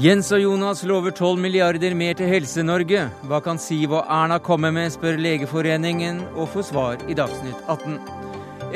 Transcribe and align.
Jens 0.00 0.30
og 0.32 0.40
Jonas 0.40 0.80
lover 0.88 1.12
12 1.12 1.42
milliarder 1.42 1.92
mer 1.92 2.14
til 2.16 2.30
Helse-Norge. 2.30 3.02
Hva 3.28 3.40
kan 3.44 3.58
Siv 3.60 3.92
og 3.98 4.06
Erna 4.08 4.38
komme 4.40 4.70
med, 4.72 4.88
spør 4.94 5.18
Legeforeningen, 5.20 6.22
og 6.40 6.48
får 6.54 6.64
svar 6.70 7.02
i 7.04 7.16
Dagsnytt 7.18 7.60
18. 7.68 7.98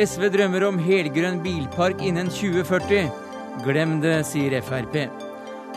SV 0.05 0.27
drømmer 0.35 0.67
om 0.69 0.83
helgrønn 0.85 1.39
bilpark 1.41 2.03
innen 2.05 2.29
2040. 2.29 3.09
Glem 3.65 3.95
det, 4.03 4.19
sier 4.29 4.59
Frp. 4.67 4.99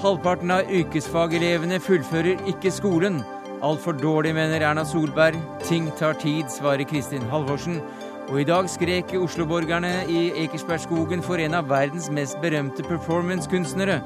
Halvparten 0.01 0.51
av 0.51 0.67
yrkesfagelevene 0.67 1.79
fullfører 1.79 2.43
ikke 2.51 2.73
skolen. 2.73 3.21
Altfor 3.63 3.95
dårlig, 4.01 4.35
mener 4.35 4.67
Erna 4.67 4.83
Solberg. 4.85 5.39
Ting 5.63 5.87
tar 6.01 6.19
tid, 6.19 6.51
svarer 6.51 6.83
Kristin 6.91 7.23
Halvorsen. 7.31 7.79
Og 8.27 8.41
i 8.41 8.43
dag 8.43 8.65
skrek 8.67 9.13
Oslo-borgerne 9.15 10.01
i 10.11 10.25
Ekersbergskogen 10.43 11.21
for 11.23 11.39
en 11.39 11.53
av 11.55 11.69
verdens 11.71 12.09
mest 12.11 12.35
berømte 12.43 12.83
performancekunstnere. 12.83 14.01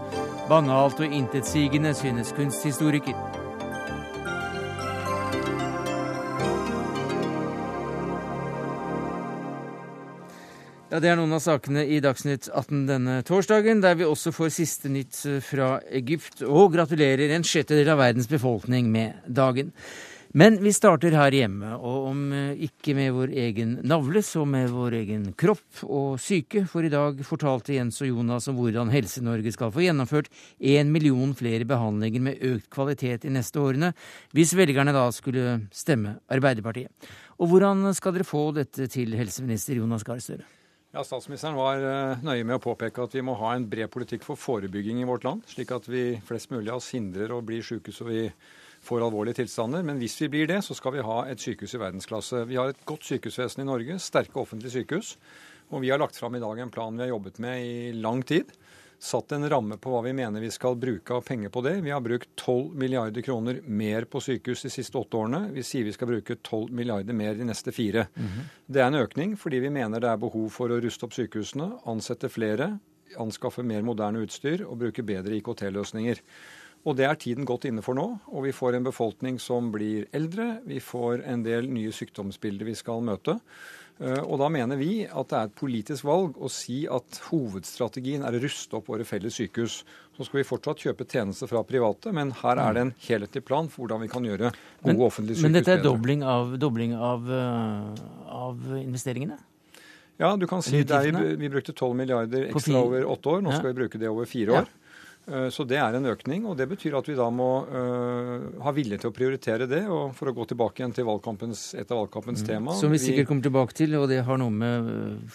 Banalt 0.50 1.02
og 1.02 1.16
intetsigende, 1.18 1.96
synes 1.98 2.30
kunsthistoriker. 2.38 3.18
Ja, 10.92 11.00
Det 11.00 11.10
er 11.10 11.18
noen 11.18 11.34
av 11.34 11.42
sakene 11.42 11.88
i 11.88 11.98
Dagsnytt 12.04 12.52
18 12.54 12.86
denne 12.86 13.22
torsdagen, 13.26 13.82
der 13.82 13.98
vi 13.98 14.06
også 14.06 14.36
får 14.36 14.54
siste 14.54 14.90
nytt 14.92 15.24
fra 15.48 15.80
Egypt, 15.90 16.44
og 16.46 16.76
gratulerer 16.76 17.34
en 17.34 17.48
sjettedel 17.48 17.90
av 17.90 18.04
verdens 18.04 18.30
befolkning 18.30 18.92
med 18.92 19.18
dagen. 19.26 19.74
Men 20.34 20.56
vi 20.64 20.72
starter 20.72 21.12
her 21.12 21.36
hjemme, 21.36 21.74
og 21.76 22.06
om 22.08 22.20
ikke 22.64 22.94
med 22.96 23.12
vår 23.12 23.34
egen 23.36 23.74
navle, 23.84 24.22
så 24.24 24.46
med 24.48 24.70
vår 24.72 24.96
egen 25.02 25.26
kropp 25.36 25.82
og 25.84 26.22
syke. 26.24 26.62
For 26.72 26.88
i 26.88 26.92
dag 26.94 27.20
fortalte 27.28 27.76
Jens 27.76 28.00
og 28.00 28.08
Jonas 28.14 28.48
om 28.48 28.56
hvordan 28.56 28.94
Helse-Norge 28.94 29.52
skal 29.52 29.74
få 29.76 29.84
gjennomført 29.84 30.30
én 30.56 30.94
million 30.94 31.34
flere 31.36 31.68
behandlinger 31.68 32.24
med 32.30 32.46
økt 32.48 32.70
kvalitet 32.72 33.28
i 33.28 33.34
neste 33.36 33.60
årene, 33.60 33.92
hvis 34.32 34.56
velgerne 34.56 34.96
da 34.96 35.04
skulle 35.12 35.66
stemme 35.76 36.16
Arbeiderpartiet. 36.32 37.12
Og 37.44 37.52
hvordan 37.52 37.92
skal 37.98 38.16
dere 38.16 38.32
få 38.32 38.48
dette 38.56 38.88
til, 38.94 39.12
helseminister 39.20 39.84
Jonas 39.84 40.08
Gahr 40.08 40.24
Støre? 40.24 40.48
Ja, 40.96 41.04
Statsministeren 41.08 41.60
var 41.60 41.84
nøye 42.24 42.48
med 42.48 42.56
å 42.56 42.64
påpeke 42.64 43.04
at 43.04 43.14
vi 43.16 43.24
må 43.24 43.36
ha 43.40 43.54
en 43.56 43.68
bred 43.68 43.92
politikk 43.92 44.24
for 44.28 44.40
forebygging 44.40 45.04
i 45.04 45.08
vårt 45.08 45.28
land, 45.28 45.44
slik 45.48 45.76
at 45.76 45.92
vi 45.92 46.22
flest 46.28 46.52
mulig 46.56 46.72
av 46.72 46.80
oss 46.80 46.92
hindrer 46.96 47.32
å 47.36 47.44
bli 47.44 47.60
syke 47.64 47.92
så 47.96 48.08
vi 48.08 48.26
får 48.82 49.06
alvorlige 49.06 49.42
tilstander. 49.42 49.84
Men 49.86 50.02
hvis 50.02 50.18
vi 50.22 50.30
blir 50.34 50.50
det, 50.50 50.62
så 50.66 50.76
skal 50.78 50.98
vi 50.98 51.06
ha 51.06 51.22
et 51.30 51.42
sykehus 51.42 51.76
i 51.78 51.82
verdensklasse. 51.82 52.46
Vi 52.50 52.58
har 52.60 52.72
et 52.72 52.86
godt 52.86 53.06
sykehusvesen 53.08 53.64
i 53.64 53.70
Norge, 53.70 54.00
sterke 54.02 54.42
offentlige 54.42 54.82
sykehus. 54.82 55.16
Og 55.72 55.84
vi 55.84 55.92
har 55.94 56.02
lagt 56.02 56.18
fram 56.20 56.36
i 56.36 56.44
dag 56.44 56.60
en 56.60 56.74
plan 56.74 56.98
vi 56.98 57.06
har 57.06 57.14
jobbet 57.14 57.40
med 57.40 57.66
i 57.66 57.92
lang 57.94 58.24
tid. 58.28 58.52
Satt 59.02 59.32
en 59.34 59.48
ramme 59.50 59.80
på 59.82 59.90
hva 59.90 60.04
vi 60.06 60.12
mener 60.14 60.44
vi 60.44 60.52
skal 60.54 60.76
bruke 60.78 61.16
av 61.16 61.24
penger 61.26 61.50
på 61.50 61.64
det. 61.66 61.80
Vi 61.82 61.90
har 61.90 62.04
brukt 62.06 62.30
12 62.38 62.76
milliarder 62.78 63.24
kroner 63.26 63.62
mer 63.66 64.06
på 64.06 64.22
sykehus 64.22 64.62
de 64.68 64.70
siste 64.70 64.98
åtte 65.00 65.18
årene. 65.18 65.48
Vi 65.56 65.64
sier 65.66 65.88
vi 65.88 65.94
skal 65.96 66.12
bruke 66.12 66.38
12 66.38 66.70
milliarder 66.78 67.18
mer 67.18 67.34
de 67.40 67.48
neste 67.50 67.74
fire. 67.74 68.08
Mm 68.14 68.28
-hmm. 68.28 68.44
Det 68.68 68.82
er 68.82 68.88
en 68.88 69.02
økning 69.02 69.38
fordi 69.38 69.60
vi 69.60 69.70
mener 69.70 70.00
det 70.00 70.10
er 70.10 70.18
behov 70.18 70.50
for 70.50 70.70
å 70.70 70.82
ruste 70.82 71.06
opp 71.06 71.14
sykehusene, 71.14 71.80
ansette 71.86 72.30
flere, 72.30 72.80
anskaffe 73.18 73.64
mer 73.64 73.82
moderne 73.82 74.20
utstyr 74.20 74.66
og 74.68 74.78
bruke 74.78 75.04
bedre 75.04 75.36
IKT-løsninger. 75.36 76.22
Og 76.82 76.98
det 76.98 77.06
er 77.06 77.20
tiden 77.20 77.46
godt 77.46 77.68
inne 77.70 77.84
for 77.86 77.98
nå. 77.98 78.08
Og 78.34 78.48
vi 78.48 78.56
får 78.56 78.78
en 78.78 78.88
befolkning 78.88 79.38
som 79.42 79.70
blir 79.74 80.08
eldre. 80.18 80.62
Vi 80.66 80.80
får 80.82 81.26
en 81.30 81.46
del 81.46 81.70
nye 81.70 81.94
sykdomsbilder 81.94 82.68
vi 82.72 82.78
skal 82.78 83.04
møte. 83.06 83.38
Og 84.02 84.40
da 84.42 84.48
mener 84.50 84.80
vi 84.80 85.04
at 85.06 85.30
det 85.30 85.38
er 85.38 85.50
et 85.50 85.58
politisk 85.60 86.08
valg 86.08 86.40
å 86.42 86.50
si 86.50 86.80
at 86.90 87.20
hovedstrategien 87.28 88.24
er 88.26 88.34
å 88.34 88.40
ruste 88.42 88.80
opp 88.80 88.90
våre 88.90 89.06
felles 89.06 89.38
sykehus. 89.38 89.76
Så 90.18 90.26
skal 90.26 90.42
vi 90.42 90.48
fortsatt 90.48 90.82
kjøpe 90.88 91.06
tjenester 91.06 91.50
fra 91.52 91.62
private, 91.68 92.10
men 92.16 92.34
her 92.40 92.58
er 92.64 92.74
det 92.74 92.86
en 92.88 92.96
helhetlig 93.06 93.44
plan 93.46 93.70
for 93.70 93.84
hvordan 93.84 94.02
vi 94.02 94.10
kan 94.10 94.26
gjøre 94.26 94.50
gode 94.50 94.90
men, 94.90 95.06
offentlige 95.06 95.38
sykehus 95.38 95.46
bedre. 95.46 95.52
Men 95.52 95.60
dette 95.60 95.76
er 95.78 95.86
dobling 95.86 96.26
av, 96.26 96.58
dobling 96.62 96.98
av, 96.98 97.30
av 98.42 98.68
investeringene? 98.80 99.38
Ja, 100.22 100.34
du 100.38 100.48
kan 100.50 100.66
si 100.66 100.82
det 100.86 100.98
er, 100.98 101.38
vi 101.38 101.50
brukte 101.50 101.74
12 101.74 101.94
milliarder 101.98 102.50
ekstra 102.50 102.82
over 102.82 103.06
åtte 103.10 103.38
år. 103.38 103.46
Nå 103.46 103.54
skal 103.54 103.72
vi 103.72 103.78
bruke 103.84 104.02
det 104.02 104.10
over 104.10 104.30
fire 104.30 104.64
år. 104.64 104.74
Ja. 105.26 105.50
Så 105.54 105.64
det 105.70 105.78
er 105.78 105.96
en 105.96 106.08
økning, 106.10 106.46
og 106.50 106.58
det 106.58 106.66
betyr 106.72 106.96
at 106.98 107.08
vi 107.08 107.16
da 107.18 107.28
må 107.34 107.50
uh, 107.70 108.64
ha 108.66 108.74
vilje 108.76 108.98
til 109.02 109.12
å 109.12 109.16
prioritere 109.16 109.68
det. 109.70 109.84
Og 109.92 110.16
for 110.18 110.32
å 110.32 110.34
gå 110.36 110.48
tilbake 110.50 110.82
igjen 110.82 110.96
til 110.96 111.06
et 111.06 111.92
av 111.92 112.00
valgkampens 112.02 112.44
mm. 112.44 112.48
tema 112.48 112.76
Som 112.78 112.94
vi 112.94 113.00
sikkert 113.02 113.30
kommer 113.30 113.46
tilbake 113.46 113.78
til, 113.78 113.96
og 114.00 114.10
det 114.12 114.22
har 114.28 114.42
noe 114.42 114.54
med 114.54 114.90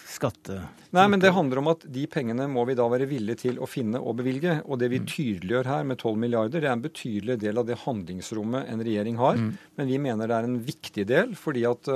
skatte... 0.07 0.59
Nei, 0.95 1.03
men 1.11 1.21
det 1.21 1.33
handler 1.35 1.61
om 1.61 1.71
at 1.73 1.83
de 1.93 2.05
pengene 2.09 2.47
må 2.49 2.63
vi 2.67 2.75
da 2.77 2.85
være 2.89 3.09
villige 3.09 3.41
til 3.43 3.57
å 3.59 3.67
finne 3.69 3.99
og 3.99 4.17
bevilge. 4.21 4.59
Og 4.65 4.79
det 4.81 4.91
vi 4.91 5.01
tydeliggjør 5.03 5.71
her 5.71 5.87
med 5.87 5.99
12 5.99 6.19
milliarder, 6.23 6.63
det 6.63 6.69
er 6.69 6.77
en 6.77 6.85
betydelig 6.85 7.37
del 7.43 7.59
av 7.59 7.67
det 7.67 7.79
handlingsrommet 7.83 8.71
en 8.71 8.83
regjering 8.87 9.19
har. 9.19 9.39
Mm. 9.39 9.51
Men 9.79 9.91
vi 9.91 9.99
mener 10.03 10.31
det 10.31 10.37
er 10.37 10.47
en 10.47 10.59
viktig 10.67 11.07
del, 11.09 11.35
fordi 11.37 11.65
at 11.69 11.91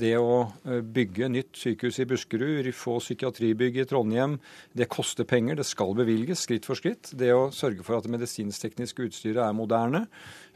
det 0.00 0.14
å 0.16 0.40
bygge 0.64 1.28
nytt 1.32 1.60
sykehus 1.60 2.00
i 2.00 2.08
Buskerud, 2.08 2.70
få 2.76 2.96
psykiatribygg 3.02 3.80
i 3.82 3.86
Trondheim, 3.88 4.38
det 4.76 4.88
koster 4.92 5.28
penger. 5.28 5.60
Det 5.60 5.68
skal 5.68 5.92
bevilges 5.98 6.46
skritt 6.46 6.68
for 6.68 6.78
skritt. 6.78 7.12
Det 7.12 7.29
å 7.34 7.50
sørge 7.54 7.84
for 7.86 7.98
at 7.98 8.06
det 8.06 8.12
medisinsk-tekniske 8.14 9.06
utstyret 9.08 9.42
er 9.44 9.56
moderne. 9.56 10.04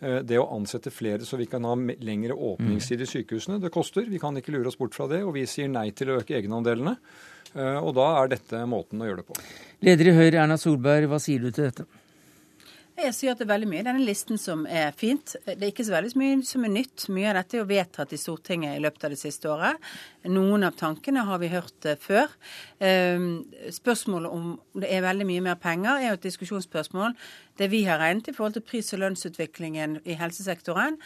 Det 0.01 0.39
å 0.41 0.49
ansette 0.57 0.93
flere 0.93 1.25
så 1.25 1.39
vi 1.41 1.49
kan 1.51 1.65
ha 1.65 1.75
lengre 1.77 2.37
åpningstid 2.37 3.05
i 3.05 3.09
sykehusene, 3.09 3.61
det 3.63 3.73
koster. 3.75 4.07
Vi 4.11 4.21
kan 4.23 4.37
ikke 4.37 4.53
lure 4.53 4.69
oss 4.69 4.79
bort 4.81 4.97
fra 4.97 5.09
det. 5.11 5.23
Og 5.25 5.35
vi 5.39 5.47
sier 5.49 5.71
nei 5.73 5.89
til 5.97 6.13
å 6.13 6.19
øke 6.21 6.37
egenandelene. 6.37 6.97
Og 7.55 7.93
da 7.97 8.09
er 8.21 8.33
dette 8.35 8.65
måten 8.69 9.01
å 9.01 9.09
gjøre 9.09 9.23
det 9.23 9.29
på. 9.31 9.39
Leder 9.87 10.11
i 10.11 10.17
Høyre, 10.17 10.43
Erna 10.43 10.59
Solberg, 10.61 11.09
hva 11.13 11.21
sier 11.23 11.45
du 11.45 11.51
til 11.51 11.71
dette? 11.71 11.87
Jeg 12.95 13.11
sier 13.17 13.33
at 13.35 13.41
det 13.41 13.49
er 13.49 13.51
veldig 13.51 13.67
mye 13.67 13.81
i 13.83 13.87
denne 13.89 14.05
listen 14.07 14.39
som 14.39 14.61
er 14.71 14.93
fint. 14.95 15.33
Det 15.43 15.57
er 15.59 15.73
ikke 15.73 15.87
så 15.87 15.97
veldig 15.97 16.13
mye 16.21 16.37
som 16.47 16.63
er 16.63 16.71
nytt. 16.77 17.09
Mye 17.11 17.33
av 17.33 17.41
dette 17.41 17.57
er 17.57 17.63
jo 17.65 17.67
vedtatt 17.67 18.13
i 18.15 18.19
Stortinget 18.23 18.77
i 18.77 18.83
løpet 18.85 19.09
av 19.09 19.15
det 19.15 19.19
siste 19.19 19.51
året. 19.51 19.89
Noen 20.31 20.63
av 20.69 20.77
tankene 20.79 21.25
har 21.27 21.41
vi 21.43 21.51
hørt 21.51 21.89
før. 22.05 22.31
Spørsmålet 23.75 24.31
om 24.31 24.55
det 24.79 24.93
er 24.95 25.03
veldig 25.09 25.27
mye 25.27 25.43
mer 25.49 25.59
penger, 25.59 25.99
er 25.99 26.13
jo 26.13 26.21
et 26.21 26.29
diskusjonsspørsmål. 26.29 27.19
Det 27.59 27.69
vi 27.71 27.85
har 27.87 28.01
regnet 28.03 28.29
i 28.29 28.35
forhold 28.35 28.57
til 28.59 28.67
pris- 28.67 28.93
og 28.97 29.03
lønnsutviklingen 29.05 30.01
i 30.05 30.17
helsesektoren, 30.19 30.99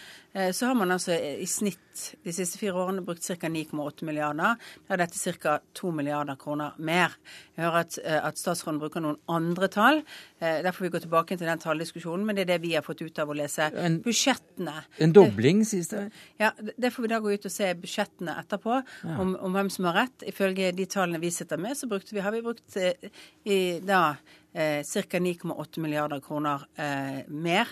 så 0.54 0.68
har 0.70 0.76
man 0.78 0.92
altså 0.94 1.16
i 1.16 1.46
snitt 1.48 2.02
de 2.24 2.32
siste 2.32 2.60
fire 2.60 2.78
årene 2.78 3.02
brukt 3.02 3.24
ca. 3.24 3.48
9,8 3.50 4.06
milliarder. 4.06 4.58
Da 4.86 4.94
er 4.94 5.02
dette 5.02 5.34
ca. 5.40 5.58
2 5.74 5.90
milliarder 5.96 6.38
kroner 6.40 6.76
mer. 6.78 7.16
Jeg 7.56 7.64
hører 7.64 7.80
at, 7.80 7.98
at 7.98 8.38
statsråden 8.38 8.78
bruker 8.80 9.02
noen 9.02 9.18
andre 9.28 9.68
tall. 9.72 10.02
Derfor 10.38 10.78
får 10.78 10.86
vi 10.86 10.92
gå 10.94 11.02
tilbake 11.04 11.38
til 11.38 11.50
den 11.50 11.62
talldiskusjonen, 11.62 12.26
men 12.26 12.38
det 12.38 12.44
er 12.46 12.52
det 12.52 12.60
vi 12.62 12.74
har 12.76 12.86
fått 12.86 13.02
ut 13.02 13.18
av 13.18 13.32
å 13.32 13.36
lese 13.38 13.70
en, 13.74 13.98
budsjettene. 14.04 14.76
En 15.02 15.14
dobling, 15.16 15.64
sies 15.66 15.90
det? 15.92 16.04
Ja, 16.40 16.52
det 16.56 16.92
får 16.94 17.06
vi 17.06 17.12
da 17.12 17.20
gå 17.24 17.34
ut 17.34 17.48
og 17.48 17.54
se 17.54 17.72
budsjettene 17.82 18.38
etterpå, 18.44 18.80
ja. 19.02 19.16
om, 19.18 19.34
om, 19.34 19.56
hvem 19.56 19.72
som 19.74 19.88
har 19.90 20.04
rett. 20.04 20.26
Ifølge 20.30 20.70
de 20.76 20.86
tallene 20.90 21.22
vi 21.22 21.32
sitter 21.34 21.60
med, 21.60 21.76
så 21.78 21.90
brukte 21.90 22.14
vi, 22.14 22.22
har 22.24 22.34
vi 22.36 22.44
brukt 22.46 22.78
i, 22.78 23.58
da 23.82 24.02
eh, 24.14 24.36
ca. 24.52 25.18
9,8 25.18 25.78
milliarder 25.78 26.20
kroner 26.20 26.64
eh, 26.76 27.24
mer 27.28 27.68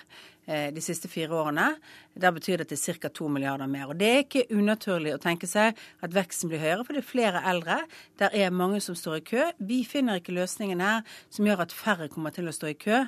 eh, 0.46 0.68
de 0.74 0.80
siste 0.80 1.08
fire 1.08 1.34
årene. 1.34 1.76
Da 2.20 2.32
betyr 2.32 2.60
det 2.60 2.66
at 2.66 2.74
det 2.74 2.78
er 2.80 2.98
ca. 3.00 3.08
2 3.08 3.28
milliarder 3.28 3.70
mer. 3.70 3.90
Og 3.92 3.98
Det 4.00 4.08
er 4.08 4.22
ikke 4.24 4.46
unaturlig 4.50 5.14
å 5.14 5.22
tenke 5.22 5.46
seg 5.46 5.76
at 6.02 6.14
veksten 6.14 6.50
blir 6.50 6.62
høyere, 6.62 6.84
for 6.84 6.96
det 6.96 7.02
er 7.04 7.10
flere 7.10 7.42
eldre. 7.44 7.80
Der 8.18 8.30
er 8.32 8.50
mange 8.50 8.80
som 8.80 8.96
står 8.96 9.20
i 9.20 9.26
kø. 9.32 9.50
Vi 9.58 9.84
finner 9.84 10.20
ikke 10.20 10.36
løsningen 10.36 10.80
her 10.80 11.02
som 11.30 11.46
gjør 11.46 11.66
at 11.66 11.72
færre 11.76 12.08
kommer 12.08 12.30
til 12.30 12.48
å 12.48 12.54
stå 12.56 12.72
i 12.72 12.78
kø. 12.78 13.04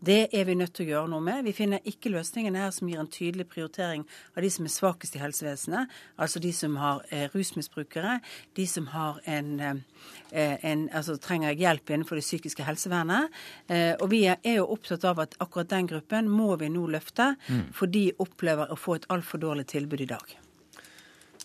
Det 0.00 0.28
er 0.32 0.44
vi 0.48 0.54
nødt 0.56 0.72
til 0.74 0.86
å 0.86 0.90
gjøre 0.94 1.08
noe 1.12 1.20
med. 1.20 1.42
Vi 1.44 1.52
finner 1.52 1.84
ikke 1.84 2.12
løsningen 2.12 2.56
her 2.56 2.70
som 2.72 2.88
gir 2.88 3.00
en 3.02 3.10
tydelig 3.10 3.44
prioritering 3.52 4.06
av 4.32 4.40
de 4.42 4.50
som 4.52 4.64
er 4.64 4.72
svakest 4.72 5.16
i 5.16 5.20
helsevesenet, 5.20 5.92
altså 6.16 6.40
de 6.40 6.52
som 6.56 6.78
har 6.80 7.02
eh, 7.12 7.26
rusmisbrukere, 7.34 8.16
de 8.56 8.66
som 8.66 8.88
har 8.94 9.20
en, 9.28 9.50
eh, 9.60 10.56
en, 10.70 10.86
altså 10.96 11.18
trenger 11.20 11.52
hjelp 11.52 11.92
innenfor 11.92 12.16
det 12.16 12.24
psykiske 12.24 12.64
helsevernet. 12.64 13.28
Eh, 13.68 13.92
og 14.00 14.08
vi 14.14 14.22
er 14.30 14.56
jo 14.56 14.70
opptatt 14.72 15.04
av 15.04 15.20
at 15.26 15.36
akkurat 15.40 15.68
den 15.68 15.90
gruppen 15.92 16.32
må 16.32 16.54
vi 16.56 16.72
nå 16.72 16.86
løfte, 16.96 17.34
mm. 17.48 17.66
for 17.76 17.92
de 17.92 18.06
opplever 18.16 18.49
opplever 18.50 18.72
å 18.72 18.78
få 18.78 18.98
et 18.98 19.08
altfor 19.12 19.38
dårlig 19.38 19.66
tilbud 19.70 20.00
i 20.00 20.08
dag? 20.10 20.36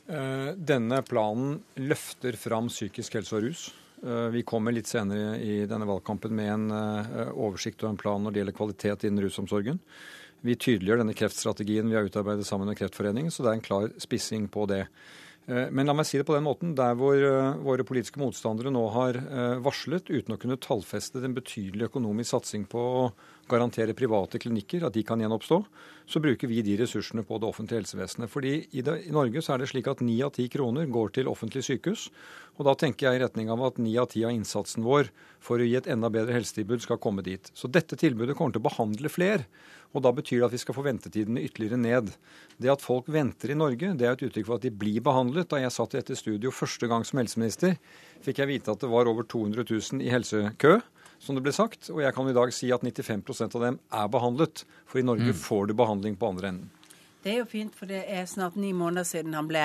Eh, 0.07 0.52
denne 0.57 1.02
planen 1.06 1.60
løfter 1.75 2.38
fram 2.38 2.69
psykisk 2.69 3.18
helse 3.18 3.36
og 3.36 3.46
rus. 3.46 3.74
Eh, 4.04 4.30
vi 4.34 4.44
kommer 4.44 4.74
litt 4.74 4.88
senere 4.88 5.40
i 5.40 5.66
denne 5.66 5.86
valgkampen 5.86 6.34
med 6.36 6.52
en 6.52 6.72
eh, 6.72 7.31
oversikt 7.34 7.84
og 7.84 7.94
en 7.94 7.98
plan 8.02 8.22
når 8.22 8.31
det 8.31 8.42
gjelder 8.42 8.57
kvalitet 8.57 9.06
innen 9.06 9.25
rusomsorgen. 9.25 9.80
Vi 10.46 10.56
tydeliggjør 10.56 11.02
denne 11.02 11.18
kreftstrategien 11.18 11.90
vi 11.90 11.98
har 11.98 12.06
utarbeidet 12.06 12.46
sammen 12.46 12.69
med 12.69 12.78
Kreftforeningen, 12.78 13.31
så 13.34 13.42
det 13.42 13.50
er 13.50 13.56
en 13.57 13.66
klar 13.66 13.88
spissing 13.98 14.46
på 14.52 14.68
det. 14.69 14.84
Men 15.45 15.86
la 15.86 15.94
meg 15.94 16.07
si 16.09 16.18
det 16.18 16.25
på 16.25 16.33
den 16.33 16.45
måten. 16.47 16.74
Der 16.77 16.95
hvor 16.97 17.19
våre 17.62 17.86
politiske 17.86 18.18
motstandere 18.18 18.71
nå 18.74 18.81
har 18.95 19.19
varslet, 19.62 20.09
uten 20.09 20.33
å 20.33 20.39
kunne 20.42 20.57
tallfeste 20.57 21.21
en 21.21 21.36
betydelig 21.38 21.92
økonomisk 21.92 22.31
satsing 22.33 22.65
på 22.69 22.81
å 22.81 23.03
garantere 23.50 23.94
private 23.94 24.39
klinikker, 24.42 24.86
at 24.88 24.95
de 24.95 25.03
kan 25.06 25.21
gjenoppstå, 25.21 25.59
så 26.09 26.21
bruker 26.21 26.50
vi 26.50 26.63
de 26.65 26.77
ressursene 26.80 27.21
på 27.25 27.38
det 27.42 27.50
offentlige 27.50 27.83
helsevesenet. 27.83 28.31
Fordi 28.31 28.56
i, 28.71 28.81
det, 28.86 28.95
i 29.06 29.13
Norge 29.13 29.42
så 29.45 29.53
er 29.53 29.62
det 29.62 29.69
slik 29.69 29.89
at 29.92 30.01
ni 30.06 30.18
av 30.25 30.33
ti 30.36 30.47
kroner 30.51 30.89
går 30.89 31.13
til 31.18 31.30
offentlige 31.30 31.69
sykehus. 31.69 32.07
Og 32.57 32.65
da 32.68 32.75
tenker 32.80 33.09
jeg 33.09 33.19
i 33.19 33.24
retning 33.25 33.51
av 33.53 33.62
at 33.68 33.80
ni 33.81 33.95
av 34.01 34.09
ti 34.13 34.25
av 34.25 34.33
innsatsen 34.33 34.86
vår 34.86 35.12
for 35.44 35.62
å 35.62 35.68
gi 35.68 35.77
et 35.77 35.89
enda 35.92 36.09
bedre 36.13 36.38
helsetilbud 36.38 36.86
skal 36.86 37.01
komme 37.01 37.25
dit. 37.25 37.51
Så 37.53 37.69
dette 37.69 37.97
tilbudet 38.00 38.38
kommer 38.38 38.56
til 38.56 38.63
å 38.63 38.69
behandle 38.69 39.13
flere. 39.13 39.45
Og 39.95 40.03
da 40.03 40.12
betyr 40.12 40.42
det 40.42 40.50
at 40.50 40.56
vi 40.57 40.59
skal 40.59 40.75
få 40.75 40.83
ventetidene 40.86 41.44
ytterligere 41.47 41.80
ned. 41.80 42.12
Det 42.59 42.71
at 42.74 42.83
folk 42.83 43.07
venter 43.12 43.53
i 43.53 43.57
Norge, 43.57 43.94
det 43.95 44.07
er 44.07 44.18
et 44.18 44.25
uttrykk 44.27 44.50
for 44.50 44.59
at 44.59 44.65
de 44.68 44.74
blir 44.75 45.00
behandlet. 45.06 45.47
Da 45.51 45.62
jeg 45.63 45.74
satt 45.74 45.95
i 45.95 46.01
dette 46.01 46.19
studio 46.19 46.51
første 46.53 46.89
gang 46.92 47.07
som 47.07 47.21
helseminister, 47.21 47.77
fikk 48.25 48.44
jeg 48.44 48.51
vite 48.51 48.75
at 48.75 48.83
det 48.83 48.92
var 48.92 49.07
over 49.07 49.24
200 49.24 49.63
000 49.71 50.03
i 50.03 50.12
helsekø 50.12 50.77
som 51.19 51.38
det 51.38 51.45
ble 51.45 51.53
sagt. 51.56 51.89
Og 51.94 52.01
jeg 52.03 52.15
kan 52.15 52.30
i 52.30 52.36
dag 52.36 52.53
si 52.53 52.71
at 52.75 52.83
95% 52.86 53.56
av 53.57 53.68
dem 53.69 53.80
er 54.01 54.09
behandlet. 54.12 54.65
For 54.89 55.01
i 55.01 55.06
Norge 55.06 55.31
mm. 55.31 55.39
får 55.45 55.69
du 55.69 55.77
behandling 55.77 56.18
på 56.19 56.33
andre 56.33 56.51
enden. 56.53 56.74
Det 57.25 57.31
er 57.33 57.39
jo 57.39 57.45
fint, 57.50 57.74
for 57.74 57.89
det 57.89 58.04
er 58.06 58.27
snart 58.30 58.54
ni 58.54 58.68
måneder 58.77 59.06
siden 59.10 59.33
han 59.33 59.48
ble, 59.50 59.63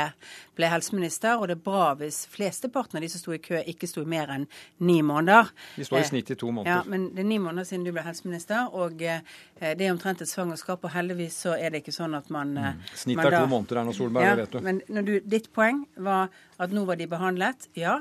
ble 0.56 0.68
helseminister. 0.72 1.36
Og 1.36 1.50
det 1.50 1.58
er 1.58 1.64
bra 1.66 1.90
hvis 2.00 2.22
flesteparten 2.32 2.96
av 2.96 3.04
de 3.04 3.10
som 3.12 3.20
sto 3.20 3.34
i 3.36 3.40
kø, 3.42 3.58
ikke 3.68 3.88
sto 3.90 4.00
i 4.00 4.08
mer 4.08 4.32
enn 4.32 4.46
ni 4.80 5.02
måneder. 5.04 5.50
De 5.76 5.84
står 5.84 6.00
i 6.00 6.06
snitt 6.08 6.32
i 6.32 6.38
to 6.40 6.48
måneder. 6.48 6.78
Ja, 6.78 6.88
Men 6.88 7.10
det 7.12 7.20
er 7.20 7.28
ni 7.28 7.36
måneder 7.36 7.68
siden 7.68 7.84
du 7.84 7.92
ble 7.92 8.06
helseminister, 8.06 8.72
og 8.72 9.04
eh, 9.04 9.20
det 9.60 9.84
er 9.84 9.92
omtrent 9.92 10.24
et 10.24 10.32
svangerskap. 10.32 10.88
Og 10.88 10.94
heldigvis 10.94 11.36
så 11.44 11.52
er 11.58 11.74
det 11.74 11.82
ikke 11.84 11.96
sånn 11.98 12.16
at 12.16 12.32
man 12.32 12.56
mm. 12.56 12.64
Eh, 12.64 12.96
snitt 13.02 13.20
er 13.26 13.36
to 13.36 13.44
måneder, 13.52 13.82
Erna 13.82 13.96
Solberg, 13.98 14.24
ja, 14.24 14.32
det 14.38 14.46
vet 14.46 14.56
du. 14.56 14.70
Men 14.70 15.04
du, 15.10 15.14
ditt 15.36 15.52
poeng 15.52 15.84
var 16.00 16.32
at 16.60 16.72
nå 16.72 16.86
var 16.88 16.96
de 16.96 17.10
behandlet. 17.12 17.68
Ja. 17.76 17.98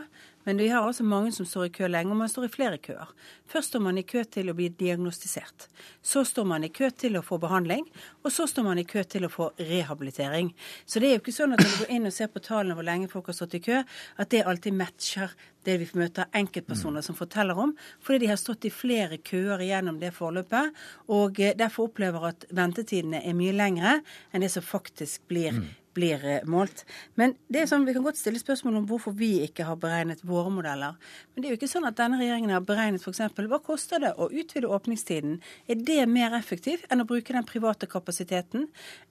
Men 0.49 0.57
vi 0.57 0.67
har 0.67 0.81
altså 0.81 1.03
mange 1.05 1.29
som 1.29 1.45
står 1.45 1.67
i 1.67 1.71
kø 1.77 1.85
lenge, 1.85 2.09
og 2.09 2.17
man 2.17 2.29
står 2.31 2.47
i 2.47 2.49
flere 2.49 2.77
køer. 2.81 3.09
Først 3.45 3.69
står 3.69 3.83
man 3.85 3.99
i 4.01 4.03
kø 4.09 4.23
til 4.25 4.47
å 4.49 4.55
bli 4.57 4.71
diagnostisert. 4.79 5.67
Så 6.01 6.23
står 6.25 6.47
man 6.49 6.63
i 6.65 6.71
kø 6.73 6.87
til 6.89 7.19
å 7.19 7.21
få 7.21 7.37
behandling, 7.37 7.83
og 8.25 8.33
så 8.33 8.47
står 8.49 8.65
man 8.65 8.81
i 8.81 8.85
kø 8.89 9.03
til 9.05 9.27
å 9.27 9.29
få 9.29 9.51
rehabilitering. 9.59 10.49
Så 10.89 10.97
det 11.03 11.11
er 11.11 11.13
jo 11.13 11.21
ikke 11.21 11.35
sånn 11.35 11.53
at 11.53 11.61
når 11.61 11.69
du 11.69 11.83
går 11.83 11.91
inn 11.93 12.09
og 12.09 12.15
ser 12.15 12.31
på 12.33 12.41
tallene 12.47 12.77
hvor 12.79 12.87
lenge 12.87 13.11
folk 13.11 13.29
har 13.29 13.37
stått 13.37 13.53
i 13.59 13.61
kø, 13.67 13.83
at 14.17 14.31
det 14.33 14.41
alltid 14.49 14.79
matcher 14.79 15.35
det 15.69 15.75
vi 15.83 15.89
møter 15.99 16.31
enkeltpersoner 16.39 17.05
som 17.05 17.17
forteller 17.19 17.61
om, 17.61 17.75
fordi 18.01 18.23
de 18.23 18.31
har 18.31 18.39
stått 18.41 18.65
i 18.65 18.71
flere 18.73 19.19
køer 19.21 19.61
gjennom 19.67 19.99
det 20.01 20.15
forløpet, 20.17 20.73
og 21.13 21.37
eh, 21.43 21.53
derfor 21.61 21.91
opplever 21.91 22.25
at 22.31 22.49
ventetidene 22.49 23.21
er 23.21 23.37
mye 23.37 23.53
lengre 23.53 23.99
enn 24.33 24.41
det 24.41 24.49
som 24.55 24.65
faktisk 24.65 25.29
blir 25.29 25.53
mm 25.59 25.69
blir 25.97 26.25
eh, 26.25 26.45
målt. 26.49 26.83
Men 27.19 27.35
det 27.51 27.63
er 27.63 27.69
sånn, 27.69 27.85
vi 27.87 27.95
kan 27.95 28.05
godt 28.05 28.19
stille 28.19 28.41
spørsmål 28.41 28.81
om 28.81 28.87
hvorfor 28.89 29.15
vi 29.17 29.31
ikke 29.45 29.67
har 29.67 29.79
beregnet 29.81 30.23
våre 30.27 30.51
modeller. 30.53 30.97
Men 31.33 31.41
det 31.41 31.49
er 31.49 31.55
jo 31.55 31.59
ikke 31.59 31.71
sånn 31.71 31.87
at 31.89 31.97
denne 31.99 32.19
regjeringen 32.21 32.53
har 32.55 32.65
beregnet 32.65 33.05
f.eks. 33.05 33.23
hva 33.39 33.61
koster 33.63 34.03
det 34.03 34.13
å 34.17 34.29
utvide 34.29 34.69
åpningstiden. 34.69 35.39
Er 35.69 35.81
det 35.89 36.03
mer 36.11 36.35
effektivt 36.37 36.87
enn 36.89 37.03
å 37.03 37.09
bruke 37.09 37.35
den 37.35 37.47
private 37.47 37.89
kapasiteten? 37.89 38.69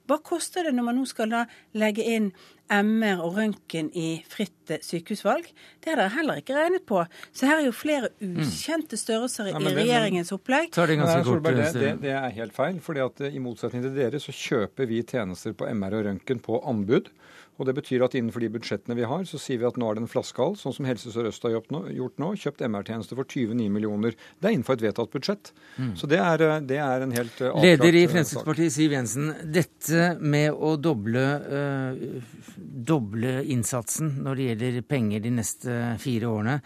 Hva 0.08 0.20
koster 0.24 0.68
det 0.68 0.76
når 0.76 0.88
man 0.88 1.00
nå 1.00 1.08
skal 1.08 1.34
da 1.34 1.44
legge 1.76 2.06
inn 2.06 2.32
MR 2.68 3.22
og 3.24 3.38
røntgen 3.38 3.90
i 3.96 4.22
fritt 4.28 4.57
eh, 4.74 4.82
sykehusvalg. 4.84 5.48
Det 5.82 5.92
har 5.92 6.00
dere 6.00 6.14
heller 6.16 6.40
ikke 6.42 6.56
regnet 6.56 6.84
på. 6.88 7.02
Så 7.32 7.48
her 7.48 7.60
er 7.60 7.68
jo 7.68 7.74
flere 7.76 8.10
mm. 8.20 8.36
ukjente 8.44 8.98
størrelser 9.00 9.50
i 9.50 9.54
ja, 9.54 9.62
regjeringens 9.80 10.32
opplegg. 10.36 10.70
Det, 10.74 10.88
det, 10.98 11.72
det, 11.78 11.94
det, 12.04 12.14
er 12.14 12.36
helt 12.36 12.56
feil. 12.56 12.80
fordi 12.84 13.04
at 13.04 13.24
eh, 13.24 13.38
I 13.38 13.42
motsetning 13.42 13.84
til 13.86 13.96
dere 13.96 14.22
så 14.22 14.34
kjøper 14.34 14.90
vi 14.90 15.02
tjenester 15.06 15.56
på 15.56 15.68
MR 15.72 15.98
og 16.00 16.08
røntgen 16.08 16.42
på 16.44 16.62
anbud. 16.68 17.12
Og 17.58 17.66
Det 17.66 17.74
betyr 17.74 18.04
at 18.06 18.14
innenfor 18.14 18.42
de 18.42 18.50
budsjettene 18.54 18.94
vi 18.94 19.06
har, 19.10 19.24
så 19.26 19.38
sier 19.42 19.58
vi 19.58 19.66
at 19.66 19.78
nå 19.80 19.88
er 19.88 19.98
det 19.98 20.04
en 20.04 20.10
flaskehals, 20.10 20.62
sånn 20.62 20.74
som 20.76 20.86
Helse 20.86 21.10
Sør-Øst 21.10 21.42
har 21.46 21.56
gjort 21.56 22.20
nå, 22.22 22.30
kjøpt 22.38 22.62
MR-tjenester 22.62 23.18
for 23.18 23.26
29 23.26 23.66
millioner. 23.74 24.14
Det 24.38 24.50
er 24.50 24.54
innenfor 24.54 24.78
et 24.78 24.84
vedtatt 24.86 25.10
budsjett. 25.14 25.50
Mm. 25.76 25.90
Så 25.98 26.10
det 26.10 26.20
er, 26.22 26.44
eh, 26.46 26.60
det 26.62 26.78
er, 26.78 27.02
en 27.02 27.14
helt 27.16 27.40
avklart 27.42 27.66
Leder 27.66 27.98
i 27.98 28.04
Fremskrittspartiet, 28.10 28.74
Siv 28.74 28.94
Jensen. 28.94 29.32
Dette 29.42 30.12
med 30.20 30.52
å 30.54 30.76
doble, 30.78 31.24
øh, 31.58 32.22
doble 32.58 33.42
innsatsen 33.50 34.20
når 34.22 34.38
det 34.38 34.48
gjelder 34.48 34.86
penger 34.86 35.26
de 35.26 35.34
neste 35.40 35.80
fire 35.98 36.30
årene, 36.30 36.60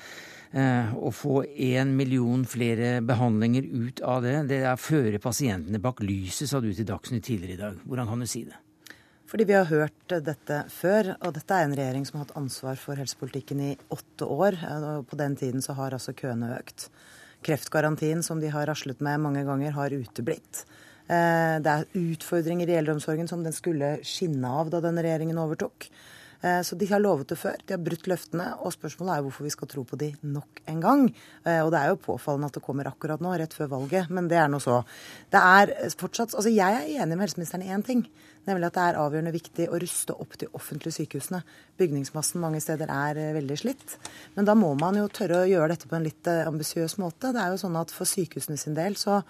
å 0.53 1.09
få 1.17 1.47
én 1.49 1.95
million 1.97 2.43
flere 2.45 2.99
behandlinger 3.01 3.65
ut 3.65 4.03
av 4.05 4.21
det, 4.21 4.35
det 4.51 4.59
er 4.61 4.75
å 4.75 4.81
føre 4.81 5.17
pasientene 5.17 5.81
bak 5.81 6.03
lyset, 6.05 6.51
sa 6.51 6.61
du 6.61 6.69
til 6.77 6.85
Dagsnytt 6.85 7.25
tidligere 7.25 7.57
i 7.57 7.63
dag. 7.63 7.81
Hvordan 7.89 8.11
kan 8.11 8.21
du 8.21 8.29
si 8.29 8.45
det? 8.45 8.61
Fordi 9.33 9.47
vi 9.49 9.55
har 9.57 9.65
hørt 9.65 10.13
dette 10.27 10.59
før, 10.69 11.15
og 11.25 11.31
dette 11.33 11.57
er 11.57 11.65
en 11.65 11.73
regjering 11.73 12.03
som 12.05 12.19
har 12.19 12.27
hatt 12.27 12.37
ansvar 12.37 12.77
for 12.77 13.01
helsepolitikken 13.01 13.63
i 13.65 13.71
åtte 13.89 14.29
år. 14.29 14.59
og 14.69 15.07
På 15.09 15.17
den 15.17 15.39
tiden 15.41 15.65
så 15.65 15.73
har 15.79 15.97
altså 15.97 16.13
køene 16.13 16.51
økt. 16.59 16.91
Kreftgarantien 17.41 18.21
som 18.23 18.43
de 18.43 18.51
har 18.53 18.69
raslet 18.69 19.01
med 19.01 19.25
mange 19.25 19.47
ganger, 19.49 19.73
har 19.73 19.97
uteblitt. 19.97 20.67
Eh, 21.09 21.57
det 21.65 21.73
er 21.73 21.89
utfordringer 21.97 22.69
i 22.69 22.77
eldreomsorgen 22.77 23.31
som 23.31 23.41
den 23.43 23.57
skulle 23.57 24.03
skinne 24.05 24.53
av 24.53 24.69
da 24.69 24.83
denne 24.85 25.01
regjeringen 25.01 25.41
overtok. 25.41 25.89
Eh, 26.43 26.61
så 26.61 26.77
de 26.77 26.87
har 26.91 27.01
lovet 27.01 27.31
det 27.33 27.39
før. 27.39 27.57
De 27.67 27.77
har 27.77 27.83
brutt 27.83 28.09
løftene. 28.11 28.49
Og 28.67 28.75
spørsmålet 28.75 29.15
er 29.15 29.25
hvorfor 29.25 29.47
vi 29.47 29.53
skal 29.55 29.71
tro 29.71 29.85
på 29.87 29.99
de 29.99 30.11
nok 30.27 30.63
en 30.69 30.83
gang. 30.83 31.05
Eh, 31.47 31.61
og 31.63 31.71
det 31.73 31.81
er 31.81 31.93
jo 31.93 32.01
påfallende 32.03 32.51
at 32.51 32.59
det 32.59 32.65
kommer 32.67 32.91
akkurat 32.91 33.23
nå, 33.23 33.35
rett 33.39 33.55
før 33.55 33.71
valget. 33.77 34.11
Men 34.11 34.29
det 34.31 34.41
er 34.43 34.51
nå 34.51 34.59
så. 34.63 34.83
Det 35.33 35.41
er 35.41 35.75
fortsatt 35.99 36.35
Altså 36.35 36.51
jeg 36.51 36.79
er 36.79 37.03
enig 37.03 37.17
med 37.17 37.27
helseministeren 37.29 37.67
i 37.67 37.73
én 37.73 37.87
ting. 37.87 38.07
Nemlig 38.49 38.69
at 38.69 38.79
det 38.79 38.85
er 38.89 39.01
avgjørende 39.03 39.35
viktig 39.35 39.69
å 39.71 39.81
ruste 39.83 40.17
opp 40.19 40.37
de 40.41 40.51
offentlige 40.59 40.99
sykehusene. 41.01 41.43
Bygningsmassen 41.79 42.43
mange 42.43 42.63
steder 42.65 42.91
er 42.93 43.21
eh, 43.21 43.33
veldig 43.39 43.59
slitt. 43.61 43.99
Men 44.37 44.49
da 44.49 44.57
må 44.59 44.73
man 44.79 44.99
jo 44.99 45.09
tørre 45.13 45.45
å 45.45 45.51
gjøre 45.51 45.75
dette 45.75 45.91
på 45.91 45.99
en 45.99 46.07
litt 46.07 46.31
ambisiøs 46.33 46.99
måte. 47.03 47.35
Det 47.35 47.43
er 47.43 47.55
jo 47.55 47.61
sånn 47.65 47.81
at 47.81 47.95
for 47.95 48.09
sykehusene 48.09 48.61
sin 48.61 48.79
del 48.79 48.99
så 49.01 49.23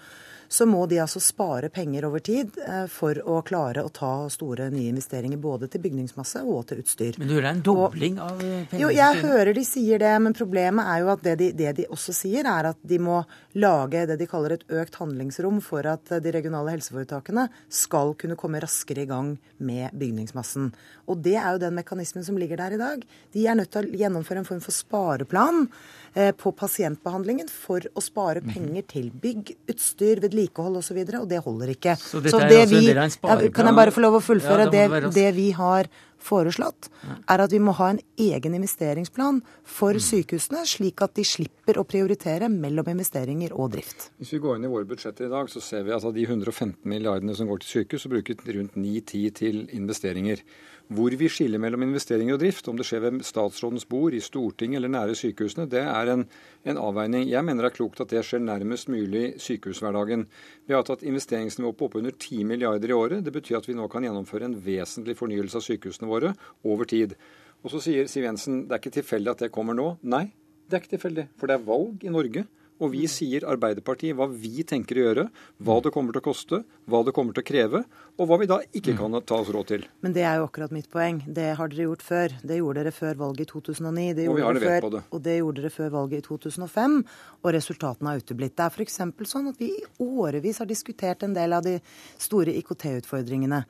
så 0.53 0.65
må 0.69 0.83
de 0.89 0.99
altså 1.01 1.21
spare 1.23 1.69
penger 1.73 2.05
over 2.07 2.21
tid 2.23 2.57
eh, 2.61 2.85
for 2.91 3.17
å 3.17 3.39
klare 3.45 3.83
å 3.83 3.89
ta 3.93 4.11
store 4.31 4.69
nye 4.73 4.91
investeringer 4.91 5.39
både 5.41 5.69
til 5.71 5.81
bygningsmasse 5.83 6.43
og 6.45 6.67
til 6.69 6.83
utstyr. 6.83 7.17
Men 7.17 7.29
du 7.29 7.35
hører 7.37 7.49
en 7.53 7.63
dobling 7.65 8.19
av 8.21 8.37
penger? 8.41 8.81
Jo, 8.83 8.91
jeg 8.93 9.23
hører 9.23 9.53
de 9.57 9.65
sier 9.67 10.01
det, 10.03 10.13
men 10.23 10.37
problemet 10.37 10.91
er 10.93 11.03
jo 11.03 11.11
at 11.15 11.23
det 11.25 11.35
de, 11.41 11.49
det 11.57 11.73
de 11.79 11.87
også 11.89 12.15
sier, 12.15 12.45
er 12.49 12.69
at 12.73 12.81
de 12.85 12.99
må 13.01 13.21
lage 13.57 14.05
det 14.09 14.19
de 14.19 14.29
kaller 14.29 14.57
et 14.57 14.67
økt 14.81 14.99
handlingsrom 15.01 15.61
for 15.65 15.89
at 15.89 16.13
de 16.23 16.35
regionale 16.35 16.75
helseforetakene 16.75 17.47
skal 17.73 18.13
kunne 18.19 18.37
komme 18.39 18.61
raskere 18.63 19.02
i 19.03 19.09
gang 19.09 19.33
med 19.63 19.93
bygningsmassen. 19.99 20.71
Og 21.07 21.19
det 21.23 21.35
er 21.39 21.55
jo 21.55 21.63
den 21.65 21.77
mekanismen 21.77 22.25
som 22.25 22.39
ligger 22.39 22.59
der 22.63 22.75
i 22.75 22.81
dag. 22.81 23.03
De 23.35 23.45
er 23.47 23.59
nødt 23.59 23.71
til 23.73 23.85
å 23.85 24.01
gjennomføre 24.03 24.43
en 24.43 24.49
form 24.49 24.63
for 24.63 24.75
spareplan 24.75 25.67
Eh, 26.15 26.29
på 26.37 26.51
pasientbehandlingen 26.53 27.47
for 27.49 27.81
å 27.97 28.01
spare 28.03 28.43
mhm. 28.43 28.51
penger 28.53 28.83
til 28.91 29.07
bygg, 29.23 29.47
utstyr, 29.73 30.19
vedlikehold 30.21 30.77
osv., 30.77 30.99
og, 30.99 31.09
så 31.09 31.21
og 31.23 31.31
det 31.31 31.39
holder 31.41 31.71
ikke. 31.73 31.95
Så 31.97 32.21
så 32.21 32.41
det 32.43 32.59
altså 32.59 32.67
vi, 32.69 32.81
spareplan? 33.15 33.53
Kan 33.55 33.69
jeg 33.71 33.77
bare 33.79 33.93
få 33.95 34.03
lov 34.03 34.19
å 34.19 34.21
fullføre? 34.21 34.67
Ja, 34.67 34.73
det, 34.75 35.07
det, 35.15 35.25
vi 35.33 35.47
har 35.57 35.89
foreslått, 36.23 36.89
er 37.03 37.43
at 37.43 37.53
vi 37.53 37.59
må 37.63 37.75
ha 37.77 37.91
en 37.93 38.01
egen 38.19 38.57
investeringsplan 38.57 39.41
for 39.67 39.99
sykehusene, 40.01 40.63
slik 40.69 41.03
at 41.05 41.15
de 41.19 41.25
slipper 41.27 41.79
å 41.79 41.85
prioritere 41.87 42.49
mellom 42.51 42.93
investeringer 42.95 43.55
og 43.55 43.73
drift. 43.75 44.09
Hvis 44.21 44.33
vi 44.35 44.41
går 44.43 44.59
inn 44.59 44.67
i 44.67 44.73
våre 44.73 44.87
budsjetter 44.89 45.27
i 45.27 45.33
dag, 45.33 45.51
så 45.51 45.63
ser 45.63 45.87
vi 45.87 45.95
at 45.95 46.07
av 46.07 46.15
de 46.15 46.25
115 46.27 46.79
milliardene 46.89 47.35
som 47.37 47.49
går 47.49 47.63
til 47.63 47.73
sykehus, 47.77 48.05
så 48.05 48.13
bruker 48.13 48.39
rundt 48.57 48.77
9-10 48.79 49.33
til 49.39 49.65
investeringer. 49.75 50.43
Hvor 50.93 51.13
vi 51.17 51.27
skiller 51.31 51.61
mellom 51.61 51.85
investeringer 51.87 52.35
og 52.35 52.41
drift, 52.43 52.67
om 52.69 52.77
det 52.77 52.85
skjer 52.85 53.01
ved 53.05 53.21
statsrådens 53.25 53.85
bord, 53.89 54.13
i 54.13 54.21
Stortinget 54.21 54.77
eller 54.77 54.91
nære 54.93 55.15
sykehusene, 55.17 55.65
det 55.71 55.81
er 55.81 56.11
en, 56.11 56.25
en, 56.67 56.77
avveining. 56.77 57.25
Jeg 57.31 57.45
mener 57.45 57.65
det 57.65 57.71
er 57.71 57.77
klokt 57.77 58.01
at 58.03 58.11
det 58.11 58.21
skjer 58.27 58.43
nærmest 58.43 58.91
mulig 58.93 59.23
sykehushverdagen. 59.41 60.27
Vi 60.67 60.75
har 60.75 60.85
tatt 60.85 61.05
investeringsnivå 61.07 61.71
på 61.77 61.89
oppunder 61.89 62.13
10 62.13 62.43
milliarder 62.51 62.93
i 62.93 62.97
året. 62.97 63.23
Det 63.25 63.33
betyr 63.33 63.61
at 63.61 63.69
vi 63.69 63.77
nå 63.77 63.87
kan 63.89 64.05
gjennomføre 64.05 64.49
en 64.49 64.57
vesentlig 64.65 65.17
fornyelse 65.17 65.57
av 65.57 65.65
sykehusene 65.65 66.11
våre 66.11 66.35
over 66.67 66.89
tid. 66.89 67.15
Og 67.63 67.73
så 67.73 67.81
sier 67.81 68.11
Siv 68.11 68.27
Jensen 68.27 68.65
det 68.67 68.75
er 68.75 68.83
ikke 68.83 68.97
tilfeldig 68.99 69.33
at 69.33 69.45
det 69.47 69.53
kommer 69.55 69.77
nå. 69.77 69.95
Nei, 70.03 70.27
det 70.67 70.77
er 70.77 70.83
ikke 70.83 70.97
tilfeldig. 70.97 71.29
For 71.39 71.49
det 71.49 71.57
er 71.57 71.65
valg 71.71 72.05
i 72.05 72.13
Norge. 72.13 72.45
Og 72.81 72.91
vi 72.93 73.03
sier 73.11 73.45
Arbeiderpartiet 73.47 74.15
hva 74.17 74.25
vi 74.29 74.63
tenker 74.67 74.97
å 74.97 75.05
gjøre, 75.07 75.25
hva 75.63 75.77
det 75.83 75.91
kommer 75.93 76.15
til 76.15 76.23
å 76.23 76.25
koste, 76.25 76.59
hva 76.89 77.03
det 77.05 77.13
kommer 77.15 77.35
til 77.35 77.43
å 77.43 77.47
kreve, 77.47 77.83
og 78.17 78.29
hva 78.29 78.37
vi 78.41 78.47
da 78.49 78.59
ikke 78.75 78.95
kan 78.97 79.15
ta 79.21 79.39
oss 79.41 79.51
råd 79.53 79.69
til. 79.69 79.85
Men 80.05 80.15
det 80.15 80.25
er 80.27 80.41
jo 80.41 80.47
akkurat 80.47 80.73
mitt 80.75 80.89
poeng. 80.91 81.21
Det 81.25 81.51
har 81.59 81.71
dere 81.71 81.87
gjort 81.87 82.05
før. 82.05 82.35
Det 82.41 82.59
gjorde 82.59 82.81
dere 82.81 82.95
før 82.95 83.21
valget 83.21 83.45
i 83.45 83.51
2009. 83.53 84.07
Det 84.17 84.27
og 84.29 84.37
vi 84.37 84.45
har 84.45 84.57
levert 84.57 84.87
på 84.87 84.93
det. 84.95 85.03
Og 85.09 85.23
det 85.27 85.37
gjorde 85.39 85.61
dere 85.61 85.73
før 85.77 85.95
valget 85.95 86.23
i 86.23 86.27
2005. 86.27 86.99
Og 87.41 87.49
resultatene 87.57 88.11
har 88.11 88.21
uteblitt. 88.23 88.57
Det 88.57 88.67
er 88.67 88.77
f.eks. 88.77 89.01
sånn 89.33 89.49
at 89.53 89.61
vi 89.61 89.71
i 89.73 89.87
årevis 90.03 90.61
har 90.63 90.69
diskutert 90.69 91.25
en 91.25 91.35
del 91.37 91.57
av 91.57 91.65
de 91.65 91.79
store 92.21 92.53
IKT-utfordringene. 92.61 93.63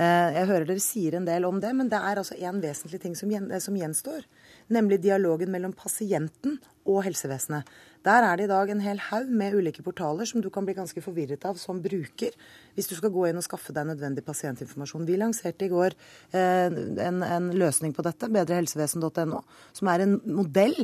Eh, 0.00 0.28
jeg 0.38 0.48
hører 0.48 0.68
dere 0.68 0.82
sier 0.82 1.18
en 1.18 1.26
del 1.28 1.44
om 1.48 1.58
det, 1.60 1.72
men 1.76 1.90
det 1.92 1.98
er 2.00 2.20
altså 2.22 2.36
en 2.38 2.60
vesentlig 2.62 3.02
ting 3.02 3.16
som, 3.18 3.32
gjenstår. 3.76 4.24
Nemlig 4.70 5.00
dialogen 5.02 5.50
mellom 5.50 5.72
pasienten 5.76 6.58
og 6.88 7.02
helsevesenet. 7.04 7.68
Der 8.06 8.24
er 8.24 8.38
det 8.38 8.46
i 8.46 8.50
dag 8.50 8.70
en 8.72 8.80
hel 8.80 9.00
haug 9.10 9.28
med 9.28 9.56
ulike 9.58 9.82
portaler 9.84 10.28
som 10.28 10.40
du 10.40 10.48
kan 10.52 10.64
bli 10.64 10.76
ganske 10.78 11.02
forvirret 11.04 11.44
av 11.44 11.58
som 11.60 11.82
bruker, 11.84 12.32
hvis 12.74 12.88
du 12.88 12.94
skal 12.96 13.12
gå 13.12 13.26
inn 13.28 13.40
og 13.40 13.44
skaffe 13.44 13.74
deg 13.76 13.90
nødvendig 13.90 14.24
pasientinformasjon. 14.24 15.04
Vi 15.08 15.18
lanserte 15.20 15.66
i 15.66 15.72
går 15.72 15.96
eh, 16.32 16.72
en, 17.04 17.20
en, 17.26 17.50
løsning 17.60 17.92
på 17.96 18.04
dette, 18.06 18.30
bedrehelsevesen.no, 18.32 19.42
som 19.76 19.92
er 19.92 20.06
en 20.06 20.16
modell 20.24 20.78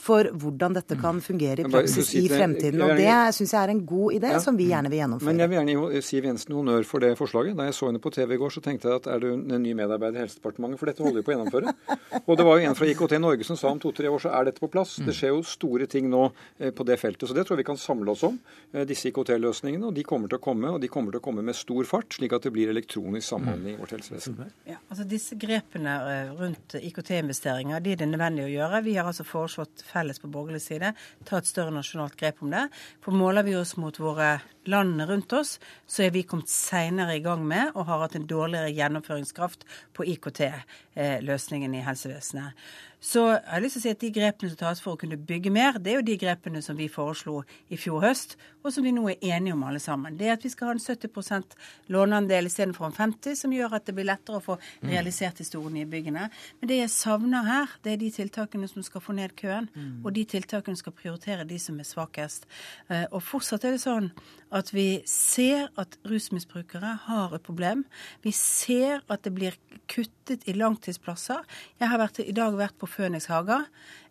for 0.00 0.30
hvordan 0.42 0.74
dette 0.76 0.96
kan 1.00 1.20
fungere 1.24 1.64
i 1.64 1.70
praksis 1.70 2.14
i 2.18 2.24
fremtiden. 2.30 2.80
Og 2.84 2.96
det 2.98 3.12
syns 3.36 3.52
jeg 3.52 3.60
er 3.60 3.72
en 3.74 3.82
god 3.86 4.16
idé, 4.16 4.32
som 4.42 4.56
vi 4.56 4.70
gjerne 4.70 4.90
vil 4.92 5.02
gjennomføre. 5.02 5.28
Men 5.28 5.42
jeg 5.42 5.52
vil 5.52 5.58
gjerne 5.58 5.74
gi 5.76 6.02
Siv 6.06 6.28
Jensen 6.30 6.56
honnør 6.56 6.86
for 6.88 7.04
det 7.04 7.12
forslaget. 7.18 7.56
Da 7.58 7.68
jeg 7.68 7.76
så 7.76 7.90
henne 7.90 8.02
på 8.02 8.12
TV 8.14 8.36
i 8.36 8.40
går, 8.40 8.54
så 8.54 8.62
tenkte 8.64 8.88
jeg 8.88 9.02
at 9.02 9.08
er 9.12 9.22
du 9.22 9.28
en 9.34 9.62
ny 9.62 9.74
medarbeider 9.76 10.20
i 10.20 10.24
Helsedepartementet? 10.24 10.80
For 10.80 10.90
dette 10.90 11.04
holder 11.04 11.20
vi 11.20 11.26
på 11.26 11.34
å 11.34 11.36
gjennomføre. 11.36 11.74
Og 12.30 12.38
det 12.38 12.46
var 12.48 12.60
jo 12.60 12.70
en 12.70 12.78
fra 12.78 12.88
IKT 12.90 13.16
Norge 13.20 13.46
som 13.48 13.58
sa 13.60 13.72
om 13.74 13.82
to-tre 13.82 14.10
år 14.10 14.24
så 14.24 14.32
er 14.38 14.48
dette 14.48 14.62
på 14.62 14.70
plass. 14.72 14.96
Det 15.04 15.14
skjer 15.16 15.34
jo 15.34 15.42
store 15.46 15.88
ting 15.90 16.08
nå 16.12 16.22
eh, 16.58 16.72
på 16.76 16.86
det 16.88 16.96
feltet. 17.00 17.28
Så 17.28 17.36
det 17.36 17.44
tror 17.46 17.58
jeg 17.58 17.64
vi 17.64 17.70
kan 17.72 17.80
samle 17.80 18.14
oss 18.14 18.24
om, 18.26 18.38
eh, 18.72 18.86
disse 18.88 19.10
IKT-løsningene. 19.10 19.90
Og 19.90 19.96
de 19.96 20.06
kommer 20.06 20.32
til 20.32 20.40
å 20.40 20.44
komme, 20.44 20.72
og 20.72 20.80
de 20.82 20.90
kommer 20.92 21.14
til 21.14 21.22
å 21.22 21.24
komme 21.24 21.44
med 21.44 21.58
stor 21.58 21.88
fart, 21.88 22.16
slik 22.16 22.34
at 22.36 22.48
det 22.48 22.54
blir 22.54 22.72
elektronisk 22.72 23.28
samhandling 23.34 23.76
i 23.76 23.80
vårt 23.80 23.94
helsevesen. 23.96 24.40
Ja, 24.68 24.80
altså 24.88 25.06
Disse 25.10 25.36
grepene 25.40 25.96
eh, 26.06 26.32
rundt 26.38 26.76
IKT-investeringer 26.78 27.82
de 27.84 27.94
er 27.94 28.02
det 28.02 28.08
nødvendig 28.08 28.46
å 28.46 28.50
gjøre. 28.52 28.82
Vi 28.86 28.96
har 28.96 29.10
altså 29.10 29.26
foreslått 29.26 29.84
felles 29.90 30.22
på 30.22 30.30
borgerlig 30.32 30.62
side 30.64 30.94
ta 31.26 31.40
et 31.40 31.48
større 31.48 31.74
nasjonalt 31.74 32.16
grep 32.18 32.42
om 32.44 32.54
det. 32.54 32.66
For 33.04 33.16
måler 33.16 33.46
vi 33.46 33.56
oss 33.58 33.76
mot 33.80 33.96
våre 34.00 34.38
landene 34.70 35.06
rundt 35.10 35.32
oss, 35.36 35.56
så 35.86 36.06
er 36.06 36.14
vi 36.14 36.26
kommet 36.28 36.52
seinere 36.52 37.16
i 37.18 37.24
gang 37.24 37.42
med 37.46 37.74
og 37.74 37.88
har 37.90 38.04
hatt 38.04 38.16
en 38.18 38.28
dårligere 38.30 38.72
gjennomføringskraft 38.76 39.66
på 39.96 40.06
IKT-løsningen 40.14 41.74
i 41.74 41.84
helsevesenet. 41.86 42.56
Så 43.00 43.22
jeg 43.30 43.48
har 43.48 43.62
lyst 43.64 43.78
til 43.78 43.80
å 43.80 43.84
si 43.86 43.92
at 43.94 44.02
de 44.02 44.10
grepene 44.12 44.50
som 44.52 44.58
tas 44.60 44.80
for 44.84 44.92
å 44.92 45.00
kunne 45.00 45.16
bygge 45.16 45.48
mer, 45.52 45.78
det 45.80 45.94
er 45.94 45.94
jo 46.02 46.04
de 46.04 46.18
grepene 46.20 46.60
som 46.60 46.76
vi 46.76 46.90
foreslo 46.92 47.38
i 47.72 47.78
fjor 47.80 48.02
høst, 48.04 48.34
og 48.60 48.74
som 48.74 48.84
vi 48.84 48.92
nå 48.92 49.06
er 49.08 49.22
enige 49.38 49.54
om 49.56 49.62
alle 49.64 49.80
sammen. 49.80 50.18
Det 50.20 50.28
er 50.28 50.34
at 50.36 50.44
vi 50.44 50.50
skal 50.52 50.68
ha 50.68 50.74
en 50.74 50.82
70% 50.84 51.56
låneandel 51.94 52.50
istedenfor 52.50 52.90
en 52.90 52.96
50 52.98 53.38
som 53.40 53.54
gjør 53.56 53.78
at 53.78 53.88
det 53.88 53.94
blir 53.96 54.08
lettere 54.10 54.36
å 54.36 54.44
få 54.44 54.58
realisert 54.84 55.40
de 55.40 55.46
store 55.48 55.72
nye 55.72 55.88
byggene. 55.88 56.26
Men 56.60 56.72
det 56.72 56.82
jeg 56.82 56.92
savner 56.92 57.48
her, 57.48 57.72
det 57.80 57.94
er 57.94 58.02
de 58.04 58.10
tiltakene 58.18 58.68
som 58.68 58.84
skal 58.84 59.04
få 59.06 59.16
ned 59.16 59.32
køen, 59.40 59.70
og 60.04 60.12
de 60.12 60.26
tiltakene 60.36 60.76
som 60.76 60.84
skal 60.84 60.98
prioritere 61.00 61.48
de 61.48 61.56
som 61.62 61.80
er 61.80 61.88
svakest. 61.88 62.44
Eh, 62.92 63.06
og 63.08 63.24
fortsatt 63.24 63.64
er 63.64 63.78
det 63.78 63.84
sånn 63.86 64.12
at 64.50 64.72
vi 64.74 65.02
ser 65.08 65.68
at 65.78 65.96
rusmisbrukere 66.08 66.96
har 67.06 67.34
et 67.34 67.44
problem. 67.46 67.84
Vi 68.24 68.32
ser 68.34 69.04
at 69.10 69.22
det 69.24 69.32
blir 69.36 69.58
kuttet 69.90 70.46
i 70.50 70.54
langtidsplasser. 70.56 71.44
Jeg 71.80 71.90
har 71.90 72.02
vært, 72.02 72.22
i 72.22 72.34
dag 72.34 72.58
vært 72.58 72.78
på 72.80 72.88
Føniks 72.90 73.30
Haga, 73.30 73.62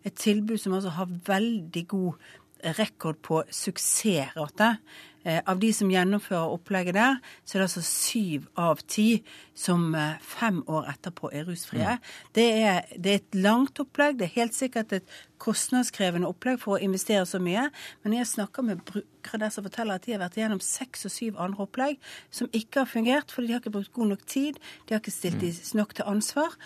et 0.04 0.16
tilbud 0.16 0.60
som 0.60 0.76
altså 0.76 0.94
har 0.96 1.12
veldig 1.28 1.84
god 1.92 2.30
rekord 2.78 3.20
på 3.22 3.42
suksessrate. 3.50 4.76
Eh, 5.22 5.42
av 5.46 5.58
de 5.60 5.68
som 5.76 5.90
gjennomfører 5.92 6.54
opplegget 6.54 6.96
der, 6.96 7.18
så 7.44 7.56
er 7.56 7.60
det 7.60 7.66
altså 7.66 7.82
syv 7.84 8.46
av 8.56 8.78
ti 8.88 9.20
som 9.52 9.90
eh, 9.92 10.14
fem 10.24 10.62
år 10.64 10.88
etterpå 10.94 11.28
er 11.36 11.44
rusfrie. 11.44 11.98
Mm. 11.98 12.06
Det, 12.38 12.46
er, 12.62 12.78
det, 12.96 13.12
er, 13.12 13.20
et 13.20 13.36
langt 13.36 13.82
opplegg. 13.84 14.16
Det 14.16 14.30
er 14.30 14.38
helt 14.38 14.56
sikkert 14.56 14.94
et 14.96 15.18
kostnadskrevende 15.40 16.28
opplegg 16.28 16.56
for 16.62 16.78
å 16.78 16.80
investere 16.80 17.26
så 17.28 17.40
mye. 17.42 17.66
Men 18.00 18.14
når 18.14 18.22
jeg 18.22 18.30
snakker 18.32 18.64
med 18.64 18.80
brukere 18.88 19.42
der 19.44 19.52
som 19.52 19.66
forteller 19.68 20.00
at 20.00 20.08
de 20.08 20.16
har 20.16 20.22
vært 20.24 20.40
igjennom 20.40 20.62
seks 20.64 21.04
og 21.04 21.12
syv 21.12 21.36
andre 21.44 21.66
opplegg 21.68 22.00
som 22.32 22.48
ikke 22.56 22.86
har 22.86 22.88
fungert 22.88 23.34
fordi 23.34 23.50
de 23.50 23.58
har 23.58 23.60
ikke 23.60 23.76
brukt 23.76 23.92
god 23.96 24.14
nok 24.14 24.24
tid, 24.24 24.56
de 24.88 24.96
har 24.96 25.04
ikke 25.04 25.12
stilt 25.12 25.36
mm. 25.36 25.44
de 25.44 25.80
nok 25.82 25.94
til 25.98 26.08
ansvar 26.08 26.56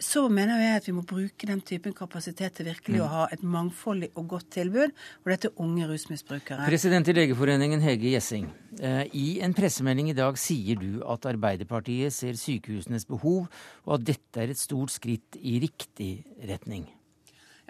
så 0.00 0.24
mener 0.32 0.60
jeg 0.62 0.80
at 0.80 0.86
vi 0.88 0.94
må 0.96 1.04
bruke 1.06 1.48
den 1.48 1.60
typen 1.66 1.94
kapasitet 1.96 2.56
til 2.56 2.70
virkelig 2.70 2.98
mm. 2.98 3.04
å 3.04 3.08
ha 3.12 3.24
et 3.34 3.42
mangfoldig 3.44 4.10
og 4.14 4.28
godt 4.34 4.48
tilbud. 4.56 4.94
Og 5.22 5.32
dette 5.32 5.50
er 5.50 5.62
unge 5.62 5.88
rusmisbrukere. 5.90 6.68
President 6.68 7.10
i 7.12 7.16
Legeforeningen 7.16 7.84
Hege 7.84 8.14
Gjessing. 8.14 8.48
Eh, 8.80 9.02
I 9.12 9.26
en 9.44 9.56
pressemelding 9.56 10.12
i 10.12 10.16
dag 10.16 10.38
sier 10.40 10.80
du 10.80 11.02
at 11.04 11.28
Arbeiderpartiet 11.30 12.16
ser 12.16 12.38
sykehusenes 12.40 13.06
behov, 13.10 13.50
og 13.86 13.98
at 13.98 14.08
dette 14.14 14.42
er 14.42 14.54
et 14.54 14.60
stort 14.60 14.94
skritt 14.94 15.38
i 15.40 15.58
riktig 15.62 16.14
retning. 16.48 16.88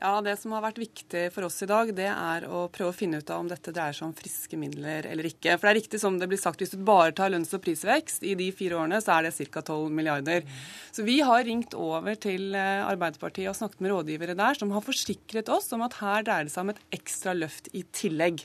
Ja, 0.01 0.23
Det 0.25 0.33
som 0.41 0.55
har 0.57 0.63
vært 0.65 0.79
viktig 0.81 1.27
for 1.35 1.45
oss 1.45 1.59
i 1.61 1.67
dag, 1.69 1.91
det 1.93 2.07
er 2.09 2.47
å 2.49 2.63
prøve 2.73 2.89
å 2.89 2.97
finne 2.97 3.19
ut 3.21 3.31
av 3.31 3.43
om 3.43 3.49
dette 3.51 3.69
dreier 3.69 3.93
seg 3.93 4.07
om 4.07 4.15
friske 4.17 4.57
midler 4.57 5.05
eller 5.05 5.29
ikke. 5.29 5.59
For 5.59 5.69
det 5.69 5.73
er 5.75 5.77
riktig 5.77 6.01
som 6.01 6.17
det 6.17 6.29
blir 6.31 6.41
sagt, 6.41 6.63
hvis 6.65 6.73
du 6.73 6.79
bare 6.81 7.13
tar 7.13 7.29
lønns- 7.29 7.53
og 7.53 7.61
prisvekst 7.67 8.25
i 8.25 8.33
de 8.33 8.47
fire 8.57 8.79
årene, 8.81 9.03
så 9.05 9.19
er 9.19 9.29
det 9.29 9.51
ca. 9.53 9.61
12 9.61 9.93
milliarder. 9.93 10.49
Så 10.89 11.05
vi 11.05 11.19
har 11.21 11.45
ringt 11.45 11.77
over 11.77 12.17
til 12.17 12.57
eh, 12.57 12.81
Arbeiderpartiet 12.81 13.53
og 13.53 13.59
snakket 13.59 13.85
med 13.85 13.93
rådgivere 13.93 14.39
der 14.41 14.57
som 14.57 14.73
har 14.73 14.87
forsikret 14.89 15.53
oss 15.53 15.69
om 15.77 15.85
at 15.85 16.01
her 16.01 16.25
dreier 16.25 16.49
det 16.49 16.55
seg 16.57 16.65
om 16.65 16.73
et 16.73 16.85
ekstra 16.97 17.37
løft 17.37 17.69
i 17.77 17.85
tillegg. 17.93 18.41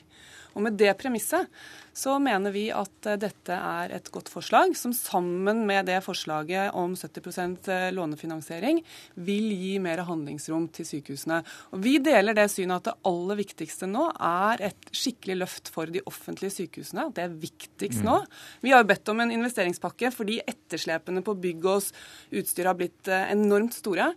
Og 0.56 0.68
med 0.68 0.76
det 0.76 0.92
premisset 1.00 1.48
så 1.96 2.18
mener 2.20 2.52
vi 2.52 2.66
at 2.74 3.08
eh, 3.08 3.16
dette 3.20 3.56
er 3.56 3.94
et 3.96 4.10
godt 4.12 4.28
forslag, 4.28 4.74
som 4.76 4.92
sammen 4.92 5.64
med 5.68 5.88
det 5.88 6.02
forslaget 6.04 6.74
om 6.76 6.92
70 6.92 7.70
eh, 7.72 7.88
lånefinansiering 7.96 8.82
vil 9.26 9.48
gi 9.56 9.72
mer 9.82 10.04
handlingsrom 10.04 10.68
til 10.76 10.88
sykehusene. 10.90 11.40
Og 11.72 11.80
Vi 11.86 11.96
deler 12.04 12.36
det 12.36 12.50
synet 12.52 12.82
at 12.82 12.90
det 12.90 13.08
aller 13.08 13.40
viktigste 13.40 13.88
nå 13.88 14.10
er 14.12 14.66
et 14.68 14.90
skikkelig 14.92 15.38
løft 15.40 15.72
for 15.72 15.88
de 15.88 16.04
offentlige 16.04 16.58
sykehusene. 16.58 17.08
Det 17.16 17.24
er 17.24 17.38
viktigst 17.46 18.04
nå. 18.04 18.18
Vi 18.60 18.74
har 18.74 18.84
jo 18.84 18.90
bedt 18.92 19.12
om 19.12 19.24
en 19.24 19.32
investeringspakke 19.32 20.12
fordi 20.12 20.42
etterslepene 20.44 21.24
på 21.24 21.36
bygg 21.46 21.64
og 21.72 22.36
utstyr 22.36 22.68
har 22.68 22.76
blitt 22.76 23.08
eh, 23.08 23.30
enormt 23.32 23.76
store. 23.78 24.10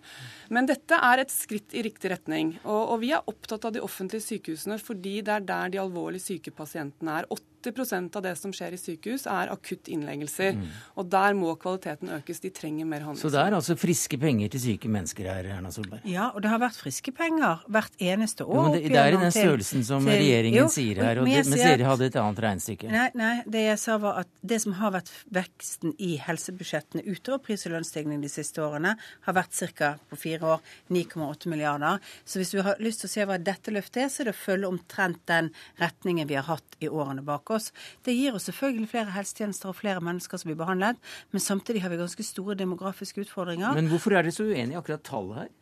Men 0.52 0.68
dette 0.68 1.00
er 1.00 1.24
et 1.24 1.32
skritt 1.32 1.72
i 1.78 1.86
riktig 1.86 2.12
retning. 2.12 2.58
Og, 2.66 2.96
og 2.96 3.00
vi 3.06 3.14
er 3.16 3.24
opptatt 3.30 3.70
av 3.70 3.76
de 3.76 3.84
offentlige 3.86 4.26
sykehusene 4.26 4.80
fordi 4.84 5.20
det 5.24 5.38
er 5.38 5.48
der 5.48 5.72
de 5.72 5.80
alvorlig 5.88 6.20
syke 6.24 6.52
pasientene 6.52 7.22
er. 7.22 7.30
80% 7.60 8.16
av 8.16 8.26
det 8.26 8.36
som 8.40 8.54
skjer 8.56 8.76
i 8.76 8.80
sykehus, 8.80 9.26
er 9.30 9.52
akutt 9.54 9.90
innleggelser. 9.92 10.56
Mm. 10.58 10.68
Og 11.00 11.10
der 11.12 11.36
må 11.38 11.54
kvaliteten 11.60 12.12
økes. 12.20 12.42
De 12.44 12.52
trenger 12.56 12.88
mer 12.90 13.04
handlingsrom. 13.06 13.30
Så 13.30 13.34
det 13.36 13.42
er 13.44 13.58
altså 13.58 13.76
friske 13.80 14.20
penger 14.22 14.54
til 14.54 14.64
syke 14.64 14.92
mennesker 14.92 15.30
her, 15.30 15.50
Erna 15.58 15.72
Solberg? 15.74 16.06
Ja, 16.10 16.30
og 16.34 16.44
det 16.44 16.52
har 16.54 16.62
vært 16.62 16.80
friske 16.80 17.14
penger 17.16 17.64
hvert 17.68 17.96
eneste 18.00 18.48
år. 18.48 18.56
Jo, 18.56 18.66
men 18.66 18.78
det, 18.78 18.94
det 18.94 19.02
er 19.02 19.18
i 19.18 19.22
den 19.24 19.36
størrelsen 19.36 19.86
som 19.88 20.08
til, 20.08 20.16
regjeringen 20.24 20.62
jo, 20.62 20.68
sier 20.74 21.02
her, 21.04 21.22
og 21.22 21.30
det, 21.30 21.38
mens 21.50 21.64
dere 21.64 21.90
hadde 21.90 22.10
et 22.10 22.20
annet 22.24 22.44
regnestykke. 22.46 22.92
Nei, 22.94 23.08
nei, 23.20 23.34
det 23.50 23.66
jeg 23.66 23.82
sa 23.82 23.98
var 24.02 24.22
at 24.24 24.32
det 24.54 24.62
som 24.64 24.76
har 24.80 24.96
vært 24.96 25.12
veksten 25.36 25.96
i 26.00 26.14
helsebudsjettene 26.24 27.06
utover 27.08 27.44
pris- 27.50 27.66
og 27.68 27.76
lønnsstigning 27.76 28.24
de 28.24 28.32
siste 28.32 28.64
årene, 28.64 28.96
har 29.28 29.38
vært 29.38 29.58
ca. 29.76 29.94
på 30.10 30.20
fire 30.20 30.56
år 30.56 30.74
9,8 30.94 31.52
milliarder. 31.52 32.00
Så 32.26 32.42
hvis 32.42 32.54
du 32.56 32.62
har 32.66 32.80
lyst 32.84 33.04
til 33.04 33.10
å 33.10 33.14
se 33.14 33.28
hva 33.28 33.40
dette 33.42 33.74
løftet 33.74 34.06
er, 34.06 34.12
så 34.12 34.24
er 34.24 34.30
det 34.30 34.36
å 34.38 34.40
følge 34.40 34.72
omtrent 34.72 35.22
den 35.30 35.52
retningen 35.82 36.30
vi 36.30 36.38
har 36.40 36.48
hatt 36.50 36.80
i 36.80 36.90
årene 36.90 37.24
bak 37.26 37.49
oss. 37.58 37.72
Det 38.06 38.16
gir 38.16 38.36
oss 38.38 38.50
selvfølgelig 38.50 38.90
flere 38.92 39.16
helsetjenester 39.16 39.72
og 39.72 39.78
flere 39.80 40.04
mennesker 40.04 40.42
som 40.42 40.52
blir 40.52 40.60
behandlet, 40.60 41.00
men 41.34 41.44
samtidig 41.44 41.84
har 41.84 41.94
vi 41.94 42.02
ganske 42.02 42.26
store 42.28 42.58
demografiske 42.60 43.26
utfordringer. 43.26 43.74
Men 43.78 43.90
hvorfor 43.92 44.16
er 44.16 44.28
dere 44.28 44.36
så 44.36 44.48
uenige 44.48 44.78
i 44.78 44.80
akkurat 44.80 45.06
tallet 45.08 45.44
her? 45.44 45.56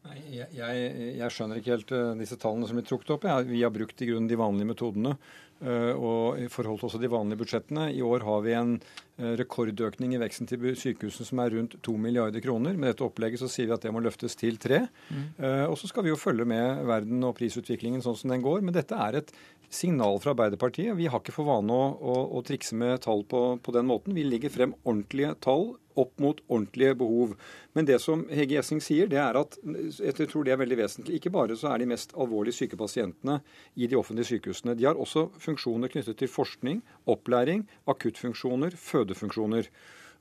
Nei, 0.00 0.16
jeg, 0.32 0.48
jeg, 0.56 0.92
jeg, 1.18 1.32
skjønner 1.34 1.58
ikke 1.60 1.74
helt 1.74 1.90
uh, 1.92 2.14
disse 2.16 2.38
tallene 2.40 2.68
som 2.68 2.78
blir 2.78 2.86
trukket 2.88 3.12
opp. 3.12 3.26
Jeg, 3.28 3.50
vi 3.50 3.60
har 3.60 3.72
brukt 3.74 4.00
i 4.00 4.08
grunnen 4.08 4.30
de 4.30 4.38
vanlige 4.40 4.70
metodene 4.70 5.16
uh, 5.62 6.48
forhold 6.52 6.80
til 6.80 6.88
også 6.88 7.00
de 7.02 7.10
vanlige 7.12 7.40
budsjettene. 7.42 7.90
I 7.92 8.02
år 8.02 8.26
har 8.26 8.42
vi 8.46 8.56
en 8.56 8.74
uh, 8.80 9.30
rekordøkning 9.40 10.14
i 10.16 10.20
veksten 10.22 10.50
til 10.50 10.64
sykehusene 10.78 11.28
som 11.28 11.42
er 11.44 11.54
rundt 11.56 11.78
2 11.82 11.96
milliarder 12.00 12.44
kroner. 12.44 12.76
Med 12.76 12.92
dette 12.92 13.06
opplegget 13.06 13.42
så 13.42 13.50
sier 13.50 13.70
vi 13.70 13.76
at 13.76 13.86
det 13.86 13.94
må 13.94 14.02
løftes 14.04 14.36
til 14.40 14.58
3. 14.60 14.82
Mm. 15.10 15.24
og 15.70 15.76
så 15.78 15.88
skal 15.90 16.04
vi 16.06 16.12
jo 16.12 16.18
følge 16.18 16.44
med 16.48 16.84
verden 16.86 17.24
og 17.26 17.34
prisutviklingen 17.38 18.02
sånn 18.04 18.18
som 18.18 18.32
den 18.32 18.44
går. 18.44 18.62
Men 18.64 18.76
dette 18.76 18.96
er 18.96 19.20
et 19.20 19.32
signal 19.70 20.18
fra 20.20 20.34
Arbeiderpartiet. 20.34 20.96
Vi 20.98 21.06
har 21.06 21.22
ikke 21.22 21.34
for 21.34 21.46
vane 21.46 21.72
å, 21.72 21.92
å, 21.94 22.16
å 22.38 22.42
trikse 22.46 22.74
med 22.78 23.00
tall 23.06 23.22
på, 23.30 23.42
på, 23.62 23.74
den 23.74 23.86
måten. 23.86 24.16
Vi 24.16 24.26
legger 24.26 24.52
frem 24.52 24.74
ordentlige 24.82 25.36
tall 25.46 25.70
opp 25.98 26.12
mot 26.22 26.38
ordentlige 26.48 26.96
behov. 26.98 27.36
Men 27.76 27.86
det 27.86 27.98
som 28.02 28.24
Hege 28.32 28.56
Gjessing 28.56 28.80
sier, 28.82 29.10
det 29.10 29.20
er 29.20 29.38
at 29.38 29.56
jeg 29.62 30.28
tror 30.30 30.46
det 30.46 30.54
er 30.54 30.60
veldig 30.60 30.78
vesentlig. 30.80 31.18
Ikke 31.18 31.32
bare 31.34 31.58
så 31.58 31.70
er 31.70 31.82
de 31.82 31.90
mest 31.92 32.14
alvorlig 32.18 32.54
syke 32.56 32.78
pasientene 32.80 33.40
i 33.76 33.88
de 33.90 33.98
offentlige 33.98 34.32
sykehusene. 34.32 34.76
De 34.78 34.88
har 34.88 34.98
også 34.98 35.28
funksjoner 35.50 35.92
knyttet 35.92 36.20
til 36.20 36.30
forskning, 36.30 36.80
opplæring, 37.10 37.66
akuttfunksjoner, 37.90 38.76
fødefunksjoner. 38.78 39.68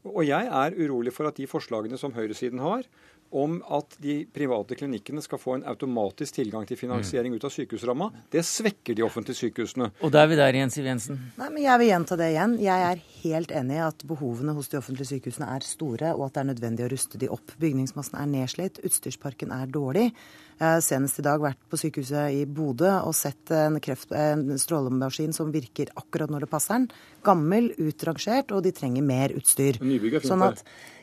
Og 0.08 0.24
jeg 0.28 0.48
er 0.48 0.78
urolig 0.80 1.14
for 1.14 1.28
at 1.28 1.38
de 1.38 1.48
forslagene 1.48 1.98
som 2.00 2.14
høyresiden 2.16 2.62
har, 2.64 2.86
om 3.32 3.60
at 3.76 3.96
de 4.02 4.24
private 4.34 4.78
klinikkene 4.80 5.22
skal 5.22 5.42
få 5.42 5.58
en 5.58 5.66
automatisk 5.70 6.40
tilgang 6.40 6.66
til 6.70 6.80
finansiering 6.80 7.36
ut 7.36 7.46
av 7.46 7.54
sykehusramma, 7.54 8.10
det 8.34 8.44
svekker 8.48 8.98
de 8.98 9.06
offentlige 9.06 9.44
sykehusene. 9.44 9.92
Og 10.02 10.14
da 10.14 10.24
er 10.24 10.32
vi 10.32 10.40
der 10.40 10.58
igjen, 10.58 10.74
Siv 10.74 10.90
Jensen. 10.90 11.22
Nei, 11.38 11.50
men 11.54 11.64
Jeg 11.64 11.82
vil 11.82 11.92
gjenta 11.92 12.18
det 12.20 12.32
igjen. 12.34 12.58
Jeg 12.64 12.86
er 12.90 13.06
helt 13.22 13.52
enig 13.52 13.78
i 13.78 13.86
at 13.86 14.06
behovene 14.10 14.56
hos 14.58 14.72
de 14.72 14.80
offentlige 14.80 15.14
sykehusene 15.14 15.50
er 15.56 15.66
store, 15.68 16.14
og 16.16 16.28
at 16.28 16.38
det 16.38 16.44
er 16.44 16.52
nødvendig 16.54 16.86
å 16.88 16.92
ruste 16.94 17.22
de 17.22 17.32
opp. 17.32 17.56
Bygningsmassen 17.62 18.18
er 18.20 18.30
nedslitt, 18.32 18.82
utstyrsparken 18.86 19.54
er 19.56 19.70
dårlig. 19.70 20.10
Senest 20.60 21.22
i 21.22 21.24
dag 21.24 21.40
vært 21.40 21.60
på 21.72 21.78
sykehuset 21.80 22.34
i 22.36 22.42
Bodø 22.44 22.90
og 23.08 23.14
sett 23.16 23.52
en, 23.56 23.78
kreft, 23.80 24.12
en 24.12 24.58
strålemaskin 24.60 25.32
som 25.36 25.54
virker 25.54 25.94
akkurat 25.96 26.32
når 26.34 26.44
det 26.44 26.50
passer 26.52 26.76
den. 26.76 26.90
Gammel, 27.24 27.70
utrangert, 27.80 28.52
og 28.52 28.66
de 28.66 28.74
trenger 28.76 29.06
mer 29.08 29.32
utstyr. 29.40 29.80
Nybygg 29.80 30.18
er 30.20 30.26
fint 30.26 30.34
sånn 30.34 30.44
at, 30.50 30.60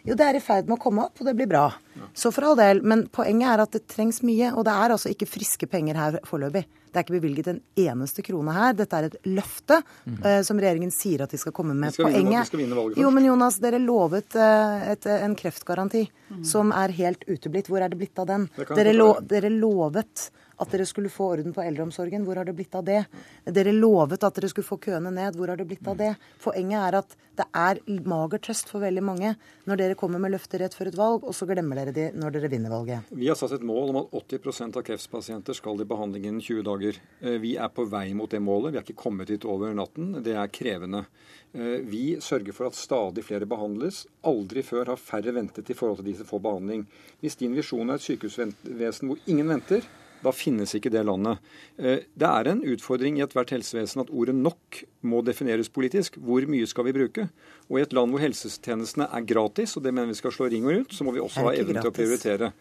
jo, 0.06 0.14
det 0.14 0.26
er 0.26 0.38
i 0.38 0.42
ferd 0.42 0.70
med 0.70 0.78
å 0.78 0.82
komme 0.82 1.06
opp, 1.08 1.20
og 1.20 1.28
det 1.28 1.34
blir 1.38 1.48
bra. 1.50 1.68
Så 2.16 2.30
for 2.34 2.46
all 2.48 2.58
del. 2.58 2.82
Men 2.86 3.06
poenget 3.12 3.52
er 3.52 3.62
at 3.64 3.76
det 3.76 3.86
trengs 3.90 4.22
mye, 4.26 4.52
og 4.54 4.66
det 4.68 4.74
er 4.74 4.94
altså 4.94 5.12
ikke 5.12 5.28
friske 5.28 5.68
penger 5.70 5.98
her 5.98 6.18
foreløpig. 6.26 6.64
Det 6.86 7.00
er 7.02 7.04
ikke 7.04 7.16
bevilget 7.18 7.48
en 7.50 7.58
eneste 7.76 8.22
krone 8.24 8.54
her. 8.56 8.76
Dette 8.78 8.96
er 8.96 9.08
et 9.10 9.16
løfte 9.28 9.82
mm. 9.82 10.14
uh, 10.22 10.38
som 10.46 10.60
regjeringen 10.62 10.94
sier 10.94 11.26
at 11.26 11.34
de 11.34 11.40
skal 11.40 11.52
komme 11.56 11.74
med. 11.76 11.92
Skal 11.92 12.08
Poenget 12.08 12.22
vinne, 12.22 12.44
skal 12.48 12.62
vinne 12.62 12.78
valget. 12.78 13.00
Jo, 13.02 13.10
men 13.12 13.26
Jonas, 13.28 13.58
dere 13.60 13.82
lovet 13.82 14.38
uh, 14.40 14.86
et, 14.94 15.08
en 15.12 15.36
kreftgaranti 15.36 16.06
mm. 16.06 16.40
som 16.48 16.72
er 16.72 16.94
helt 16.96 17.26
uteblitt. 17.28 17.68
Hvor 17.68 17.84
er 17.84 17.92
det 17.92 18.00
blitt 18.00 18.22
av 18.22 18.30
den? 18.30 18.48
Dere, 18.70 18.96
lo, 18.96 19.10
dere 19.28 19.52
lovet 19.52 20.30
at 20.56 20.72
dere 20.72 20.86
skulle 20.88 21.12
få 21.12 21.30
orden 21.34 21.54
på 21.56 21.64
eldreomsorgen. 21.64 22.24
Hvor 22.24 22.40
har 22.40 22.48
det 22.48 22.56
blitt 22.56 22.74
av 22.78 22.84
det? 22.86 23.02
Dere 23.44 23.74
lovet 23.76 24.24
at 24.24 24.38
dere 24.38 24.50
skulle 24.52 24.68
få 24.68 24.78
køene 24.80 25.12
ned. 25.12 25.36
Hvor 25.36 25.52
har 25.52 25.60
det 25.60 25.68
blitt 25.68 25.86
av 25.88 25.98
det? 26.00 26.14
Poenget 26.42 26.80
er 26.80 26.98
at 27.02 27.16
det 27.36 27.46
er 27.52 27.80
mager 28.08 28.40
trøst 28.40 28.70
for 28.72 28.80
veldig 28.80 29.02
mange 29.04 29.34
når 29.68 29.80
dere 29.80 29.98
kommer 29.98 30.22
med 30.22 30.32
løfter 30.32 30.62
rett 30.62 30.74
før 30.76 30.88
et 30.88 30.96
valg, 30.96 31.26
og 31.26 31.34
så 31.36 31.48
glemmer 31.48 31.76
dere 31.80 31.92
de 31.92 32.06
når 32.16 32.36
dere 32.38 32.50
vinner 32.52 32.72
valget. 32.72 33.10
Vi 33.10 33.28
har 33.28 33.36
satt 33.38 33.56
et 33.58 33.66
mål 33.66 33.92
om 33.92 34.00
at 34.04 34.14
80% 34.16 34.78
av 34.80 34.86
kreftpasienter 34.86 35.58
skal 35.58 35.82
i 35.82 35.88
behandling 35.88 36.28
innen 36.30 36.44
20 36.44 36.64
dager. 36.66 37.00
Eh, 37.20 37.36
vi 37.42 37.56
er 37.60 37.72
på 37.72 37.84
vei 37.90 38.08
mot 38.16 38.30
det 38.30 38.40
målet. 38.40 38.72
Vi 38.72 38.80
er 38.80 38.86
ikke 38.86 39.04
kommet 39.04 39.32
dit 39.32 39.44
over 39.44 39.74
natten. 39.76 40.14
Det 40.24 40.36
er 40.38 40.52
krevende. 40.52 41.04
Eh, 41.52 41.84
vi 41.84 42.16
sørger 42.20 42.56
for 42.56 42.70
at 42.70 42.78
stadig 42.78 43.26
flere 43.26 43.48
behandles. 43.48 44.06
Aldri 44.24 44.64
før 44.64 44.94
har 44.94 45.00
færre 45.00 45.36
ventet 45.36 45.70
i 45.70 45.76
forhold 45.76 46.00
til 46.00 46.10
de 46.10 46.16
som 46.18 46.28
får 46.28 46.44
behandling. 46.48 46.86
Hvis 47.20 47.38
din 47.42 47.56
visjon 47.56 47.90
er 47.90 48.00
et 48.00 48.06
sykehusvesen 48.06 49.12
hvor 49.12 49.20
ingen 49.26 49.48
venter, 49.52 49.84
da 50.24 50.32
finnes 50.34 50.72
ikke 50.76 50.92
det 50.92 51.04
landet. 51.06 51.42
Eh, 51.78 52.06
det 52.16 52.30
er 52.30 52.50
en 52.50 52.62
utfordring 52.64 53.18
i 53.18 53.24
ethvert 53.24 53.52
helsevesen 53.54 54.02
at 54.04 54.10
ordet 54.10 54.34
'nok' 54.34 54.82
må 55.02 55.22
defineres 55.24 55.68
politisk. 55.68 56.16
Hvor 56.16 56.46
mye 56.48 56.66
skal 56.66 56.88
vi 56.88 56.96
bruke? 56.96 57.28
Og 57.70 57.78
i 57.78 57.82
et 57.82 57.92
land 57.92 58.10
hvor 58.10 58.22
helsetjenestene 58.22 59.08
er 59.12 59.28
gratis, 59.28 59.76
og 59.76 59.82
det 59.82 59.94
mener 59.94 60.08
vi 60.08 60.20
skal 60.20 60.32
slå 60.32 60.50
ring 60.50 60.66
rundt, 60.66 60.92
så 60.92 61.04
må 61.04 61.12
vi 61.12 61.20
også 61.20 61.46
ha 61.46 61.54
evnen 61.54 61.80
til 61.80 61.90
å 61.90 61.94
prioritere. 61.94 62.52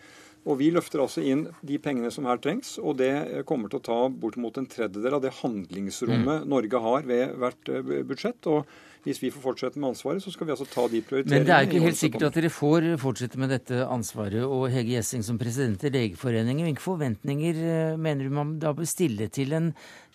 Og 0.46 0.60
Vi 0.60 0.70
løfter 0.70 1.02
altså 1.02 1.24
inn 1.26 1.48
de 1.66 1.78
pengene 1.82 2.12
som 2.14 2.26
her 2.30 2.38
trengs, 2.38 2.78
og 2.78 2.98
det 2.98 3.46
kommer 3.50 3.68
til 3.70 3.80
å 3.80 3.86
ta 3.88 4.10
bortimot 4.10 4.60
en 4.62 4.68
tredjedel 4.70 5.18
av 5.18 5.24
det 5.24 5.34
handlingsrommet 5.42 6.44
mm. 6.44 6.50
Norge 6.52 6.82
har 6.86 7.02
ved 7.02 7.34
hvert 7.42 7.72
eh, 7.74 8.04
budsjett. 8.06 8.46
og 8.46 8.68
hvis 9.06 9.22
vi 9.22 9.30
får 9.34 9.44
fortsette 9.44 9.82
med 9.82 9.92
ansvaret, 9.94 10.24
så 10.24 10.34
skal 10.34 10.48
vi 10.48 10.54
altså 10.56 10.66
ta 10.66 10.88
de 10.90 11.02
prioriteringene. 11.06 11.38
Men 11.38 11.46
det 11.48 11.54
er 11.56 11.68
ikke 11.68 11.84
helt 11.84 12.00
sikkert 12.00 12.26
at 12.30 12.40
dere 12.40 12.50
får 12.54 12.88
fortsette 13.02 13.42
med 13.42 13.54
dette 13.54 13.84
ansvaret. 13.86 14.42
Og 14.42 14.66
Hege 14.74 14.96
Gjessing 14.96 15.26
som 15.28 15.38
president 15.42 15.86
i 15.86 15.92
Legeforeningen, 15.94 16.66
hvilke 16.66 16.84
forventninger 16.84 17.62
eh, 17.62 18.00
mener 18.02 18.26
du 18.26 18.34
man 18.34 18.56
da 18.62 18.74
bør 18.74 18.90
stille 18.90 19.30
til 19.34 19.54
en, 19.58 19.70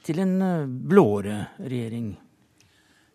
til 0.06 0.22
en 0.24 0.34
eh, 0.42 0.66
blåere 0.90 1.44
regjering? 1.62 2.16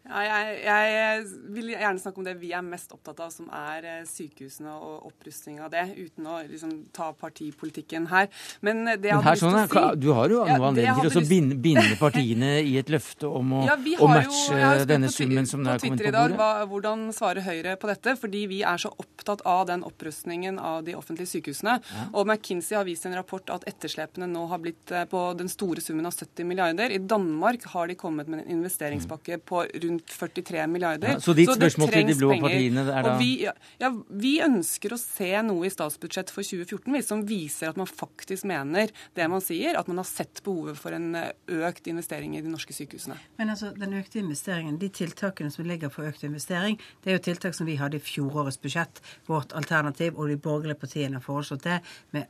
Ja, 0.06 0.22
jeg, 0.22 0.58
jeg, 0.62 1.22
vil 1.56 1.72
gjerne 1.74 2.02
snakke 2.02 2.22
om 2.22 2.26
det 2.28 2.36
vi 2.38 2.52
er 2.54 2.62
mest 2.62 2.92
opptatt 2.94 3.24
av, 3.26 3.32
som 3.34 3.48
er 3.50 3.86
eh, 3.90 4.02
sykehusene 4.06 4.70
og 4.70 5.08
opprustning 5.10 5.58
av 5.66 5.72
det, 5.74 5.82
uten 5.98 6.28
å 6.30 6.36
liksom, 6.46 6.76
ta 6.94 7.08
partipolitikken 7.18 8.06
her. 8.12 8.28
Men 8.66 8.84
eh, 8.86 9.00
det 9.02 9.10
jeg 9.10 9.18
hadde 9.18 9.34
lyst 9.34 9.46
til 9.46 9.58
å 9.58 9.64
si 9.96 10.04
Du 10.04 10.08
har 10.14 10.30
jo 10.30 10.44
ja, 10.46 10.60
noe 10.60 10.70
anledning 10.70 11.10
til 11.10 11.22
å 11.22 11.24
binde, 11.26 11.58
binde, 11.58 11.98
partiene 11.98 12.52
i 12.62 12.76
et 12.78 12.92
løfte 12.94 13.32
om 13.40 13.56
å, 13.58 13.64
ja, 13.70 13.78
å 13.98 14.10
matche 14.12 14.60
jo, 14.60 14.86
denne 14.92 15.10
summen 15.10 15.50
som 15.50 15.66
er 15.66 15.82
kommet 15.82 16.06
på 16.06 16.14
bordet. 16.14 16.38
Hva, 16.38 16.52
hvordan 16.70 17.08
svarer 17.16 17.48
Høyre 17.48 17.74
på 17.82 17.90
dette? 17.90 18.16
Fordi 18.22 18.44
vi 18.52 18.62
er 18.62 18.86
så 18.86 18.94
opptatt 18.94 19.42
av 19.50 19.66
den 19.72 19.88
opprustningen 19.90 20.62
av 20.62 20.86
de 20.86 20.94
offentlige 21.00 21.34
sykehusene. 21.34 21.80
Ja. 21.82 22.06
Og 22.14 22.30
McKinsey 22.30 22.78
har 22.78 22.86
vist 22.86 23.08
i 23.08 23.10
en 23.10 23.18
rapport 23.18 23.50
at 23.58 23.66
etterslepene 23.74 24.30
nå 24.30 24.46
har 24.54 24.62
blitt 24.62 24.94
eh, 24.94 25.10
på 25.10 25.26
den 25.42 25.50
store 25.50 25.82
summen 25.82 26.06
av 26.06 26.14
70 26.14 26.46
milliarder. 26.46 26.94
I 26.94 27.02
Danmark 27.02 27.66
har 27.74 27.90
de 27.90 27.98
kommet 27.98 28.30
med 28.30 28.46
en 28.46 28.60
investeringspakke 28.60 29.42
på 29.50 29.66
rundt 29.66 29.95
43 30.00 30.66
milliarder. 30.72 31.16
Ja, 31.16 31.22
så 31.24 31.36
ditt 31.38 31.50
så 31.50 31.58
spørsmål 31.58 31.92
til 31.94 32.10
de 32.10 32.18
blå 32.20 32.32
partiene 32.44 32.86
er 32.86 33.08
da 33.08 33.16
vi, 33.20 33.30
ja, 33.46 33.92
vi, 34.10 34.34
ønsker 34.46 34.96
å 34.96 35.00
se 35.00 35.32
noe 35.46 35.68
i 35.68 35.74
statsbudsjettet 35.74 36.34
for 36.36 36.46
2014 36.46 37.06
som 37.06 37.24
viser 37.28 37.72
at 37.72 37.80
man 37.80 37.90
faktisk 37.90 38.48
mener 38.50 38.94
det 39.18 39.28
man 39.32 39.44
sier, 39.44 39.78
at 39.80 39.90
man 39.92 40.02
har 40.02 40.08
sett 40.10 40.42
behovet 40.46 40.80
for 40.80 40.96
en 40.96 41.16
eh, 41.20 41.32
økt 41.66 41.88
investering 41.92 42.36
i 42.38 42.44
de 42.46 42.52
norske 42.52 42.76
sykehusene. 42.76 43.18
Men 43.40 43.54
altså, 43.54 43.72
den 43.78 43.96
økte 44.00 44.22
investeringen, 44.22 44.80
de 44.82 44.90
tiltakene 44.94 45.54
som 45.54 45.68
ligger 45.68 45.94
for 45.94 46.08
økt 46.10 46.26
investering, 46.28 46.80
det 47.04 47.12
er 47.14 47.20
jo 47.20 47.26
tiltak 47.30 47.58
som 47.58 47.70
vi 47.70 47.78
hadde 47.80 48.00
i 48.00 48.04
fjorårets 48.04 48.60
budsjett, 48.62 49.02
vårt 49.30 49.56
alternativ, 49.58 50.20
og 50.20 50.30
de 50.32 50.40
borgerlige 50.42 50.80
partiene 50.82 51.20
har 51.20 51.26
foreslått 51.26 51.66
det. 51.66 51.80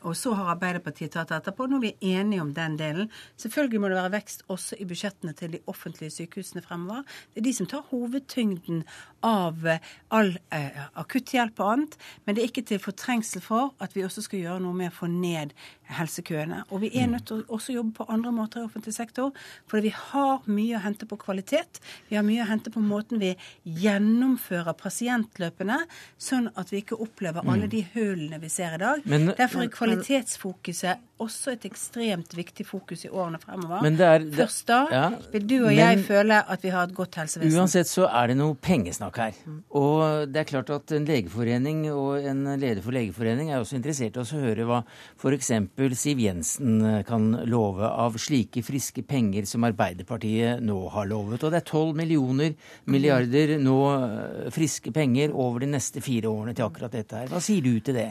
Og 0.01 0.15
så 0.17 0.36
har 0.38 0.53
Arbeiderpartiet 0.55 1.15
tatt 1.15 1.31
det 1.31 1.39
etterpå. 1.41 1.67
Nå 1.69 1.79
er 1.79 1.86
vi 1.88 2.13
enige 2.15 2.43
om 2.43 2.53
den 2.55 2.77
delen. 2.79 3.12
Selvfølgelig 3.41 3.81
må 3.81 3.91
det 3.91 4.00
være 4.00 4.13
vekst 4.17 4.45
også 4.51 4.79
i 4.79 4.88
budsjettene 4.89 5.36
til 5.38 5.55
de 5.55 5.63
offentlige 5.72 6.13
sykehusene 6.13 6.63
fremover. 6.65 7.03
Det 7.34 7.41
er 7.41 7.48
de 7.48 7.54
som 7.57 7.69
tar 7.69 7.85
hovedtyngden 7.91 8.83
av 9.25 9.65
eh, 9.67 9.93
all 10.13 10.35
eh, 10.53 10.83
akutthjelp 11.01 11.59
og 11.59 11.71
annet. 11.74 11.97
Men 12.25 12.35
det 12.35 12.43
er 12.43 12.51
ikke 12.51 12.65
til 12.69 12.83
fortrengsel 12.83 13.43
for 13.43 13.74
at 13.83 13.95
vi 13.95 14.05
også 14.05 14.25
skal 14.25 14.43
gjøre 14.43 14.63
noe 14.65 14.77
med 14.77 14.91
å 14.91 14.97
få 15.00 15.09
ned 15.12 15.55
helsekøene. 15.98 16.63
Og 16.72 16.82
vi 16.84 16.92
er 17.00 17.10
nødt 17.12 17.27
til 17.30 17.42
å 17.44 17.58
også 17.58 17.75
jobbe 17.75 18.00
på 18.00 18.08
andre 18.12 18.34
måter 18.36 18.62
i 18.62 18.68
offentlig 18.68 18.96
sektor. 18.96 19.32
For 19.70 19.84
vi 19.86 19.92
har 19.96 20.46
mye 20.50 20.77
å 20.77 20.83
hente 20.83 21.07
på 21.09 21.18
kvalitet. 21.22 21.81
Vi 22.09 22.18
har 22.18 22.25
mye 22.25 22.44
å 22.44 22.50
hente 22.50 22.74
på 22.74 22.83
måten 22.83 23.22
vi 23.22 23.33
gjennomfører 23.64 24.75
pasientløpene, 24.79 25.81
sånn 26.18 26.50
at 26.55 26.74
vi 26.74 26.83
ikke 26.83 27.00
opplever 27.01 27.46
alle 27.46 27.70
mm. 27.70 27.74
de 27.74 27.83
hullene 27.96 28.42
vi 28.42 28.51
ser 28.53 28.77
i 28.77 28.81
dag. 28.81 29.05
Men, 29.09 29.31
Derfor 29.36 29.66
er 29.66 29.74
kvalitetsfokuset 29.74 31.12
også 31.22 31.53
et 31.53 31.66
ekstremt 31.70 32.33
viktig 32.36 32.66
fokus 32.68 33.05
i 33.07 33.09
årene 33.09 33.40
fremover. 33.40 33.86
Er, 33.88 34.24
det, 34.25 34.33
Først 34.36 34.66
da 34.68 34.79
ja, 34.92 35.03
vil 35.31 35.46
du 35.48 35.55
og 35.62 35.70
men, 35.70 35.77
jeg 35.79 36.01
føle 36.07 36.42
at 36.51 36.66
vi 36.66 36.74
har 36.74 36.90
et 36.90 36.96
godt 36.96 37.20
helsevesen. 37.22 37.55
Uansett 37.55 37.90
så 37.90 38.09
er 38.09 38.31
det 38.31 38.38
noe 38.40 38.57
pengesnakk 38.59 39.20
her. 39.24 39.38
Mm. 39.48 39.62
Og 39.79 40.27
det 40.31 40.42
er 40.42 40.50
klart 40.50 40.74
at 40.75 40.96
en 40.98 41.07
legeforening 41.07 41.86
og 41.94 42.20
en 42.20 42.44
leder 42.59 42.83
for 42.83 42.96
legeforening 42.96 43.53
er 43.53 43.64
også 43.64 43.77
interessert 43.79 44.20
i 44.20 44.24
å 44.25 44.42
høre 44.44 44.68
hva 44.68 44.81
f.eks. 45.16 45.53
Siv 45.75 46.20
Jensen 46.20 46.81
eh, 46.85 47.03
kan 47.03 47.31
love 47.46 47.88
av 47.88 48.16
slike 48.18 48.64
friske 48.64 49.03
penger 49.03 49.46
som 49.46 49.66
Arbeiderpartiet 49.68 50.64
nå 50.64 50.77
har 50.94 51.09
lovet. 51.09 51.44
Og 51.44 51.51
det 51.51 51.59
er 51.59 51.66
12 51.68 51.98
millioner 52.00 52.53
milliarder 52.92 53.57
nå 53.59 53.79
eh, 53.92 54.46
friske 54.55 54.94
penger 54.96 55.35
over 55.35 55.66
de 55.66 55.74
neste 55.74 56.03
fire 56.03 56.31
årene 56.31 56.55
til 56.55 56.68
akkurat 56.68 56.96
dette 56.96 57.20
her. 57.20 57.27
Hva 57.31 57.44
sier 57.44 57.66
du 57.66 57.74
til 57.83 58.00
det? 58.00 58.07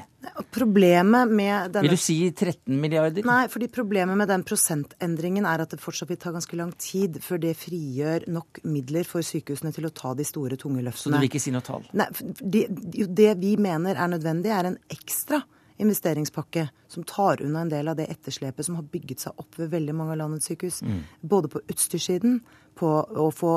Problemet 0.53 1.33
med 1.33 1.72
denne... 1.72 1.88
Vil 1.88 1.96
du 1.96 2.05
si 2.05 2.18
13 2.29 2.77
milliarder? 2.81 3.24
Nei, 3.29 3.46
fordi 3.53 3.70
problemet 3.72 4.20
med 4.20 4.29
den 4.29 4.44
prosentendringen 4.44 5.48
er 5.48 5.64
at 5.64 5.72
det 5.72 5.81
fortsatt 5.81 6.12
vil 6.12 6.20
ta 6.20 6.35
ganske 6.37 6.61
lang 6.61 6.77
tid 6.81 7.16
før 7.24 7.40
det 7.46 7.57
frigjør 7.61 8.29
nok 8.33 8.61
midler 8.68 9.09
for 9.09 9.24
sykehusene 9.24 9.72
til 9.72 9.88
å 9.88 9.94
ta 9.96 10.12
de 10.16 10.29
store, 10.29 10.61
tunge 10.61 10.85
løftene. 10.85 11.16
Så 11.16 11.16
du 11.16 11.20
vil 11.22 11.33
ikke 11.33 11.44
si 11.44 11.53
noe 11.55 11.64
tall? 11.64 11.88
Nei, 11.96 12.11
det, 12.44 12.66
det 13.09 13.35
vi 13.40 13.57
mener 13.61 13.96
er 13.96 14.16
nødvendig, 14.18 14.53
er 14.53 14.72
en 14.74 14.81
ekstra 14.92 15.40
investeringspakke 15.82 16.68
som 16.88 17.06
tar 17.08 17.42
unna 17.42 17.64
en 17.64 17.72
del 17.72 17.88
av 17.90 17.96
det 17.98 18.06
etterslepet 18.12 18.66
som 18.66 18.76
har 18.78 18.87
bygget 18.92 19.24
seg 19.24 19.40
opp 19.40 19.58
ved 19.58 19.72
veldig 19.72 19.94
mange 19.96 20.14
av 20.14 20.20
landets 20.22 20.50
sykehus. 20.50 20.82
Mm. 20.87 21.00
Både 21.20 21.50
på 21.50 21.62
utstyrssiden, 21.70 22.40
på 22.78 22.90
å 22.90 23.28
få 23.34 23.52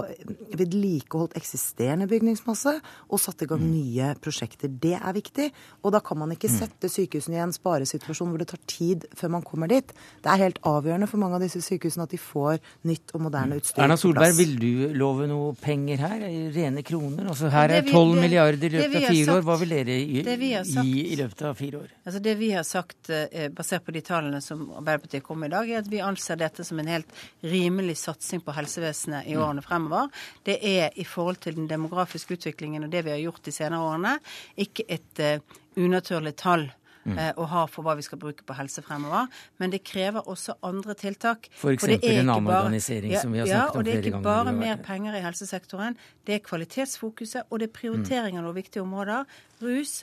vedlikeholdt 0.57 1.35
eksisterende 1.37 2.07
bygningsmasse 2.09 2.73
og 3.07 3.21
satt 3.21 3.43
i 3.43 3.49
gang 3.49 3.61
mm. 3.63 3.69
nye 3.71 4.11
prosjekter. 4.21 4.71
Det 4.71 4.95
er 4.97 5.15
viktig. 5.15 5.47
Og 5.83 5.93
da 5.95 6.01
kan 6.05 6.19
man 6.21 6.33
ikke 6.35 6.49
mm. 6.51 6.57
sette 6.57 6.91
sykehusene 6.91 7.39
i 7.39 7.43
en 7.43 7.55
sparesituasjon 7.55 8.31
hvor 8.31 8.41
det 8.41 8.49
tar 8.51 8.61
tid 8.69 9.07
før 9.17 9.33
man 9.37 9.45
kommer 9.45 9.71
dit. 9.71 9.93
Det 10.23 10.31
er 10.31 10.43
helt 10.45 10.61
avgjørende 10.67 11.09
for 11.09 11.21
mange 11.21 11.39
av 11.39 11.45
disse 11.45 11.61
sykehusene 11.65 12.07
at 12.07 12.13
de 12.13 12.21
får 12.21 12.61
nytt 12.89 13.15
og 13.17 13.25
moderne 13.27 13.57
mm. 13.57 13.61
utstyr 13.63 13.85
Erna 13.85 13.97
Solberg, 13.99 14.35
vil 14.37 14.55
du 14.61 14.71
love 14.97 15.27
noe 15.29 15.53
penger 15.61 16.03
her? 16.05 16.25
Rene 16.55 16.85
kroner? 16.87 17.27
Altså 17.31 17.51
her 17.53 17.73
er 17.79 17.87
12 17.87 18.15
milliarder 18.21 18.69
i 18.69 18.73
løpet 18.77 18.99
av 19.01 19.09
fire 19.09 19.37
år. 19.37 19.45
Hva 19.47 19.57
vil 19.61 19.75
dere 19.75 19.97
gi, 19.97 20.95
i 21.03 21.17
løpet 21.19 21.45
av 21.49 21.57
fire 21.57 21.81
år? 21.83 21.93
Altså 22.05 22.23
Det 22.23 22.37
vi 22.39 22.51
har 22.53 22.65
sagt, 22.67 23.09
eh, 23.09 23.49
basert 23.53 23.85
på 23.85 23.95
de 23.95 24.03
tallene 24.05 24.41
som 24.43 24.67
Arbeiderpartiet 24.77 25.25
kom 25.25 25.41
med 25.41 25.51
i 25.51 25.55
dag, 25.55 25.69
er 25.69 25.83
at 25.83 25.91
vi 25.91 26.03
anser 26.03 26.39
dette 26.39 26.65
som 26.67 26.79
en 26.79 26.91
helt 26.91 27.11
rimelig 27.43 27.97
satsing 28.03 28.43
på 28.45 28.55
helsevesenet 28.55 29.06
helsevesenet 29.07 29.27
i 29.27 29.35
mm. 29.35 29.43
årene 29.43 29.61
fremover. 29.61 30.09
Det 30.43 30.57
er 30.61 30.89
i 30.95 31.03
forhold 31.03 31.37
til 31.41 31.55
den 31.55 31.67
demografiske 31.67 32.33
utviklingen 32.33 32.83
og 32.83 32.91
det 32.91 33.05
vi 33.05 33.11
har 33.11 33.19
gjort 33.19 33.45
de 33.45 33.51
senere 33.51 33.81
årene, 33.81 34.19
ikke 34.57 34.83
et 34.89 35.19
uh, 35.19 35.39
unaturlig 35.77 36.35
tall. 36.35 36.71
Mm. 37.07 37.15
Uh, 37.15 37.31
å 37.39 37.45
ha 37.47 37.61
for 37.71 37.87
hva 37.87 37.93
vi 37.95 38.03
skal 38.03 38.19
bruke 38.19 38.43
på 38.43 38.53
helse 38.57 38.81
fremover. 38.83 39.29
Men 39.59 39.71
det 39.71 39.79
krever 39.87 40.27
også 40.27 40.57
andre 40.61 40.93
tiltak. 40.93 41.47
F.eks. 41.55 41.85
en 42.03 42.29
omorganisering, 42.33 43.13
ja, 43.13 43.21
som 43.21 43.31
vi 43.31 43.39
har 43.39 43.47
snakket 43.47 43.69
om 43.69 43.71
flere 43.71 43.71
ganger. 43.71 43.71
Ja, 43.71 43.79
og 43.79 43.85
Det 43.85 43.93
er 43.93 44.09
ikke 44.11 44.23
bare 44.25 44.51
mer 44.51 44.81
penger 44.83 45.15
i 45.15 45.21
helsesektoren. 45.23 45.95
Det 46.27 46.35
er 46.35 46.43
kvalitetsfokuset, 46.43 47.47
og 47.47 47.61
det 47.61 47.69
er 47.69 47.77
prioritering 47.79 48.35
av 48.35 48.43
noen 48.43 48.57
viktige 48.59 48.83
områder. 48.83 49.23
Rus, 49.63 50.01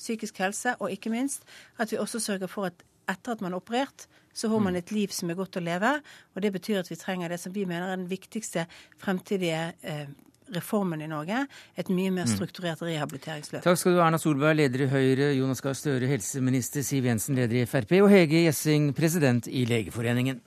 psykisk 0.00 0.40
helse, 0.40 0.72
og 0.80 0.88
ikke 0.88 1.12
minst 1.12 1.44
at 1.76 1.92
vi 1.92 2.00
også 2.00 2.22
sørger 2.30 2.48
for 2.48 2.70
at 2.70 2.80
etter 3.10 3.36
at 3.36 3.44
man 3.44 3.52
har 3.52 3.60
operert, 3.60 4.06
så 4.40 4.48
får 4.48 4.64
man 4.64 4.76
mm. 4.76 4.80
et 4.80 4.94
liv 4.96 5.12
som 5.14 5.30
er 5.30 5.38
godt 5.38 5.60
å 5.60 5.64
leve. 5.64 5.92
Og 6.34 6.42
det 6.44 6.54
betyr 6.56 6.80
at 6.80 6.90
vi 6.90 6.98
trenger 7.00 7.32
det 7.32 7.40
som 7.42 7.54
vi 7.54 7.66
mener 7.68 7.90
er 7.90 8.00
den 8.00 8.08
viktigste 8.10 8.66
fremtidige 9.00 9.70
eh, 9.84 10.06
reformen 10.54 11.02
i 11.02 11.08
Norge. 11.10 11.44
Et 11.78 11.90
mye 11.92 12.12
mer 12.14 12.28
mm. 12.28 12.32
strukturert 12.34 12.82
rehabiliteringsløp. 12.84 13.62
Takk 13.66 13.80
skal 13.80 13.94
du 13.94 14.00
ha, 14.00 14.08
Erna 14.08 14.20
Solberg, 14.20 14.58
leder 14.58 14.86
i 14.86 14.88
Høyre, 14.90 15.32
Jonas 15.38 15.62
Gahr 15.64 15.76
Støre, 15.78 16.08
helseminister, 16.10 16.84
Siv 16.86 17.08
Jensen, 17.10 17.38
leder 17.38 17.62
i 17.62 17.66
Frp, 17.68 17.98
og 18.00 18.10
Hege 18.12 18.46
Gjessing, 18.46 18.90
president 18.96 19.50
i 19.50 19.66
Legeforeningen. 19.68 20.40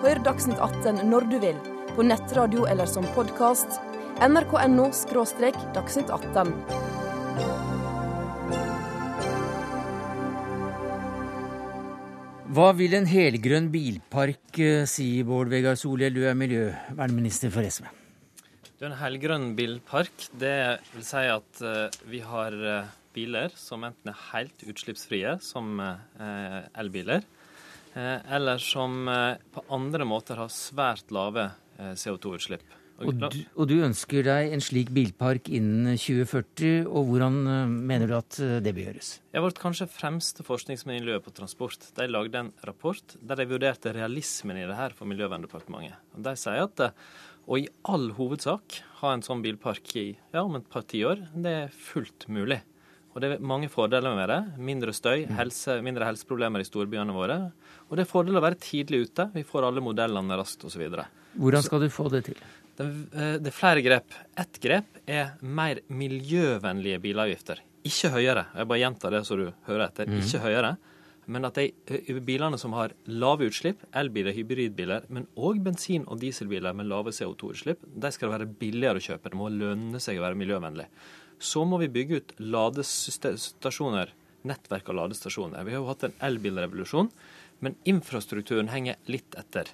Hør 0.00 0.22
Dagsnytt 0.24 0.62
18 0.62 1.02
når 1.10 1.28
du 1.32 1.36
vil, 1.42 1.58
på 1.96 2.06
nettradio 2.06 2.64
eller 2.70 2.88
som 2.88 3.04
podkast. 3.16 3.82
nrk.no– 4.20 4.88
dagsnytt 5.76 6.10
18. 6.12 6.89
Hva 12.50 12.72
vil 12.74 12.96
en 12.98 13.04
helgrønn 13.06 13.68
bilpark 13.70 14.58
eh, 14.58 14.82
si, 14.90 15.20
Bård 15.22 15.52
Vegar 15.52 15.76
Solhjell, 15.78 16.16
du 16.16 16.24
er 16.26 16.34
miljøvernminister 16.34 17.52
for 17.54 17.62
SV? 17.62 17.84
En 18.82 18.96
helgrønn 18.98 19.52
bilpark 19.54 20.24
det 20.40 20.56
vil 20.90 21.04
si 21.06 21.22
at 21.30 21.60
uh, 21.62 22.00
vi 22.10 22.18
har 22.26 22.56
uh, 22.58 22.90
biler 23.14 23.54
som 23.54 23.86
enten 23.86 24.10
er 24.10 24.18
helt 24.32 24.64
utslippsfrie, 24.66 25.36
som 25.44 25.78
elbiler, 26.78 27.22
eller 27.94 28.62
som 28.62 29.02
på 29.50 29.64
andre 29.74 30.06
måter 30.06 30.38
har 30.38 30.50
svært 30.54 31.10
lave 31.10 31.48
CO2-utslipp. 31.78 32.62
Og 33.00 33.16
du, 33.16 33.38
og 33.56 33.68
du, 33.70 33.78
ønsker 33.86 34.26
deg 34.26 34.52
en 34.52 34.60
slik 34.60 34.90
bilpark 34.92 35.48
innen 35.48 35.94
2040, 35.96 36.84
og 36.84 37.08
hvordan 37.08 37.38
mener 37.88 38.10
du 38.10 38.12
at 38.18 38.36
det 38.60 38.74
bør 38.76 38.90
gjøres? 38.90 39.12
Ja, 39.32 39.40
Vårt 39.40 39.60
kanskje 39.62 39.88
fremste 39.88 40.44
forskningsmiljø 40.44 41.16
på 41.24 41.32
transport 41.32 41.88
de 41.96 42.08
lagde 42.10 42.42
en 42.44 42.52
rapport 42.68 43.16
der 43.24 43.40
de 43.40 43.48
vurderte 43.48 43.94
realismen 43.96 44.60
i 44.60 44.66
det 44.68 44.76
her 44.76 44.92
for 44.96 45.08
Miljøverndepartementet. 45.08 45.96
Og 46.12 46.24
De 46.28 46.36
sier 46.36 46.66
at 46.66 46.84
å 47.50 47.58
i 47.58 47.68
all 47.88 48.10
hovedsak 48.18 48.82
ha 49.00 49.14
en 49.14 49.24
sånn 49.24 49.40
bilpark 49.42 49.94
i 49.98 50.10
ja, 50.12 50.42
om 50.44 50.58
et 50.58 50.68
par 50.70 50.84
tiår, 50.86 51.24
det 51.34 51.54
er 51.64 51.72
fullt 51.74 52.28
mulig. 52.30 52.60
Og 53.10 53.22
det 53.22 53.30
er 53.32 53.42
mange 53.42 53.66
fordeler 53.72 54.14
med 54.14 54.30
det. 54.30 54.38
Mindre 54.62 54.94
støy, 54.94 55.24
mm. 55.26 55.34
helse, 55.34 55.80
mindre 55.82 56.06
helseproblemer 56.06 56.62
i 56.62 56.68
storbyene 56.68 57.14
våre. 57.14 57.40
Og 57.88 57.98
det 57.98 58.04
er 58.04 58.10
fordel 58.12 58.38
å 58.38 58.44
være 58.44 58.60
tidlig 58.62 59.08
ute. 59.08 59.26
Vi 59.34 59.42
får 59.46 59.66
alle 59.66 59.82
modellene 59.82 60.38
raskt 60.38 60.62
osv. 60.68 60.84
Hvordan 61.34 61.66
skal 61.66 61.82
du 61.82 61.88
få 61.90 62.06
det 62.12 62.22
til? 62.28 62.38
Det, 62.80 62.86
eh, 63.12 63.34
er 63.36 63.52
flere 63.52 63.82
grep. 63.84 64.14
Ett 64.40 64.60
grep 64.60 65.00
er 65.06 65.34
mer 65.42 65.82
miljøvennlige 65.88 67.00
bilavgifter. 67.02 67.60
Ikke 67.84 68.12
høyere. 68.14 68.46
Jeg 68.56 68.68
bare 68.68 68.80
gjentar 68.80 69.12
det 69.12 69.26
så 69.28 69.36
du 69.36 69.50
hører 69.66 69.88
etter. 69.88 70.08
Mm. 70.08 70.20
Ikke 70.22 70.40
høyere. 70.46 70.76
Men 71.30 71.44
at 71.44 71.58
de 71.60 71.66
eh, 71.92 72.20
bilene 72.24 72.58
som 72.58 72.72
har 72.72 72.94
lave 73.06 73.50
utslipp, 73.50 73.82
elbiler, 73.92 74.32
hybridbiler, 74.32 75.04
men 75.12 75.28
òg 75.36 75.60
bensin- 75.62 76.06
og 76.08 76.22
dieselbiler 76.22 76.74
med 76.74 76.88
lave 76.88 77.12
CO2-utslipp, 77.12 77.84
de 77.84 78.12
skal 78.16 78.32
være 78.32 78.48
billigere 78.48 79.02
å 79.02 79.04
kjøpe. 79.10 79.30
Det 79.30 79.38
må 79.38 79.50
lønne 79.52 80.00
seg 80.00 80.18
å 80.18 80.24
være 80.24 80.40
miljøvennlig. 80.40 80.88
Så 81.40 81.66
må 81.68 81.78
vi 81.80 81.92
bygge 81.92 82.16
ut 82.16 82.34
ladestasjoner, 82.40 84.16
nettverk 84.48 84.88
av 84.88 85.02
ladestasjoner. 85.02 85.64
Vi 85.64 85.76
har 85.76 85.82
jo 85.82 85.90
hatt 85.92 86.08
en 86.08 86.16
elbilrevolusjon, 86.30 87.12
men 87.60 87.76
infrastrukturen 87.88 88.72
henger 88.72 88.96
litt 89.12 89.36
etter. 89.36 89.68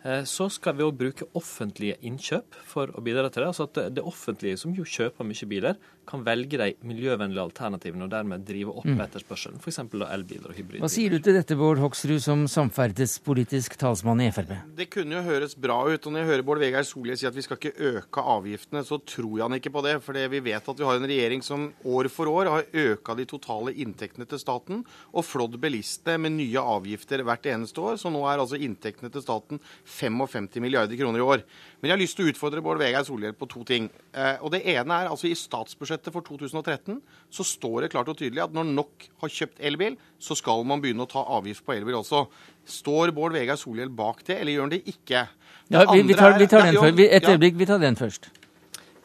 Eh, 0.00 0.22
så 0.24 0.48
skal 0.48 0.78
vi 0.78 0.84
òg 0.86 0.96
bruke 0.96 1.28
offentlige 1.36 1.98
innkjøp 2.06 2.56
for 2.64 2.92
å 2.96 3.02
bidra 3.04 3.28
til 3.28 3.44
det. 3.44 3.50
Altså 3.52 3.66
at 3.68 3.80
det 3.96 4.04
offentlige, 4.06 4.60
som 4.60 4.72
jo 4.76 4.86
kjøper 4.88 5.28
mye 5.28 5.48
biler, 5.50 5.80
kan 6.10 6.24
velge 6.26 6.58
de 6.58 6.70
miljøvennlige 6.86 7.44
alternativene 7.44 8.06
og 8.06 8.12
dermed 8.12 8.44
drive 8.46 8.74
opp 8.74 8.88
mm. 8.88 9.00
etterspørselen. 9.04 9.60
F.eks. 9.62 9.80
elbiler 9.80 10.50
og 10.50 10.56
hybridbiler. 10.56 10.82
Hva 10.84 10.90
sier 10.92 11.14
du 11.14 11.22
til 11.22 11.36
dette, 11.38 11.56
Bård 11.58 11.80
Hoksrud, 11.82 12.18
som 12.24 12.44
samferdselspolitisk 12.50 13.76
talsmann 13.80 14.22
i 14.24 14.30
Frp? 14.34 14.52
Det 14.76 14.88
kunne 14.92 15.18
jo 15.18 15.24
høres 15.26 15.54
bra 15.58 15.78
ut. 15.86 16.00
Og 16.00 16.12
når 16.12 16.22
jeg 16.22 16.30
hører 16.32 16.46
Bård 16.46 16.62
Vegar 16.62 16.86
Solhjell 16.86 17.20
si 17.20 17.28
at 17.28 17.36
vi 17.36 17.44
skal 17.46 17.60
ikke 17.60 17.90
øke 17.92 18.24
avgiftene, 18.34 18.82
så 18.86 18.98
tror 18.98 19.36
jeg 19.36 19.44
han 19.46 19.58
ikke 19.60 19.74
på 19.74 19.84
det. 19.86 19.96
For 20.04 20.18
vi 20.34 20.42
vet 20.50 20.70
at 20.72 20.82
vi 20.82 20.88
har 20.88 21.00
en 21.00 21.08
regjering 21.10 21.44
som 21.46 21.68
år 21.86 22.10
for 22.12 22.30
år 22.32 22.50
har 22.50 22.68
øka 22.84 23.16
de 23.18 23.28
totale 23.30 23.74
inntektene 23.84 24.26
til 24.30 24.42
staten 24.42 24.84
og 25.14 25.26
flådd 25.26 25.58
bilistene 25.62 26.18
med 26.26 26.36
nye 26.38 26.64
avgifter 26.76 27.24
hvert 27.26 27.50
eneste 27.52 27.84
år. 27.84 28.00
Så 28.00 28.12
nå 28.12 28.24
er 28.26 28.42
altså 28.42 28.58
inntektene 28.60 29.12
til 29.12 29.24
staten 29.24 29.62
55 29.86 30.60
milliarder 30.62 30.98
kroner 30.98 31.22
i 31.22 31.28
år. 31.36 31.46
Men 31.80 31.88
jeg 31.88 31.94
har 31.94 32.00
lyst 32.02 32.18
til 32.18 32.26
å 32.26 32.32
utfordre 32.32 32.60
Bård 32.64 32.80
Vegar 32.80 33.04
Solhjell 33.08 33.32
på 33.36 33.48
to 33.48 33.62
ting. 33.64 33.86
Eh, 34.12 34.36
og 34.44 34.52
Det 34.52 34.60
ene 34.68 34.98
er 35.00 35.08
altså 35.08 35.30
i 35.30 35.36
statsbudsjettet 35.38 36.12
for 36.12 36.24
2013 36.26 36.98
så 37.32 37.46
står 37.46 37.86
det 37.86 37.90
klart 37.94 38.10
og 38.12 38.18
tydelig 38.20 38.44
at 38.44 38.52
når 38.56 38.68
nok 38.68 39.08
har 39.24 39.32
kjøpt 39.32 39.64
elbil, 39.64 39.96
så 40.20 40.36
skal 40.36 40.66
man 40.68 40.82
begynne 40.84 41.06
å 41.06 41.10
ta 41.10 41.24
avgift 41.38 41.64
på 41.64 41.78
elbil 41.78 42.02
også. 42.02 42.26
Står 42.68 43.14
Bård 43.16 43.32
Vegar 43.36 43.56
Solhjell 43.60 43.88
bak 43.88 44.20
det, 44.28 44.36
eller 44.42 44.58
gjør 44.58 44.68
han 44.68 44.74
det 44.76 44.82
ikke? 44.84 45.24
Det 45.70 45.78
ja, 45.78 45.86
vi, 45.88 46.04
vi, 46.04 46.18
tar, 46.18 46.36
vi, 46.36 46.50
tar, 46.50 46.68
den 46.68 46.80
først. 46.82 47.04
Et 47.08 47.28
øyeblikk, 47.32 47.58
vi 47.58 47.70
tar 47.72 47.80
den 47.80 47.96
først. 47.96 48.32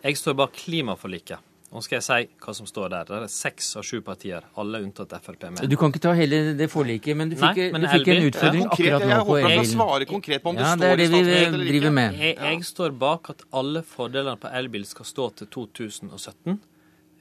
Jeg 0.04 0.20
står 0.20 0.36
bak 0.44 0.58
klimaforliket. 0.60 1.55
Nå 1.76 1.82
skal 1.84 1.98
jeg 1.98 2.04
si 2.06 2.38
hva 2.40 2.54
som 2.56 2.68
står 2.70 2.92
der. 2.94 3.08
Det 3.10 3.16
er 3.26 3.32
seks 3.34 3.74
av 3.76 3.84
sju 3.84 3.98
partier, 4.06 4.46
alle 4.62 4.80
unntatt 4.80 5.12
Frp. 5.20 5.42
med. 5.52 5.66
Du 5.68 5.76
kan 5.80 5.92
ikke 5.92 6.00
ta 6.06 6.14
hele 6.16 6.54
det 6.56 6.70
forliket, 6.72 7.18
men 7.20 7.34
du 7.34 7.36
fikk, 7.36 7.60
Nei, 7.60 7.66
men 7.74 7.84
du 7.84 7.88
fikk 7.92 8.12
en 8.14 8.28
utfordring 8.30 8.64
ja, 8.64 8.70
konkret, 8.70 8.94
akkurat 8.96 9.12
nå 9.12 9.26
på 9.28 9.36
elbilen. 9.36 9.52
Jeg 9.52 9.60
håper 9.60 9.72
svare 9.74 10.08
konkret 10.08 10.46
på 10.46 10.54
om 10.54 10.56
det 10.56 10.64
ja, 10.64 10.70
står 10.72 10.86
det 10.86 10.94
er 10.94 11.12
det 11.12 11.50
vi 11.58 11.68
driver 11.74 11.96
med. 11.98 12.22
Jeg, 12.22 12.38
jeg, 12.40 12.62
står 12.70 12.96
bak 13.02 13.32
at 13.34 13.44
alle 13.60 13.84
fordelene 13.90 14.40
på 14.40 14.54
elbil 14.62 14.88
skal 14.88 15.10
stå 15.10 15.28
til 15.42 15.52
2017. 15.58 16.56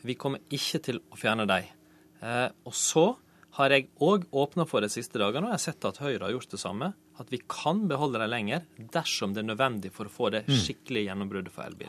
Vi 0.07 0.19
kommer 0.21 0.55
ikke 0.55 0.83
til 0.87 1.03
å 1.03 1.19
fjerne 1.19 1.49
dem. 1.51 1.75
Eh, 2.23 2.47
og 2.71 2.79
så 2.79 3.09
har 3.55 3.71
jeg 3.71 3.87
òg 4.03 4.27
åpna 4.35 4.67
for 4.67 4.83
de 4.83 4.91
siste 4.91 5.21
dagene, 5.21 5.47
og 5.47 5.55
jeg 5.55 5.61
har 5.61 5.65
sett 5.69 5.87
at 5.87 6.01
Høyre 6.03 6.27
har 6.27 6.35
gjort 6.35 6.55
det 6.55 6.61
samme 6.63 6.91
at 7.23 7.29
vi 7.31 7.39
kan 7.47 7.85
beholde 7.87 8.19
dem 8.19 8.31
lenger 8.33 8.65
dersom 8.95 9.35
det 9.35 9.45
er 9.45 9.47
nødvendig 9.53 9.93
for 9.95 10.09
å 10.09 10.13
få 10.13 10.31
det 10.35 10.41
mm. 10.49 10.55
skikkelige 10.65 11.07
gjennombruddet 11.07 11.55
for 11.55 11.63
elbil. 11.69 11.87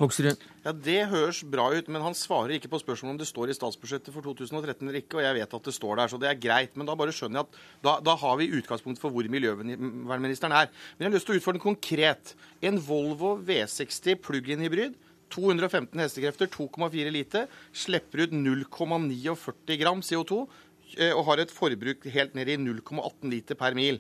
Ja, 0.62 0.74
Det 0.74 1.00
høres 1.10 1.40
bra 1.50 1.72
ut, 1.74 1.90
men 1.90 2.06
han 2.06 2.18
svarer 2.18 2.54
ikke 2.60 2.70
på 2.70 2.82
spørsmålet 2.84 3.16
om 3.16 3.22
det 3.24 3.30
står 3.30 3.50
i 3.50 3.56
statsbudsjettet 3.58 4.14
for 4.14 4.22
2013 4.22 4.86
eller 4.86 5.00
ikke, 5.02 5.18
og 5.18 5.26
jeg 5.26 5.40
vet 5.40 5.58
at 5.58 5.72
det 5.72 5.74
står 5.80 6.02
der, 6.02 6.14
så 6.14 6.22
det 6.22 6.30
er 6.30 6.44
greit. 6.44 6.78
Men 6.78 6.90
da 6.90 6.98
bare 7.00 7.16
skjønner 7.16 7.42
jeg 7.42 7.50
at 7.50 7.58
da, 7.88 7.96
da 8.12 8.16
har 8.22 8.38
vi 8.42 8.52
utgangspunkt 8.60 9.02
for 9.02 9.16
hvor 9.16 9.32
miljøvernministeren 9.34 10.54
er. 10.62 10.70
Men 10.96 11.08
jeg 11.08 11.12
har 11.12 11.18
lyst 11.18 11.30
til 11.32 11.40
å 11.40 11.42
utfordre 11.42 11.58
den 11.58 11.66
konkret. 11.66 12.36
En 12.62 12.78
Volvo 12.86 13.34
V60 13.50 14.22
plug-in 14.22 14.62
hybrid 14.68 15.02
215 15.34 16.00
hestekrefter, 16.00 16.50
2,4 16.54 17.12
liter, 17.14 17.50
slipper 17.74 18.26
ut 18.26 18.36
0,49 18.36 19.80
gram 19.82 20.04
CO2 20.06 20.42
eh, 20.44 20.62
og 21.12 21.26
har 21.28 21.42
et 21.44 21.52
forbruk 21.52 22.06
helt 22.14 22.38
ned 22.38 22.50
i 22.54 22.58
0,18 22.62 23.30
liter 23.32 23.58
per 23.60 23.78
mil 23.78 24.00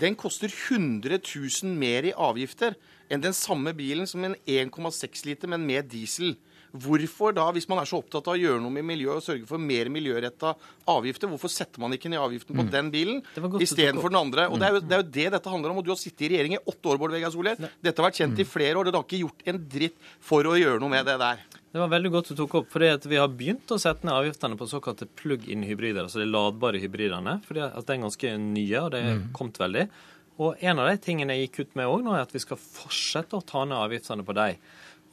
den 0.00 0.16
koster 0.18 0.50
100 0.50 1.18
000 1.18 1.74
mer 1.78 2.06
i 2.08 2.14
avgifter 2.14 2.76
enn 3.10 3.22
den 3.22 3.34
samme 3.36 3.74
bilen 3.76 4.06
som 4.06 4.22
en 4.24 4.36
1,6 4.46 5.26
liter, 5.26 5.50
men 5.50 5.66
med 5.66 5.90
diesel. 5.90 6.36
Hvorfor 6.70 7.34
da, 7.34 7.48
hvis 7.50 7.66
man 7.66 7.80
er 7.82 7.88
så 7.90 7.98
opptatt 7.98 8.28
av 8.30 8.36
å 8.36 8.38
gjøre 8.38 8.60
noe 8.62 8.70
med 8.70 8.86
miljøet 8.86 9.18
og 9.18 9.24
sørge 9.24 9.48
for 9.48 9.58
mer 9.58 9.88
miljøretta 9.90 10.52
avgifter, 10.92 11.26
hvorfor 11.32 11.50
setter 11.50 11.82
man 11.82 11.96
ikke 11.96 12.12
ned 12.12 12.22
avgiften 12.22 12.54
på 12.54 12.62
mm. 12.62 12.70
den 12.70 12.92
bilen 12.94 13.24
istedenfor 13.58 14.12
den 14.12 14.20
andre? 14.20 14.46
Og 14.46 14.62
det 14.62 14.68
er, 14.68 14.76
jo, 14.76 14.82
det 14.84 14.94
er, 14.94 15.02
jo, 15.02 15.08
det 15.16 15.24
dette 15.34 15.50
handler 15.50 15.74
om. 15.74 15.80
Og 15.82 15.88
du 15.88 15.90
har 15.90 15.98
sittet 15.98 16.28
i 16.28 16.30
regjering 16.36 16.54
i 16.54 16.62
åtte 16.62 16.92
år, 16.92 17.00
Bård 17.02 17.16
Vegar 17.16 17.34
Solhjell. 17.34 17.58
Dette 17.82 17.98
har 17.98 18.06
vært 18.06 18.22
kjent 18.22 18.38
i 18.38 18.46
mm. 18.46 18.52
flere 18.52 18.78
år. 18.78 18.86
Dere 18.86 19.02
har 19.02 19.08
ikke 19.08 19.24
gjort 19.24 19.50
en 19.50 19.60
dritt 19.74 20.14
for 20.30 20.46
å 20.46 20.54
gjøre 20.60 20.78
noe 20.84 20.94
med 20.94 21.10
det 21.10 21.18
der. 21.24 21.42
Det 21.70 21.78
var 21.78 21.90
veldig 21.92 22.10
godt 22.10 22.28
du 22.32 22.38
tok 22.38 22.54
opp, 22.58 22.70
fordi 22.72 23.10
vi 23.12 23.18
har 23.20 23.28
begynt 23.30 23.70
å 23.70 23.78
sette 23.78 24.02
ned 24.02 24.16
avgiftene 24.16 24.56
på 24.58 24.66
såkalte 24.66 25.06
plug-in-hybrider, 25.20 26.02
altså 26.02 26.18
de 26.18 26.26
ladbare 26.26 26.80
hybridene. 26.82 27.36
fordi 27.46 27.62
at 27.62 27.86
De 27.86 27.94
er 27.94 28.02
ganske 28.02 28.32
nye, 28.42 28.80
og 28.80 28.90
det 28.90 29.02
er 29.04 29.20
mm. 29.20 29.28
kommet 29.38 29.60
veldig. 29.62 29.84
Og 30.42 30.64
En 30.66 30.80
av 30.82 30.90
de 30.90 30.96
tingene 30.98 31.36
jeg 31.36 31.46
gikk 31.46 31.60
ut 31.60 31.76
med 31.78 31.86
òg 31.92 32.02
nå, 32.02 32.16
er 32.16 32.26
at 32.26 32.34
vi 32.34 32.42
skal 32.42 32.58
fortsette 32.58 33.38
å 33.38 33.46
ta 33.46 33.62
ned 33.64 33.78
avgiftene 33.78 34.26
på 34.26 34.34
de. 34.34 34.48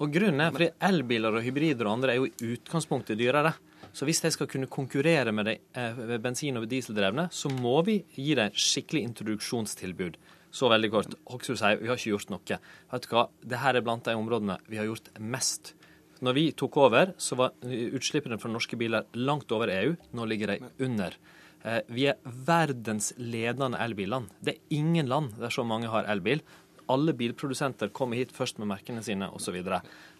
Og 0.02 0.14
Grunnen 0.14 0.42
er 0.42 0.56
fordi 0.56 0.72
elbiler 0.90 1.38
og 1.38 1.46
hybrider 1.46 1.86
og 1.86 1.94
andre 1.94 2.16
er 2.16 2.20
jo 2.24 2.26
i 2.30 2.52
utgangspunktet 2.56 3.22
dyrere. 3.22 3.54
Så 3.94 4.10
hvis 4.10 4.24
de 4.26 4.34
skal 4.34 4.50
kunne 4.50 4.70
konkurrere 4.70 5.30
med 5.34 5.46
de 5.50 5.56
eh, 5.78 6.18
bensin- 6.22 6.58
og 6.58 6.66
dieseldrevne, 6.70 7.30
så 7.34 7.54
må 7.54 7.84
vi 7.86 8.00
gi 8.18 8.34
dem 8.38 8.54
skikkelig 8.54 9.06
introduksjonstilbud. 9.12 10.18
Så 10.50 10.70
veldig 10.74 10.90
kort. 10.94 11.18
Hoksrud 11.30 11.60
sier 11.60 11.82
vi 11.82 11.90
har 11.90 12.00
ikke 12.00 12.16
gjort 12.16 12.34
noe. 12.34 12.62
Vet 12.94 13.06
du 13.06 13.14
hva? 13.14 13.30
Dette 13.46 13.74
er 13.78 13.86
blant 13.86 14.10
de 14.10 14.18
områdene 14.18 14.58
vi 14.66 14.82
har 14.82 14.90
gjort 14.90 15.14
mest. 15.22 15.77
Når 16.24 16.34
vi 16.34 16.46
tok 16.58 16.78
over, 16.82 17.14
så 17.22 17.38
var 17.38 17.56
utslippene 17.64 18.40
fra 18.42 18.50
norske 18.52 18.78
biler 18.80 19.06
langt 19.18 19.52
over 19.54 19.72
EU. 19.74 19.96
Nå 20.18 20.26
ligger 20.30 20.54
de 20.54 20.72
under. 20.86 21.18
Eh, 21.64 21.82
vi 21.94 22.08
er 22.10 22.22
verdens 22.24 23.12
ledende 23.18 23.80
elbilland. 23.84 24.32
Det 24.42 24.56
er 24.56 24.78
ingen 24.78 25.10
land 25.10 25.36
der 25.42 25.54
så 25.54 25.66
mange 25.68 25.92
har 25.92 26.10
elbil. 26.10 26.42
Alle 26.90 27.14
bilprodusenter 27.18 27.92
kommer 27.94 28.18
hit 28.18 28.32
først 28.36 28.62
med 28.62 28.70
merkene 28.72 29.04
sine 29.04 29.30
osv. 29.36 29.60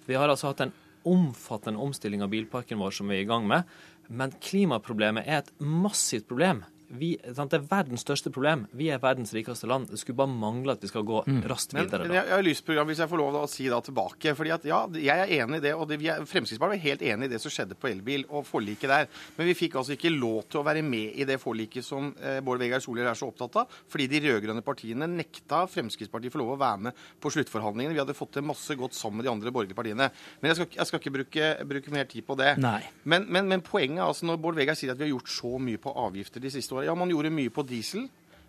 Vi 0.08 0.18
har 0.18 0.30
altså 0.30 0.52
hatt 0.52 0.66
en 0.66 0.76
omfattende 1.08 1.80
omstilling 1.80 2.24
av 2.24 2.32
bilparken 2.34 2.80
vår 2.82 2.98
som 2.98 3.08
vi 3.08 3.20
er 3.20 3.26
i 3.26 3.30
gang 3.30 3.48
med. 3.48 3.64
Men 4.08 4.34
klimaproblemet 4.44 5.28
er 5.28 5.42
et 5.42 5.54
massivt 5.64 6.28
problem 6.28 6.66
vi, 6.88 7.18
sant, 7.36 7.52
Det 7.52 7.60
er 7.60 7.68
verdens 7.68 8.04
største 8.06 8.32
problem. 8.34 8.66
Vi 8.78 8.88
er 8.94 9.02
verdens 9.04 9.34
rikeste 9.36 9.68
land. 9.68 9.90
Det 9.92 10.00
skulle 10.00 10.20
bare 10.22 10.32
mangle 10.32 10.76
at 10.78 10.84
vi 10.84 10.90
skal 10.90 11.04
gå 11.08 11.24
mm. 11.28 11.42
raskt 11.50 11.76
videre. 11.76 12.06
Men, 12.06 12.14
men 12.14 12.18
jeg, 12.20 12.30
jeg, 12.30 12.56
har 12.56 12.64
på, 12.68 12.86
hvis 12.90 13.02
jeg 13.04 13.12
får 13.12 13.22
lov 13.22 13.38
å 13.42 13.44
si 13.52 13.68
da 13.72 13.80
tilbake. 13.84 14.34
fordi 14.38 14.54
at 14.56 14.68
ja, 14.68 14.80
Jeg 14.96 15.24
er 15.24 15.34
enig 15.42 15.60
i 15.60 15.66
det. 15.68 15.74
og 15.76 15.88
det, 15.90 16.00
er, 16.00 16.24
Fremskrittspartiet 16.24 16.78
var 16.78 16.86
helt 16.86 17.04
enig 17.12 17.28
i 17.28 17.34
det 17.34 17.42
som 17.44 17.54
skjedde 17.54 17.78
på 17.80 17.90
elbil 17.92 18.24
og 18.30 18.46
forliket 18.48 18.94
der. 18.94 19.10
Men 19.38 19.50
vi 19.50 19.58
fikk 19.58 19.76
altså 19.82 19.98
ikke 19.98 20.14
lov 20.14 20.48
til 20.48 20.62
å 20.62 20.66
være 20.68 20.84
med 20.86 21.20
i 21.20 21.28
det 21.28 21.40
forliket 21.44 21.86
som 21.86 22.14
eh, 22.22 22.40
Bård 22.46 22.64
Vegar 22.64 22.84
Solhjell 22.84 23.10
er 23.12 23.20
så 23.20 23.28
opptatt 23.28 23.60
av. 23.64 23.76
Fordi 23.92 24.08
de 24.12 24.24
rød-grønne 24.28 24.64
partiene 24.66 25.10
nekta 25.12 25.66
Fremskrittspartiet 25.74 26.34
for 26.34 26.44
lov 26.44 26.56
å 26.56 26.62
være 26.64 26.88
med 26.88 27.04
på 27.20 27.34
sluttforhandlingene. 27.36 27.98
Vi 27.98 28.04
hadde 28.04 28.18
fått 28.18 28.38
til 28.38 28.48
masse 28.48 28.80
godt 28.80 28.96
sammen 28.96 29.20
med 29.22 29.28
de 29.28 29.34
andre 29.34 29.52
borgerlige 29.52 29.78
partiene. 29.78 30.10
Men 30.40 30.54
jeg 30.54 30.62
skal, 30.62 30.72
jeg 30.80 30.92
skal 30.92 31.04
ikke 31.04 31.16
bruke, 31.20 31.52
bruke, 31.68 31.96
mer 31.98 32.08
tid 32.08 32.24
på 32.28 32.40
det. 32.40 32.56
Men, 33.04 33.28
men, 33.28 33.52
men, 33.52 33.64
poenget 33.68 34.06
altså 34.06 34.28
når 34.30 34.40
Bård 34.40 34.58
Vegar 34.60 34.78
sier 34.78 34.94
at 34.94 35.00
vi 35.00 35.08
har 35.08 35.16
gjort 35.16 35.32
så 35.32 35.58
mye 35.60 35.80
på 35.82 35.92
avgifter 36.08 36.44
de 36.44 36.52
siste 36.54 36.76
årene 36.76 36.77
ja, 36.86 36.96
man 36.98 37.10
gjorde 37.12 37.34
mye 37.34 37.54
på 37.54 37.66
diesel. 37.68 38.08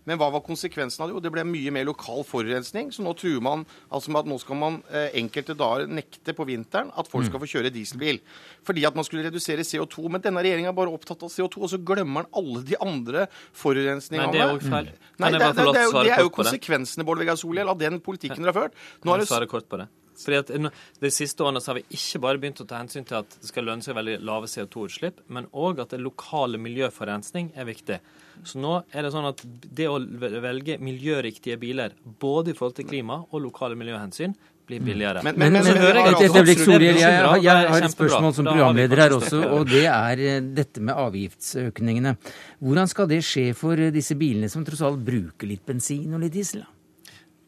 Men 0.08 0.16
hva 0.16 0.30
var 0.32 0.40
konsekvensen 0.40 1.02
av 1.04 1.10
det? 1.10 1.16
Jo, 1.16 1.20
det 1.20 1.30
ble 1.34 1.42
mye 1.44 1.72
mer 1.74 1.84
lokal 1.84 2.22
forurensning. 2.24 2.88
Så 2.94 3.04
nå 3.04 3.12
truer 3.18 3.42
man 3.44 3.66
altså 3.92 4.12
med 4.14 4.22
at 4.22 4.30
nå 4.30 4.38
skal 4.40 4.56
man 4.56 4.78
eh, 4.88 5.10
enkelte 5.20 5.56
dager 5.58 5.90
nekte 5.90 6.32
på 6.36 6.46
vinteren 6.48 6.88
at 6.96 7.10
folk 7.12 7.28
skal 7.28 7.42
få 7.42 7.50
kjøre 7.50 7.72
dieselbil. 7.74 8.22
Fordi 8.64 8.86
at 8.88 8.96
man 8.96 9.04
skulle 9.04 9.26
redusere 9.26 9.66
CO2. 9.68 10.06
Men 10.14 10.24
denne 10.24 10.44
regjeringa 10.44 10.72
er 10.72 10.78
bare 10.78 10.94
opptatt 10.96 11.26
av 11.28 11.32
CO2, 11.34 11.60
og 11.60 11.72
så 11.74 11.82
glemmer 11.90 12.22
man 12.22 12.32
alle 12.40 12.64
de 12.64 12.78
andre 12.80 13.26
forurensningene. 13.52 14.30
Nei, 14.30 14.38
det 14.38 14.44
er 14.46 14.54
jo 14.54 14.64
feil. 14.64 14.92
Nei, 15.18 15.32
det, 15.34 15.44
det, 15.44 15.52
det, 15.60 15.68
er 15.68 15.88
jo, 15.90 15.96
det 15.98 16.16
er 16.16 16.24
jo 16.24 16.34
konsekvensene 16.40 17.04
Bård 17.08 17.20
Vegar 17.20 17.40
Solhjell, 17.40 17.68
av 17.68 17.80
den 17.80 18.00
politikken 18.00 18.40
dere 18.40 18.54
har 18.54 18.62
ført. 18.62 18.84
Nå 19.04 19.12
har 19.12 19.28
svare 19.28 19.50
kort 19.50 19.68
på 19.68 19.82
det. 19.82 19.90
Fordi 20.24 20.38
at 20.38 20.50
De 21.00 21.10
siste 21.14 21.44
årene 21.44 21.60
så 21.62 21.72
har 21.72 21.78
vi 21.80 21.84
ikke 21.94 22.20
bare 22.24 22.38
begynt 22.42 22.60
å 22.60 22.66
ta 22.66 22.78
hensyn 22.82 23.04
til 23.06 23.20
at 23.20 23.30
det 23.40 23.48
skal 23.48 23.64
lønne 23.68 23.82
seg 23.86 23.94
veldig 23.94 24.18
lave 24.26 24.46
CO2-utslipp, 24.50 25.20
men 25.28 25.46
òg 25.54 25.80
at 25.84 25.90
det 25.94 26.00
lokale 26.02 26.58
miljøforurensning 26.58 27.52
er 27.56 27.64
viktig. 27.68 28.00
Så 28.44 28.58
nå 28.62 28.82
er 28.94 29.02
det 29.02 29.12
sånn 29.14 29.26
at 29.28 29.42
det 29.74 29.88
å 29.90 29.98
velge 30.42 30.78
miljøriktige 30.78 31.58
biler, 31.58 31.92
både 32.22 32.50
i 32.52 32.54
forhold 32.58 32.76
til 32.78 32.86
klima 32.86 33.24
og 33.30 33.42
lokale 33.42 33.74
miljøhensyn, 33.78 34.34
blir 34.68 34.80
billigere. 34.84 35.22
Men- 35.24 35.38
Men, 35.38 35.52
men- 35.52 35.62
men, 35.64 35.74
men- 35.74 35.96
et 35.96 36.20
men- 36.20 36.30
øyeblikk, 36.36 36.58
Solhjell. 36.60 36.98
Jeg, 36.98 37.00
jeg, 37.00 37.42
jeg, 37.42 37.68
har 37.72 37.82
et 37.82 37.90
spørsmål 37.90 38.34
som 38.34 38.44
programleder 38.44 38.96
her 39.00 39.10
også, 39.16 39.38
og 39.58 39.66
det 39.66 39.86
er 39.86 40.18
eh, 40.20 40.40
dette 40.40 40.80
med 40.80 40.94
avgiftsøkningene. 40.94 42.16
Hvordan 42.60 42.88
skal 42.90 43.06
det 43.08 43.22
skje 43.24 43.54
for 43.56 43.72
eh, 43.80 43.90
disse 43.94 44.14
bilene 44.14 44.50
som 44.52 44.64
tross 44.68 44.82
alt 44.84 45.00
bruker 45.04 45.48
litt 45.48 45.64
bensin 45.64 46.12
og 46.12 46.20
litt 46.20 46.32
diesel? 46.36 46.60
da? 46.66 46.77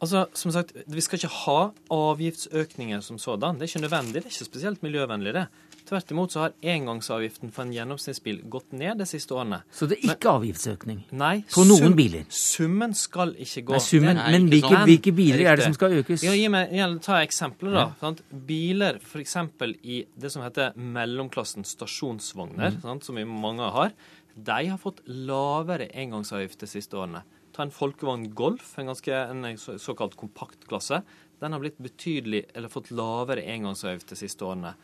Altså, 0.01 0.27
som 0.35 0.51
sagt, 0.51 0.73
Vi 0.89 1.01
skal 1.05 1.19
ikke 1.19 1.29
ha 1.45 1.71
avgiftsøkninger 1.91 3.03
som 3.05 3.19
sådan. 3.19 3.59
Det 3.59 3.67
er 3.67 3.73
ikke 3.75 3.83
nødvendig. 3.89 4.15
Det 4.23 4.25
er 4.31 4.33
ikke 4.35 4.45
spesielt 4.49 4.83
miljøvennlig. 4.83 5.33
det. 5.35 5.47
Tvert 5.89 6.11
imot 6.13 6.31
så 6.33 6.41
har 6.45 6.53
engangsavgiften 6.63 7.51
for 7.53 7.63
en 7.67 7.73
gjennomsnittsbil 7.75 8.43
gått 8.53 8.73
ned 8.73 8.99
de 9.01 9.07
siste 9.09 9.35
årene. 9.35 9.63
Så 9.75 9.89
det 9.89 9.99
er 9.99 10.13
ikke 10.15 10.31
avgiftsøkning? 10.31 11.01
Nei, 11.13 11.43
På 11.51 11.65
noen 11.67 11.83
sum- 11.91 11.97
biler? 11.97 12.25
Summen 12.31 12.95
skal 12.95 13.33
ikke 13.35 13.65
gå 13.65 13.73
Nei, 13.73 13.79
summen, 13.81 14.17
men 14.31 14.47
hvilke, 14.49 14.69
sånn. 14.71 14.85
hvilke 14.87 15.13
biler 15.17 15.41
er 15.51 15.57
det 15.57 15.65
som 15.65 15.75
skal 15.75 15.91
økes? 16.03 16.23
Ja, 16.23 16.33
gi 16.33 16.47
meg, 16.49 16.71
ta 17.03 17.19
eksempler, 17.25 17.73
da. 17.73 17.93
Sant? 18.01 18.23
Biler 18.47 19.01
f.eks. 19.03 19.37
i 19.83 20.05
det 20.19 20.31
som 20.31 20.43
heter 20.43 20.73
mellomklassen 20.77 21.65
stasjonsvogner, 21.65 22.71
Mm. 22.77 22.83
sant? 22.83 23.05
som 23.05 23.17
vi 23.17 23.25
mange 23.25 23.61
har, 23.73 23.91
de 24.37 24.67
har 24.69 24.79
fått 24.79 25.01
lavere 25.09 25.91
engangsavgift 25.93 26.59
de 26.61 26.67
siste 26.67 26.93
årene. 26.97 27.23
Ta 27.53 27.63
en 27.63 27.71
folkevogn 27.71 28.33
Golf, 28.35 28.79
en, 28.79 28.87
ganske, 28.87 29.13
en 29.31 29.43
så- 29.57 29.79
såkalt 29.79 30.17
kompaktklasse. 30.17 31.03
Den 31.41 31.53
har 31.53 31.61
blitt 31.61 31.79
betydelig, 31.81 32.45
eller 32.55 32.69
fått 32.69 32.91
lavere 32.91 33.43
engangsavgift 33.47 34.09
de 34.09 34.17
siste 34.17 34.45
årene. 34.45 34.75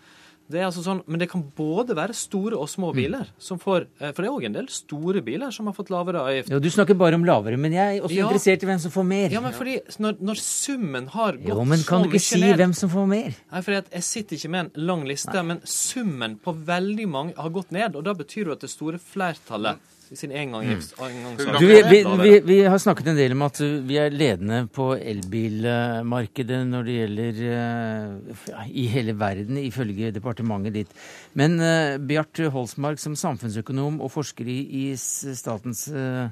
Det 0.48 0.60
er 0.60 0.66
altså 0.68 0.82
sånn, 0.84 1.02
Men 1.08 1.18
det 1.18 1.28
kan 1.28 1.42
både 1.56 1.88
være 1.96 2.14
store 2.14 2.54
og 2.56 2.68
små 2.68 2.92
Mm. 2.92 2.96
biler. 2.96 3.26
som 3.38 3.58
får, 3.58 3.86
eh, 4.00 4.12
For 4.12 4.22
det 4.22 4.28
er 4.30 4.32
òg 4.36 4.44
en 4.44 4.52
del 4.52 4.68
store 4.68 5.20
biler 5.20 5.50
som 5.52 5.66
har 5.66 5.72
fått 5.74 5.90
lavere 5.90 6.20
avgift. 6.22 6.48
Ja, 6.50 6.58
du 6.60 6.68
snakker 6.70 6.96
bare 6.96 7.14
om 7.14 7.24
lavere, 7.24 7.58
men 7.58 7.72
jeg 7.72 7.98
er 7.98 8.02
også 8.02 8.14
Ja. 8.14 8.28
interessert 8.28 8.62
i 8.62 8.66
hvem 8.66 8.78
som 8.80 8.90
får 8.92 9.04
mer. 9.06 9.28
Ja, 9.30 9.40
men 9.40 9.52
fordi 9.52 9.80
når, 9.98 10.20
når 10.20 10.34
summen 10.36 11.08
har 11.08 11.32
gått 11.32 11.48
jo, 11.48 11.64
men 11.64 11.82
kan 11.82 12.02
du 12.02 12.08
ikke 12.10 12.20
si 12.20 12.40
ned 12.40 12.56
hvem 12.58 12.72
som 12.74 12.88
får 12.90 13.08
mer? 13.08 13.34
Nei, 13.52 13.58
at 13.76 13.90
Jeg 13.92 14.02
sitter 14.04 14.36
ikke 14.36 14.50
med 14.50 14.60
en 14.76 14.86
lang 14.86 15.04
liste, 15.04 15.44
men 15.44 15.60
summen 15.62 16.38
på 16.38 16.54
veldig 16.64 17.08
mange 17.08 17.34
har 17.34 17.50
gått 17.50 17.72
ned. 17.72 17.96
Og 17.96 18.04
da 18.04 18.14
betyr 18.14 18.44
det 18.44 18.52
at 18.52 18.60
det 18.60 18.70
store 18.70 18.98
flertallet 18.98 19.78
sin 20.14 20.32
engangs, 20.32 20.92
Mm. 20.96 21.36
Du, 21.58 21.66
vi, 21.66 22.04
vi, 22.22 22.40
vi, 22.40 22.56
har 22.62 22.78
snakket 22.78 23.08
en 23.10 23.18
del 23.18 23.34
om 23.34 23.42
at 23.46 23.58
vi 23.60 23.96
er 24.00 24.14
ledende 24.14 24.66
på 24.72 24.92
elbilmarkedet 24.96 26.60
når 26.68 26.86
det 26.86 26.96
gjelder 26.96 27.40
uh, 27.50 28.66
i 28.70 28.86
hele 28.92 29.16
verden, 29.18 29.58
ifølge 29.60 30.12
departementet 30.14 30.76
ditt. 30.76 30.94
Men 31.34 31.58
uh, 31.60 31.96
Bjart 31.98 32.38
Holsmark, 32.54 33.00
som 33.02 33.16
samfunnsøkonom 33.18 34.00
og 34.00 34.12
forsker 34.14 34.48
i, 34.48 34.58
i 34.82 34.84
Statens 34.96 35.86
uh, 35.90 36.30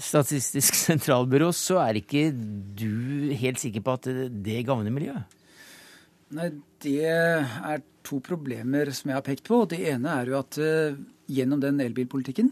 Statistisk 0.00 0.78
sentralbyrå, 0.88 1.50
så 1.52 1.82
er 1.84 2.00
ikke 2.00 2.30
du 2.32 3.34
helt 3.36 3.60
sikker 3.60 3.84
på 3.84 3.98
at 3.98 4.08
det 4.32 4.62
gagner 4.68 4.94
miljøet? 4.94 5.38
Nei, 6.36 6.50
det 6.84 7.04
er 7.08 7.82
to 8.04 8.20
problemer 8.24 8.90
som 8.96 9.10
jeg 9.10 9.18
har 9.18 9.26
pekt 9.26 9.46
på. 9.48 9.62
Det 9.68 9.80
ene 9.92 10.16
er 10.20 10.32
jo 10.32 10.38
at 10.40 10.58
eh, 10.60 10.96
gjennom 11.32 11.60
den 11.62 11.80
elbilpolitikken 11.84 12.50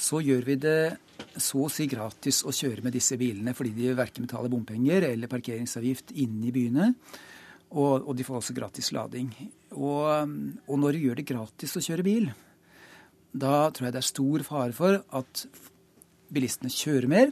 så 0.00 0.20
gjør 0.24 0.46
vi 0.48 0.56
det 0.60 0.80
så 1.40 1.66
å 1.66 1.72
si 1.72 1.86
gratis 1.90 2.40
å 2.48 2.54
kjøre 2.54 2.84
med 2.84 2.94
disse 2.96 3.18
bilene, 3.20 3.52
fordi 3.56 3.74
de 3.76 3.92
verken 3.96 4.24
betaler 4.26 4.52
bompenger 4.52 5.10
eller 5.10 5.30
parkeringsavgift 5.30 6.14
inne 6.22 6.48
i 6.48 6.54
byene. 6.54 6.92
Og, 7.70 8.08
og 8.08 8.14
de 8.18 8.24
får 8.26 8.40
også 8.40 8.56
gratis 8.56 8.90
lading. 8.96 9.28
Og, 9.76 10.32
og 10.66 10.80
når 10.80 10.96
du 10.96 11.04
gjør 11.04 11.20
det 11.20 11.28
gratis 11.28 11.76
å 11.78 11.84
kjøre 11.84 12.06
bil, 12.06 12.30
da 13.30 13.68
tror 13.70 13.86
jeg 13.86 13.94
det 13.94 14.00
er 14.00 14.08
stor 14.08 14.46
fare 14.46 14.74
for 14.74 14.98
at 15.20 15.44
bilistene 16.34 16.72
kjører 16.72 17.10
mer 17.10 17.30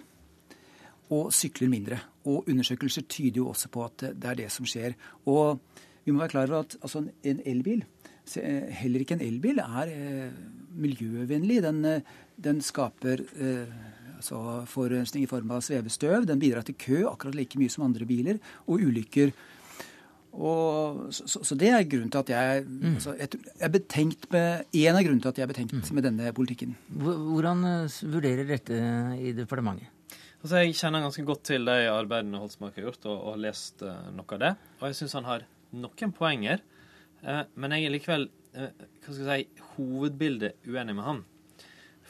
og 1.14 1.32
sykler 1.34 1.72
mindre. 1.72 1.98
Og 2.28 2.46
undersøkelser 2.52 3.08
tyder 3.08 3.42
jo 3.42 3.48
også 3.50 3.72
på 3.72 3.82
at 3.86 4.10
det 4.12 4.30
er 4.30 4.40
det 4.44 4.52
som 4.54 4.68
skjer. 4.68 4.94
Og 5.26 5.58
vi 6.04 6.12
må 6.12 6.22
være 6.22 6.34
klar 6.36 6.52
over 6.52 6.68
at 6.68 6.78
altså, 6.82 7.02
en 7.02 7.42
elbil, 7.48 7.82
heller 8.78 9.02
ikke 9.02 9.16
en 9.16 9.24
elbil, 9.24 9.58
er 9.64 9.90
eh, 9.92 10.40
miljøvennlig. 10.78 11.62
Den, 11.64 11.80
eh, 11.88 12.16
den 12.38 12.60
skaper 12.64 13.22
eh, 13.36 13.76
altså 14.18 14.64
forurensning 14.70 15.24
i 15.24 15.30
form 15.30 15.50
av 15.54 15.62
svevestøv. 15.66 16.24
Den 16.30 16.40
bidrar 16.42 16.64
til 16.66 16.74
kø 16.78 17.04
akkurat 17.10 17.34
like 17.38 17.58
mye 17.60 17.70
som 17.70 17.84
andre 17.86 18.06
biler, 18.08 18.38
og 18.66 18.82
ulykker. 18.86 19.32
Og, 20.38 21.06
så, 21.14 21.40
så- 21.42 21.56
det 21.58 21.70
er 21.72 21.86
grunnen 21.88 22.10
til 22.12 22.20
at 22.20 22.30
jeg, 22.30 22.64
altså, 22.94 23.14
jeg, 23.18 23.28
jeg 23.48 23.64
er 23.64 23.72
betenkt 23.74 24.26
med, 24.30 24.66
En 24.76 24.94
av 24.98 25.02
grunnene 25.02 25.22
til 25.24 25.30
at 25.32 25.38
jeg 25.40 25.46
er 25.48 25.52
betenkt 25.52 25.92
med 25.96 26.04
denne 26.04 26.32
politikken. 26.36 26.74
Hvordan 26.92 27.64
uh, 27.64 28.02
vurderer 28.12 28.46
dette 28.46 28.76
i 29.18 29.32
departementet? 29.34 29.88
Altså, 30.38 30.60
jeg 30.62 30.76
kjenner 30.78 31.02
ganske 31.02 31.24
godt 31.26 31.42
til 31.48 31.64
de 31.66 31.78
arbeidene 31.90 32.38
Holsmark 32.38 32.76
har 32.78 32.84
gjort, 32.90 33.06
og, 33.10 33.16
og 33.24 33.32
har 33.34 33.40
lest 33.48 33.82
uh, 33.82 33.96
noe 34.14 34.36
av 34.36 34.42
det. 34.44 34.52
Og 34.78 34.84
jeg 34.92 34.98
syns 35.00 35.16
han 35.18 35.26
har 35.26 35.46
noen 35.74 36.12
poenger. 36.14 36.62
uh, 37.24 37.42
men 37.56 37.74
jeg 37.74 37.88
er 37.88 37.96
likevel 37.96 38.28
uh, 38.54 38.68
hva 38.68 39.08
skal 39.16 39.32
jeg 39.32 39.48
si, 39.48 39.64
hovedbildet 39.78 40.60
uenig 40.68 40.94
med 41.00 41.08
han. 41.08 41.24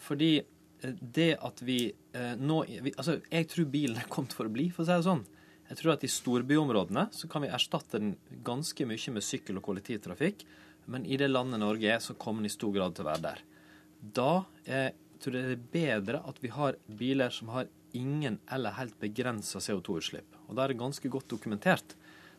Fordi 0.08 0.30
eh, 0.40 0.94
det 1.00 1.32
at 1.44 1.62
vi 1.64 1.80
eh, 1.88 2.34
nå 2.40 2.62
vi, 2.68 2.94
Altså, 2.96 3.18
jeg 3.28 3.48
tror 3.52 3.68
bilen 3.72 4.00
er 4.00 4.08
kommet 4.12 4.36
for 4.36 4.48
å 4.48 4.54
bli, 4.54 4.70
for 4.72 4.84
å 4.84 4.88
si 4.88 4.96
det 4.96 5.08
sånn. 5.08 5.26
Jeg 5.68 5.80
tror 5.82 5.94
at 5.94 6.06
i 6.06 6.12
storbyområdene 6.12 7.08
så 7.12 7.28
kan 7.28 7.44
vi 7.44 7.52
erstatte 7.52 8.00
den 8.00 8.14
ganske 8.44 8.86
mye 8.88 9.12
med 9.12 9.24
sykkel- 9.24 9.60
og 9.60 9.66
kollektivtrafikk. 9.66 10.46
Men 10.88 11.04
i 11.04 11.18
det 11.20 11.28
landet 11.28 11.60
Norge 11.60 11.90
er, 11.92 12.00
så 12.00 12.16
kommer 12.16 12.40
den 12.40 12.48
i 12.48 12.54
stor 12.54 12.72
grad 12.72 12.96
til 12.96 13.04
å 13.04 13.10
være 13.10 13.24
der. 13.26 13.42
Da 14.16 14.30
eh, 14.64 14.94
tror 15.20 15.36
jeg 15.36 15.50
det 15.50 15.58
er 15.58 15.66
bedre 15.74 16.22
at 16.30 16.38
vi 16.40 16.52
har 16.54 16.78
biler 16.88 17.34
som 17.34 17.50
har 17.52 17.68
ingen 17.96 18.38
eller 18.52 18.76
helt 18.78 18.96
begrensa 19.00 19.60
CO2-utslipp. 19.60 20.38
Og 20.48 20.56
da 20.56 20.64
er 20.64 20.72
det 20.72 20.80
ganske 20.80 21.10
godt 21.12 21.28
dokumentert 21.28 21.96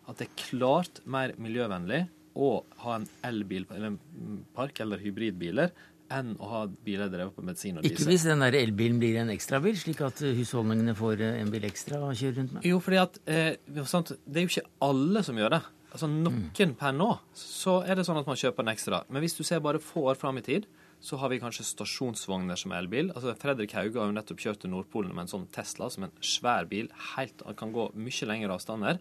at 0.10 0.18
det 0.18 0.26
er 0.26 0.42
klart 0.42 1.02
mer 1.06 1.36
miljøvennlig 1.38 2.08
å 2.40 2.50
ha 2.84 2.96
en 2.98 3.08
elbilpark 3.28 4.82
eller 4.82 5.02
hybridbiler 5.04 5.74
enn 6.14 6.36
å 6.42 6.52
ha 6.52 6.62
biler 6.68 7.10
drevet 7.12 7.36
på 7.36 7.46
medisin 7.46 7.80
og 7.80 7.86
diesel. 7.86 7.98
Ikke 7.98 8.10
hvis 8.12 8.28
den 8.28 8.44
der 8.44 8.58
elbilen 8.60 9.00
blir 9.02 9.20
en 9.22 9.32
ekstrabil, 9.34 9.78
slik 9.80 10.02
at 10.06 10.22
uh, 10.26 10.32
husholdningene 10.38 10.96
får 10.98 11.24
uh, 11.24 11.34
en 11.42 11.52
bil 11.54 11.68
ekstra 11.70 12.02
å 12.06 12.14
kjøre 12.14 12.40
rundt 12.42 12.56
med? 12.58 12.68
Jo, 12.70 12.80
fordi 12.84 13.02
at 13.02 13.20
eh, 13.26 13.52
det 13.70 13.84
er 13.84 14.48
jo 14.48 14.52
ikke 14.52 14.68
alle 14.90 15.24
som 15.26 15.40
gjør 15.40 15.58
det. 15.58 15.62
Altså 15.90 16.06
Noen 16.10 16.76
per 16.78 16.94
nå 16.94 17.08
så 17.38 17.80
er 17.82 17.98
det 17.98 18.06
sånn 18.06 18.20
at 18.20 18.28
man 18.30 18.38
kjøper 18.38 18.66
en 18.66 18.74
ekstra. 18.76 19.02
Men 19.10 19.24
hvis 19.26 19.38
du 19.40 19.42
ser 19.48 19.64
bare 19.66 19.82
få 19.82 20.06
år 20.12 20.20
fram 20.22 20.38
i 20.38 20.46
tid, 20.46 20.68
så 21.00 21.18
har 21.22 21.32
vi 21.32 21.40
kanskje 21.40 21.66
stasjonsvogner 21.66 22.60
som 22.60 22.74
elbil. 22.76 23.14
Altså 23.16 23.34
Fredrik 23.40 23.74
Hauge 23.78 23.98
har 23.98 24.10
jo 24.10 24.16
nettopp 24.16 24.44
kjørt 24.44 24.62
til 24.64 24.74
Nordpolen 24.74 25.14
med 25.16 25.26
en 25.26 25.32
sånn 25.32 25.48
Tesla, 25.56 25.88
som 25.90 26.06
en 26.06 26.16
svær 26.26 26.68
bil. 26.70 26.92
helt, 27.16 27.42
kan 27.58 27.72
gå 27.74 27.90
mye 27.96 28.30
lengre 28.30 28.58
avstander. 28.58 29.00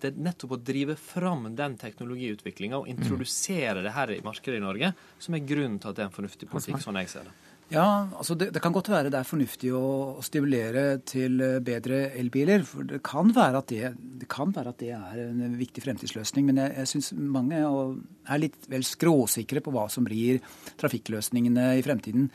Det 0.00 0.10
er 0.10 0.24
nettopp 0.26 0.56
å 0.56 0.62
drive 0.64 0.96
fram 0.98 1.48
den 1.56 1.76
teknologiutviklinga 1.80 2.80
og 2.80 2.90
introdusere 2.90 3.84
det 3.84 3.94
her 3.94 4.14
i 4.16 4.22
markedet 4.24 4.60
i 4.60 4.64
Norge, 4.64 4.92
som 5.20 5.36
er 5.36 5.46
grunnen 5.46 5.78
til 5.80 5.92
at 5.92 5.98
det 5.98 6.06
er 6.06 6.10
en 6.10 6.18
fornuftig 6.18 6.50
politikk, 6.50 6.80
sånn 6.84 7.00
jeg 7.02 7.12
ser 7.12 7.28
det. 7.28 7.36
Ja, 7.70 8.08
altså 8.18 8.34
det, 8.34 8.48
det 8.50 8.60
kan 8.62 8.74
godt 8.74 8.88
være 8.90 9.12
det 9.14 9.18
er 9.20 9.26
fornuftig 9.28 9.68
å, 9.78 9.82
å 10.18 10.22
stimulere 10.26 10.98
til 11.06 11.38
eh, 11.44 11.60
bedre 11.62 12.00
elbiler. 12.18 12.64
For 12.66 12.88
det 12.88 12.98
kan 13.06 13.30
være 13.34 13.60
at 13.62 13.70
det, 13.70 13.92
det, 14.18 14.26
kan 14.30 14.50
være 14.56 14.72
at 14.72 14.80
det 14.82 14.90
er 14.96 15.20
en 15.28 15.54
viktig 15.58 15.84
fremtidsløsning. 15.84 16.48
Men 16.48 16.58
jeg, 16.64 16.74
jeg 16.80 16.90
syns 16.90 17.12
mange 17.14 17.60
er 17.62 18.42
litt 18.42 18.66
vel 18.72 18.82
skråsikre 18.86 19.62
på 19.62 19.74
hva 19.76 19.86
som 19.92 20.08
blir 20.08 20.42
trafikkløsningene 20.82 21.68
i 21.78 21.86
fremtiden. 21.86 22.26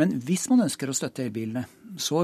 Men 0.00 0.14
hvis 0.24 0.46
man 0.48 0.64
ønsker 0.64 0.88
å 0.88 0.96
støtte 0.96 1.24
elbilene, 1.26 1.66
så 2.00 2.22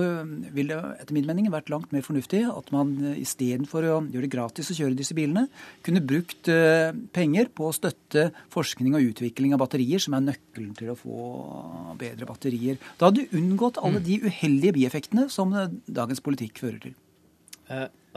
vil 0.56 0.70
det 0.70 0.76
etter 1.02 1.12
min 1.12 1.26
mening 1.28 1.50
vært 1.52 1.68
langt 1.68 1.90
mer 1.92 2.04
fornuftig 2.06 2.40
at 2.48 2.70
man 2.72 2.94
eh, 3.04 3.18
istedenfor 3.20 3.84
å 3.84 3.98
gjøre 4.08 4.24
det 4.24 4.32
gratis 4.32 4.70
å 4.72 4.76
kjøre 4.78 4.96
disse 4.96 5.16
bilene, 5.16 5.44
kunne 5.84 6.00
brukt 6.00 6.48
eh, 6.52 6.96
penger 7.12 7.50
på 7.52 7.68
å 7.68 7.74
støtte 7.76 8.30
forskning 8.54 8.96
og 8.96 9.10
utvikling 9.10 9.52
av 9.52 9.60
batterier, 9.60 10.00
som 10.00 10.16
er 10.16 10.24
nøkkelen 10.30 10.72
til 10.78 10.94
å 10.94 10.96
få 10.96 11.28
bedre 12.00 12.28
batterier. 12.30 12.80
Da 12.96 13.10
hadde 13.10 13.26
du 13.26 13.36
unngått 13.36 13.82
alle 13.84 14.00
de 14.04 14.16
uheldige 14.24 14.78
bieffektene 14.78 15.28
som 15.32 15.52
eh, 15.52 15.68
dagens 15.84 16.24
politikk 16.24 16.64
fører 16.64 16.80
til. 16.88 16.96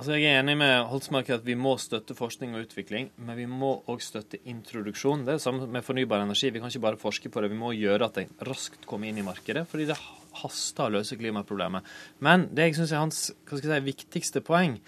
Altså 0.01 0.15
Jeg 0.17 0.33
er 0.33 0.39
enig 0.41 0.55
med 0.57 0.87
Holtsmark 0.89 1.27
i 1.29 1.33
at 1.35 1.43
vi 1.45 1.53
må 1.53 1.75
støtte 1.77 2.15
forskning 2.17 2.55
og 2.57 2.63
utvikling, 2.63 3.11
men 3.21 3.37
vi 3.37 3.43
må 3.45 3.67
òg 3.85 3.99
støtte 4.01 4.39
introduksjon. 4.49 5.21
Det 5.21 5.29
er 5.29 5.37
det 5.37 5.43
samme 5.43 5.67
med 5.69 5.85
fornybar 5.85 6.23
energi. 6.23 6.49
Vi 6.49 6.57
kan 6.57 6.73
ikke 6.73 6.81
bare 6.87 6.97
forske 6.97 7.29
på 7.29 7.43
det, 7.43 7.51
vi 7.51 7.59
må 7.59 7.69
gjøre 7.77 8.07
at 8.07 8.17
de 8.17 8.23
raskt 8.49 8.87
kommer 8.89 9.11
inn 9.11 9.19
i 9.21 9.25
markedet. 9.27 9.67
fordi 9.69 9.85
det 9.91 9.99
haster 10.41 10.87
å 10.87 10.95
løse 10.95 11.19
klimaproblemet. 11.21 11.85
Men 12.17 12.47
det 12.49 12.71
jeg 12.71 12.79
syns 12.79 12.95
er 12.95 13.03
hans 13.03 13.21
hva 13.45 13.59
skal 13.59 13.75
jeg 13.75 13.83
si, 13.83 13.89
viktigste 13.91 14.41
poeng, 14.41 14.79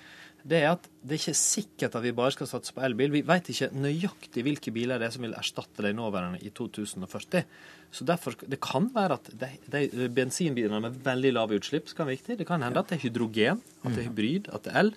det 0.44 0.60
er 0.60 0.74
at 0.74 0.88
det 1.04 1.16
er 1.16 1.22
ikke 1.22 1.40
sikkert 1.40 1.96
at 1.96 2.04
vi 2.04 2.12
bare 2.16 2.34
skal 2.36 2.48
satse 2.50 2.74
på 2.76 2.82
elbil. 2.84 3.14
Vi 3.14 3.22
vet 3.28 3.48
ikke 3.52 3.70
nøyaktig 3.76 4.44
hvilke 4.44 4.74
biler 4.76 5.00
det 5.00 5.08
er 5.08 5.14
som 5.16 5.24
vil 5.24 5.36
erstatte 5.40 5.86
de 5.86 5.94
nåværende 5.96 6.42
i 6.44 6.52
2040. 6.52 7.44
Så 7.94 8.04
derfor, 8.08 8.36
Det 8.40 8.60
kan 8.60 8.90
være 8.94 9.20
at 9.20 9.30
de, 9.40 9.50
de 9.72 10.10
bensinbilene 10.10 10.82
med 10.82 11.00
veldig 11.06 11.34
lave 11.34 11.60
utslipp 11.62 11.88
skal 11.88 12.08
være 12.08 12.18
viktig. 12.18 12.38
Det 12.40 12.48
kan 12.48 12.62
hende 12.66 12.80
at 12.80 12.90
det 12.90 12.98
er 12.98 13.06
hydrogen, 13.06 13.62
at 13.84 13.92
det 13.96 14.04
er 14.04 14.10
hybrid, 14.10 14.50
at 14.52 14.64
det 14.66 14.74
er 14.74 14.80
el. 14.80 14.94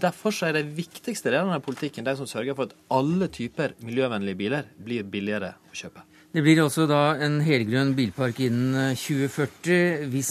Derfor 0.00 0.36
er 0.44 0.58
de 0.58 0.64
viktigste 0.64 1.30
delene 1.30 1.56
av 1.56 1.64
politikken 1.64 2.04
de 2.04 2.16
som 2.18 2.28
sørger 2.28 2.58
for 2.58 2.68
at 2.68 2.76
alle 2.90 3.28
typer 3.28 3.76
miljøvennlige 3.80 4.36
biler 4.36 4.72
blir 4.76 5.06
billigere 5.06 5.54
å 5.70 5.76
kjøpe. 5.76 6.09
Det 6.30 6.44
blir 6.46 6.60
også 6.62 6.84
da 6.86 7.16
en 7.26 7.40
helgrønn 7.42 7.96
bilpark 7.98 8.38
innen 8.44 8.94
2040 8.94 10.04
hvis 10.12 10.30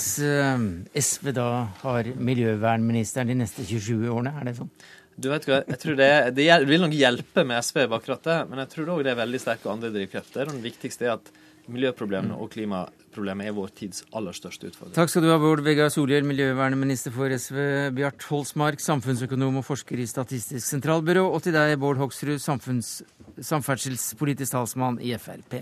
SV 0.96 1.34
da 1.36 1.50
har 1.82 2.08
miljøvernministeren 2.16 3.34
de 3.34 3.36
neste 3.42 3.66
27 3.68 4.08
årene, 4.08 4.32
er 4.40 4.48
det 4.48 4.56
sånn? 4.62 4.72
Du 5.20 5.28
vet 5.28 5.44
hva, 5.50 5.58
jeg 5.68 5.80
tror 5.82 5.98
det, 6.00 6.08
det, 6.38 6.46
vil 6.70 6.86
nok 6.86 6.94
hjelpe 6.96 7.44
med 7.48 7.60
SV 7.66 7.82
på 7.90 7.98
akkurat 7.98 8.24
det, 8.24 8.38
men 8.48 8.60
jeg 8.64 8.70
tror 8.72 8.92
òg 8.94 9.02
det 9.04 9.12
er 9.12 9.18
veldig 9.20 9.42
sterke 9.44 9.72
andre 9.72 9.90
drivkrefter. 9.92 10.48
Og 10.48 10.54
det 10.56 10.68
viktigste 10.70 11.06
er 11.10 11.14
at 11.18 11.26
miljøproblemene 11.70 12.38
og 12.40 12.48
klimaproblemet 12.54 13.48
er 13.50 13.54
vår 13.58 13.70
tids 13.76 14.06
aller 14.16 14.34
største 14.38 14.68
utfordring. 14.70 14.96
Takk 14.96 15.10
skal 15.12 15.24
du 15.26 15.32
ha, 15.34 15.38
Bård 15.42 15.62
Vegar 15.66 15.90
Solhjell, 15.94 16.26
miljøvernminister 16.30 17.12
for 17.14 17.28
SV, 17.36 17.58
Bjart 17.98 18.22
Holsmark, 18.30 18.80
samfunnsøkonom 18.84 19.60
og 19.60 19.68
forsker 19.68 19.98
i 20.00 20.08
Statistisk 20.10 20.64
sentralbyrå, 20.64 21.26
og 21.28 21.40
til 21.44 21.54
deg, 21.58 21.76
Bård 21.84 22.00
Hoksrud, 22.00 22.40
samferdselspolitisk 22.40 24.52
talsmann 24.56 25.04
i 25.04 25.12
Frp. 25.20 25.54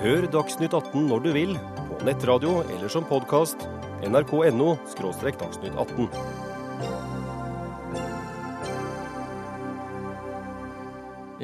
Hør 0.00 0.24
Dagsnytt 0.32 0.72
18 0.72 1.10
når 1.10 1.18
du 1.20 1.26
vil, 1.34 1.50
på 1.90 1.96
nettradio 2.08 2.62
eller 2.62 2.88
som 2.88 3.04
podkast. 3.04 3.66
nrk.no– 4.00 4.70
dagsnytt 4.96 5.74
18. 5.76 6.06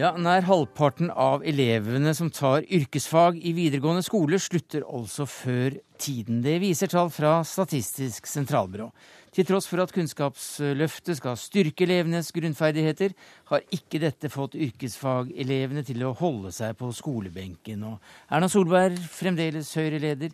Ja, 0.00 0.14
Nær 0.16 0.48
halvparten 0.48 1.12
av 1.12 1.44
elevene 1.44 2.16
som 2.16 2.32
tar 2.32 2.64
yrkesfag 2.64 3.36
i 3.44 3.52
videregående 3.58 4.06
skole, 4.08 4.40
slutter 4.40 4.88
altså 4.88 5.28
før 5.28 5.76
tiden. 6.00 6.40
Det 6.40 6.56
viser 6.64 6.88
tall 6.88 7.12
fra 7.12 7.42
Statistisk 7.44 8.24
sentralbyrå. 8.24 8.88
Til 9.36 9.44
tross 9.44 9.66
for 9.68 9.82
at 9.82 9.90
Kunnskapsløftet 9.92 11.18
skal 11.18 11.34
styrke 11.36 11.84
elevenes 11.84 12.30
grunnferdigheter, 12.32 13.12
har 13.50 13.64
ikke 13.74 14.00
dette 14.00 14.30
fått 14.32 14.54
yrkesfagelevene 14.56 15.82
til 15.84 16.06
å 16.06 16.14
holde 16.16 16.54
seg 16.56 16.72
på 16.78 16.88
skolebenken. 16.96 17.82
Og 17.84 18.32
Erna 18.32 18.48
Solberg, 18.48 18.96
fremdeles 19.12 19.74
Høyre-leder, 19.76 20.32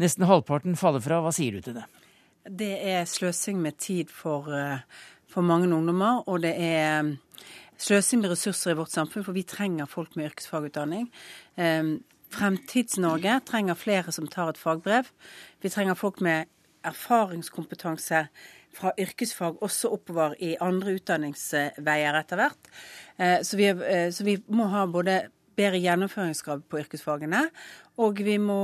nesten 0.00 0.24
halvparten 0.24 0.78
faller 0.80 1.04
fra. 1.04 1.18
Hva 1.20 1.34
sier 1.36 1.58
du 1.58 1.66
til 1.66 1.76
det? 1.82 1.84
Det 2.48 2.70
er 2.94 3.04
sløsing 3.04 3.58
med 3.60 3.76
tid 3.76 4.08
for, 4.08 4.48
eh, 4.56 4.80
for 5.28 5.44
mange 5.44 5.68
ungdommer, 5.68 6.24
og 6.26 6.40
det 6.40 6.54
er 6.56 7.18
sløsing 7.76 8.22
med 8.22 8.30
ressurser 8.30 8.72
i 8.72 8.78
vårt 8.78 8.94
samfunn, 8.94 9.24
for 9.24 9.36
vi 9.36 9.42
trenger 9.42 9.84
folk 9.84 10.16
med 10.16 10.30
yrkesfagutdanning. 10.30 11.10
Ehm, 11.58 12.02
Fremtids-Norge 12.30 13.40
trenger 13.44 13.74
flere 13.74 14.12
som 14.12 14.26
tar 14.26 14.48
et 14.48 14.58
fagbrev. 14.58 15.10
Vi 15.60 15.68
trenger 15.68 15.94
folk 15.94 16.20
med 16.20 16.46
erfaringskompetanse 16.86 18.24
fra 18.76 18.92
yrkesfag 18.98 19.58
også 19.64 19.90
oppover 19.96 20.36
i 20.42 20.54
andre 20.62 20.94
utdanningsveier 20.98 22.18
etter 22.20 22.40
hvert. 22.40 22.70
Eh, 23.16 23.40
så 23.46 23.58
vi, 23.58 23.68
eh, 23.68 24.08
så 24.14 24.24
vi 24.26 24.36
må 24.48 24.68
ha 24.70 24.86
både 24.86 25.22
bedre 25.58 25.80
gjennomføringsgrad 25.82 26.62
på 26.70 26.78
yrkesfagene, 26.80 27.48
og 28.00 28.22
vi 28.24 28.38
må 28.40 28.60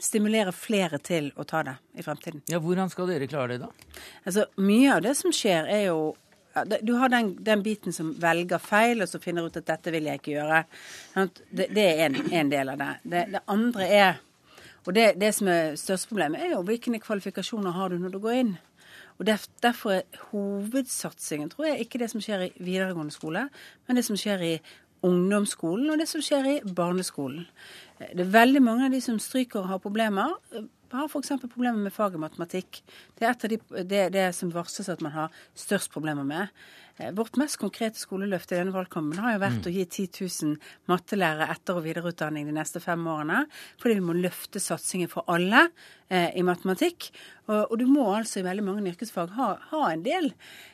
stimulere 0.00 0.54
flere 0.56 1.00
til 1.02 1.32
å 1.36 1.44
ta 1.44 1.64
det 1.66 1.74
i 1.98 2.04
fremtiden. 2.06 2.44
Ja, 2.48 2.60
Hvordan 2.62 2.88
skal 2.92 3.10
dere 3.10 3.28
klare 3.28 3.56
det, 3.56 3.66
da? 3.66 3.98
Altså, 4.24 4.46
Mye 4.56 4.94
av 4.94 5.02
det 5.04 5.16
som 5.18 5.34
skjer, 5.34 5.68
er 5.68 5.88
jo 5.90 6.14
du 6.82 6.92
har 6.98 7.08
den, 7.12 7.36
den, 7.44 7.62
biten 7.62 7.92
som 7.94 8.14
velger 8.18 8.58
feil, 8.58 9.02
og 9.04 9.06
så 9.06 9.20
finner 9.22 9.46
ut 9.46 9.56
at 9.60 9.68
dette 9.68 9.92
vil 9.94 10.08
jeg 10.08 10.18
ikke 10.18 10.32
gjøre. 10.32 10.62
Det, 11.50 11.68
det 11.70 11.84
er 11.84 12.00
en, 12.08 12.16
en, 12.40 12.50
del 12.50 12.72
av 12.72 12.80
det. 12.80 12.88
Det, 13.04 13.20
det 13.36 13.42
andre 13.52 13.86
er 13.86 14.16
Og 14.86 14.94
det, 14.94 15.12
det, 15.20 15.34
som 15.34 15.50
er 15.52 15.76
største 15.76 16.08
problemet, 16.10 16.42
er 16.42 16.54
jo 16.54 16.64
hvilke 16.66 17.00
kvalifikasjoner 17.02 17.76
har 17.76 17.88
du 17.90 17.98
når 17.98 18.14
du 18.14 18.18
går 18.22 18.40
inn. 18.42 18.56
Og 19.18 19.26
Derfor 19.26 19.90
er 19.90 20.02
hovedsatsingen 20.30 21.50
tror 21.50 21.66
jeg, 21.66 21.80
ikke 21.80 21.98
det 21.98 22.10
som 22.10 22.22
skjer 22.22 22.46
i 22.46 22.52
videregående 22.58 23.12
skole, 23.12 23.48
men 23.86 23.98
det 23.98 24.04
som 24.06 24.16
skjer 24.16 24.44
i 24.46 24.54
ungdomsskolen 25.02 25.90
og 25.90 25.98
det 26.00 26.08
som 26.10 26.22
skjer 26.22 26.46
i 26.46 26.56
barneskolen. 26.74 27.46
Det 27.98 28.22
er 28.24 28.34
veldig 28.34 28.62
mange 28.62 28.86
av 28.86 28.94
de 28.94 29.00
som 29.02 29.18
stryker 29.22 29.62
og 29.62 29.72
har 29.72 29.82
problemer 29.82 30.34
har 30.96 31.08
f.eks. 31.08 31.34
problemer 31.44 31.78
med 31.78 31.94
faget 31.94 32.20
matematikk. 32.22 32.82
Det 33.18 33.26
er 33.26 33.32
et 33.34 33.44
av 33.46 33.52
de, 33.52 33.58
det, 33.84 34.02
det 34.14 34.26
som 34.36 34.52
varsles 34.54 34.88
at 34.92 35.02
man 35.04 35.14
har 35.14 35.40
størst 35.58 35.92
problemer 35.92 36.26
med. 36.26 36.54
Eh, 36.98 37.12
vårt 37.12 37.36
mest 37.36 37.56
konkrete 37.56 37.98
skoleløft 37.98 38.52
i 38.52 38.58
denne 38.58 38.74
valgkampen 38.74 39.20
har 39.22 39.36
jo 39.36 39.42
vært 39.42 39.60
mm. 39.60 39.68
å 39.70 39.74
gi 39.74 39.84
10 39.86 40.08
000 40.18 40.56
mattelærere 40.90 41.50
etter- 41.54 41.78
og 41.78 41.84
videreutdanning 41.86 42.48
de 42.48 42.56
neste 42.56 42.82
fem 42.82 43.04
årene. 43.06 43.44
Fordi 43.82 43.98
vi 44.00 44.06
må 44.08 44.16
løfte 44.18 44.62
satsingen 44.62 45.10
for 45.12 45.28
alle 45.30 45.68
eh, 46.08 46.32
i 46.34 46.46
matematikk. 46.46 47.10
Og, 47.46 47.60
og, 47.68 47.76
du 47.80 47.86
må 47.90 48.08
altså 48.16 48.42
i 48.42 48.48
veldig 48.48 48.66
mange 48.66 48.90
yrkesfag 48.90 49.36
ha, 49.38 49.52
ha 49.70 49.84
en 49.92 50.02
del 50.06 50.32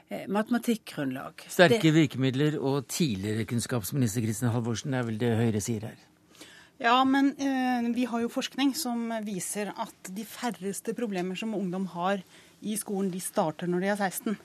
eh, 0.09 0.25
matematikkgrunnlag. 0.33 1.47
Sterke 1.53 1.83
det, 1.85 1.95
virkemidler 1.99 2.59
og 2.61 2.89
tidligere 2.89 3.47
kunnskapsminister 3.51 4.25
Kristin 4.25 4.55
Halvorsen, 4.55 4.95
det 4.95 5.03
er 5.03 5.09
vel 5.11 5.21
det 5.21 5.37
Høyre 5.43 5.65
sier 5.65 5.91
her? 5.91 6.03
Ja, 6.83 6.97
men 7.07 7.35
eh, 7.39 7.91
vi 7.95 8.05
har 8.11 8.25
jo 8.25 8.33
forskning 8.33 8.73
som 8.75 9.13
viser 9.23 9.71
at 9.79 10.11
de 10.11 10.25
færreste 10.27 10.95
problemer 10.97 11.39
som 11.39 11.55
ungdom 11.55 11.87
har 11.93 12.25
i 12.65 12.75
skolen, 12.81 13.13
de 13.13 13.21
starter 13.23 13.71
når 13.71 13.85
de 13.85 13.91
er 13.93 14.01
16. 14.01 14.39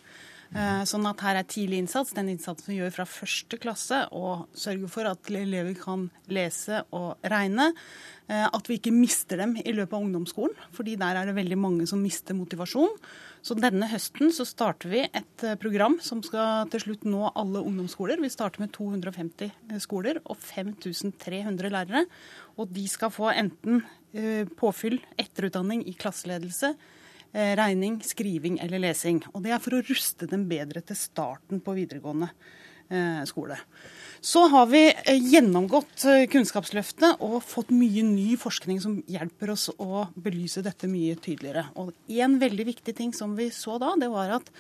Eh, 0.49 0.83
sånn 0.89 1.05
at 1.05 1.21
her 1.21 1.38
er 1.38 1.45
tidlig 1.45 1.83
innsats, 1.83 2.15
den 2.17 2.31
innsatsen 2.31 2.71
vi 2.71 2.79
gjør 2.79 2.95
fra 2.95 3.05
første 3.09 3.59
klasse, 3.62 3.99
og 4.17 4.47
sørger 4.57 4.89
for 4.89 5.09
at 5.09 5.29
elever 5.29 5.75
kan 5.77 6.07
lese 6.33 6.81
og 6.95 7.19
regne. 7.29 7.69
Eh, 8.29 8.45
at 8.45 8.67
vi 8.69 8.77
ikke 8.77 8.93
mister 8.93 9.39
dem 9.41 9.55
i 9.57 9.71
løpet 9.73 9.95
av 9.97 10.03
ungdomsskolen, 10.05 10.57
fordi 10.75 10.93
der 11.01 11.17
er 11.17 11.25
det 11.25 11.33
veldig 11.38 11.57
mange 11.57 11.88
som 11.89 12.01
mister 12.03 12.38
motivasjon. 12.38 12.91
Så 13.41 13.55
denne 13.57 13.88
høsten 13.89 14.29
så 14.35 14.45
starter 14.45 14.91
vi 14.91 15.01
et 15.07 15.45
eh, 15.47 15.57
program 15.57 15.97
som 16.05 16.21
skal 16.25 16.69
til 16.69 16.83
slutt 16.83 17.07
nå 17.09 17.23
alle 17.31 17.63
ungdomsskoler. 17.65 18.21
Vi 18.21 18.29
starter 18.29 18.62
med 18.62 18.73
250 18.75 19.49
eh, 19.49 19.81
skoler 19.81 20.21
og 20.25 20.38
5300 20.38 21.73
lærere. 21.73 22.05
Og 22.62 22.69
de 22.75 22.85
skal 22.91 23.13
få 23.13 23.31
enten 23.33 23.81
påfyll, 24.57 24.95
etterutdanning 25.21 25.83
i 25.85 25.91
klasseledelse, 25.93 26.71
regning, 27.32 28.00
skriving 28.02 28.58
eller 28.63 28.82
lesing. 28.82 29.20
Og 29.34 29.44
det 29.46 29.52
er 29.54 29.62
for 29.62 29.78
å 29.78 29.84
ruste 29.86 30.26
dem 30.30 30.48
bedre 30.50 30.82
til 30.82 30.98
starten 30.98 31.62
på 31.62 31.76
videregående 31.78 32.32
skole. 33.30 33.60
Så 34.22 34.48
har 34.52 34.65
vi 34.68 34.82
eh, 34.92 35.20
gjennomgått 35.32 36.04
eh, 36.10 36.26
Kunnskapsløftet 36.32 37.22
og 37.24 37.38
fått 37.48 37.72
mye 37.72 38.04
ny 38.04 38.34
forskning 38.39 38.82
som 38.84 38.98
hjelper 39.08 39.54
oss 39.54 39.70
å 39.80 40.08
belyse 40.20 40.63
dette 40.65 40.89
mye 40.92 41.15
tydeligere. 41.24 41.70
Og 41.80 41.94
En 42.20 42.36
veldig 42.42 42.65
viktig 42.68 42.96
ting 42.98 43.13
som 43.15 43.38
vi 43.38 43.48
så 43.56 43.78
da, 43.80 43.94
det 44.00 44.10
var 44.12 44.36
at 44.42 44.52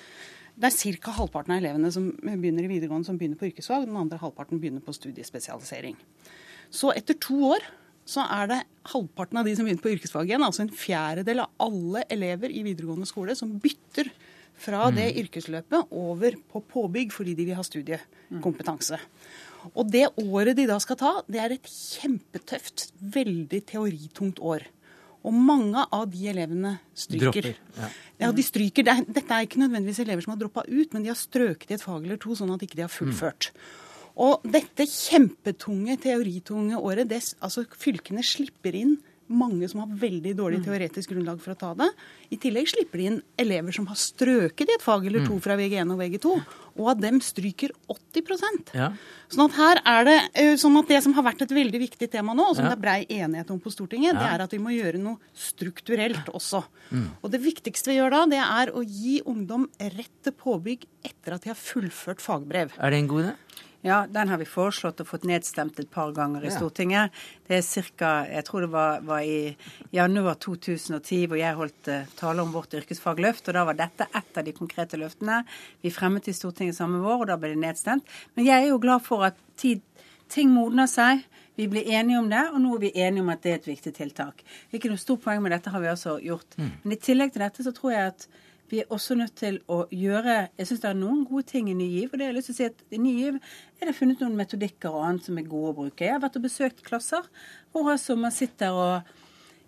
det 0.59 0.71
er 0.71 0.99
ca. 1.03 1.11
halvparten 1.15 1.55
av 1.55 1.59
elevene 1.59 1.91
som 1.91 2.07
begynner 2.21 2.65
i 2.67 2.71
videregående 2.71 3.07
som 3.07 3.19
begynner 3.19 3.39
på 3.39 3.49
yrkesfag. 3.49 3.85
Den 3.87 3.99
andre 3.99 4.19
halvparten 4.19 4.59
begynner 4.59 4.83
på 4.83 4.95
studiespesialisering. 4.95 5.95
Så 6.71 6.93
etter 6.95 7.19
to 7.19 7.41
år 7.51 7.63
så 8.09 8.25
er 8.25 8.49
det 8.49 8.59
halvparten 8.89 9.39
av 9.41 9.45
de 9.45 9.53
som 9.57 9.67
begynner 9.67 9.83
på 9.83 9.91
yrkesfag 9.93 10.31
igjen, 10.31 10.45
altså 10.45 10.65
en 10.65 10.73
fjerdedel 10.73 11.43
av 11.43 11.67
alle 11.67 12.05
elever 12.09 12.49
i 12.49 12.63
videregående 12.65 13.09
skole, 13.09 13.35
som 13.37 13.51
bytter 13.61 14.09
fra 14.59 14.89
det 14.91 15.11
mm. 15.11 15.19
yrkesløpet 15.21 15.93
over 15.95 16.35
på 16.51 16.63
påbygg 16.73 17.13
fordi 17.15 17.35
de 17.37 17.45
vil 17.47 17.59
ha 17.59 17.63
studiekompetanse. 17.65 18.99
Og 19.73 19.87
det 19.91 20.07
året 20.19 20.57
de 20.57 20.65
da 20.69 20.79
skal 20.81 20.97
ta, 20.99 21.13
det 21.27 21.41
er 21.43 21.55
et 21.55 21.69
kjempetøft, 21.69 22.89
veldig 22.99 23.61
teoritungt 23.69 24.39
år. 24.41 24.65
Og 25.27 25.35
mange 25.35 25.81
av 25.91 26.05
de 26.11 26.29
elevene 26.31 26.77
stryker. 26.95 27.51
Dropper, 27.51 27.57
ja. 27.75 27.89
ja. 28.23 28.31
de 28.35 28.45
stryker. 28.45 28.87
Er, 28.87 29.03
dette 29.03 29.35
er 29.35 29.47
ikke 29.47 29.59
nødvendigvis 29.59 29.99
elever 30.05 30.23
som 30.23 30.33
har 30.33 30.39
droppa 30.39 30.63
ut, 30.69 30.95
men 30.95 31.03
de 31.03 31.11
har 31.11 31.19
strøket 31.19 31.73
i 31.73 31.75
et 31.75 31.83
fag 31.83 32.05
eller 32.07 32.19
to, 32.23 32.37
sånn 32.39 32.53
at 32.55 32.63
ikke 32.63 32.79
de 32.79 32.85
har 32.87 32.93
fullført. 32.93 33.51
Mm. 33.51 33.88
Og 34.19 34.43
dette 34.43 34.87
kjempetunge, 34.89 35.95
teoritunge 36.03 36.79
året, 36.79 37.07
det, 37.07 37.21
altså 37.39 37.63
fylkene 37.79 38.25
slipper 38.25 38.75
inn 38.75 38.97
mange 39.29 39.67
som 39.69 39.83
har 39.83 39.91
veldig 40.01 40.31
dårlig 40.37 40.59
mm. 40.59 40.65
teoretisk 40.65 41.11
grunnlag 41.13 41.41
for 41.41 41.53
å 41.53 41.59
ta 41.59 41.69
det. 41.77 41.87
I 42.33 42.39
tillegg 42.41 42.69
slipper 42.71 43.01
de 43.01 43.09
inn 43.11 43.19
elever 43.39 43.75
som 43.75 43.85
har 43.89 43.99
strøket 43.99 44.71
i 44.71 44.75
et 44.75 44.83
fag 44.83 45.05
eller 45.05 45.21
to 45.27 45.37
mm. 45.37 45.43
fra 45.45 45.57
VG1 45.59 45.93
og 45.93 46.01
VG2, 46.01 46.31
og 46.79 46.89
av 46.89 47.03
dem 47.03 47.19
stryker 47.21 47.73
80% 47.91 48.73
ja. 48.77 48.87
Sånn 49.29 49.43
at 49.45 49.57
her 49.57 49.81
er 49.91 50.07
det 50.07 50.17
eh, 50.41 50.53
sånn 50.57 50.77
at 50.79 50.89
det 50.89 51.01
som 51.05 51.13
har 51.17 51.27
vært 51.27 51.43
et 51.45 51.53
veldig 51.53 51.81
viktig 51.83 52.09
tema 52.09 52.33
nå, 52.37 52.49
og 52.49 52.57
som 52.57 52.65
ja. 52.65 52.71
det 52.71 52.79
er 52.79 52.83
brei 52.87 53.19
enighet 53.19 53.53
om 53.53 53.61
på 53.61 53.73
Stortinget, 53.73 54.15
ja. 54.15 54.17
det 54.17 54.29
er 54.33 54.45
at 54.47 54.55
vi 54.55 54.61
må 54.63 54.73
gjøre 54.73 55.01
noe 55.03 55.21
strukturelt 55.37 56.33
også. 56.33 56.63
Mm. 56.89 57.07
Og 57.21 57.33
det 57.35 57.43
viktigste 57.45 57.93
vi 57.93 57.99
gjør 57.99 58.17
da, 58.17 58.25
det 58.33 58.41
er 58.47 58.73
å 58.73 58.81
gi 58.81 59.19
ungdom 59.29 59.69
rett 59.77 60.15
til 60.25 60.37
påbygg 60.41 60.89
etter 61.05 61.37
at 61.37 61.45
de 61.45 61.53
har 61.53 61.59
fullført 61.59 62.23
fagbrev. 62.23 62.73
Er 62.79 62.95
det 62.95 63.03
en 63.03 63.13
god 63.13 63.27
idé? 63.27 63.37
Ja, 63.81 64.05
den 64.11 64.27
har 64.27 64.39
vi 64.41 64.45
foreslått 64.47 64.99
og 64.99 65.07
fått 65.07 65.25
nedstemt 65.29 65.77
et 65.79 65.91
par 65.91 66.11
ganger 66.15 66.43
i 66.43 66.51
Stortinget. 66.51 67.15
Det 67.47 67.61
er 67.61 67.85
ca. 67.95 68.11
Jeg 68.27 68.45
tror 68.47 68.65
det 68.65 68.71
var, 68.73 69.05
var, 69.07 69.23
i 69.23 69.55
januar 69.95 70.35
2010 70.35 71.21
hvor 71.31 71.39
jeg 71.39 71.55
holdt 71.55 71.87
uh, 71.87 72.09
tale 72.19 72.43
om 72.43 72.51
vårt 72.51 72.75
yrkesfagløft. 72.75 73.47
Og 73.47 73.55
da 73.55 73.63
var 73.69 73.79
dette 73.79 74.09
ett 74.11 74.39
av 74.39 74.43
de 74.43 74.55
konkrete 74.57 74.99
løftene 74.99 75.45
vi 75.85 75.93
fremmet 75.95 76.27
i 76.27 76.35
Stortinget 76.35 76.75
samme 76.75 76.99
vår, 77.05 77.23
og 77.23 77.31
da 77.31 77.39
ble 77.39 77.53
det 77.53 77.61
nedstemt. 77.63 78.07
Men 78.35 78.49
jeg 78.49 78.65
er 78.65 78.73
jo 78.73 78.81
glad 78.83 79.05
for 79.05 79.23
at 79.29 79.39
tid, 79.59 79.85
ting 80.27 80.51
modner 80.51 80.89
seg. 80.91 81.23
Vi 81.59 81.69
blir 81.71 81.87
enige 81.87 82.19
om 82.19 82.27
det, 82.31 82.43
og 82.51 82.59
nå 82.63 82.75
er 82.75 82.83
vi 82.83 82.93
enige 82.99 83.23
om 83.23 83.31
at 83.31 83.43
det 83.43 83.53
er 83.53 83.61
et 83.61 83.71
viktig 83.71 83.95
tiltak. 83.95 84.43
Ikke 84.75 84.91
noe 84.91 84.99
stort 84.99 85.23
poeng 85.23 85.39
med 85.43 85.55
dette 85.55 85.71
har 85.71 85.83
vi 85.83 85.91
altså 85.91 86.19
gjort. 86.23 86.59
Mm. 86.59 86.69
Men 86.83 86.95
i 86.95 87.01
tillegg 87.03 87.33
til 87.35 87.47
dette 87.47 87.63
så 87.63 87.73
tror 87.75 87.95
jeg 87.95 88.13
at 88.13 88.29
vi 88.69 88.81
er 88.83 88.91
også 88.93 89.15
nødt 89.17 89.35
til 89.39 89.59
å 89.67 89.83
gjøre 89.91 90.35
Jeg 90.57 90.67
syns 90.69 90.83
det 90.83 90.89
er 90.89 90.99
noen 90.99 91.23
gode 91.27 91.47
ting 91.49 91.69
i 91.71 91.77
Ny 91.77 91.87
GIV. 91.89 92.11
Og 92.11 92.17
det 92.17 92.25
har 92.25 92.33
jeg 92.33 92.37
lyst 92.37 92.51
til 92.51 92.55
å 92.55 92.59
si 92.59 92.67
at 92.69 92.83
i 92.93 92.99
Ny 93.01 93.13
GIV 93.17 93.39
er 93.39 93.89
det 93.89 93.95
funnet 93.97 94.21
noen 94.23 94.37
metodikker 94.37 94.93
og 94.93 95.07
annet 95.07 95.29
som 95.29 95.39
er 95.39 95.49
gode 95.49 95.71
å 95.71 95.77
bruke. 95.81 96.05
Jeg 96.05 96.15
har 96.15 96.21
vært 96.23 96.37
og 96.39 96.45
besøkt 96.45 96.85
klasser 96.85 97.25
hvor 97.73 97.89
altså 97.93 98.17
man 98.19 98.35
sitter 98.35 98.77
og 98.77 99.15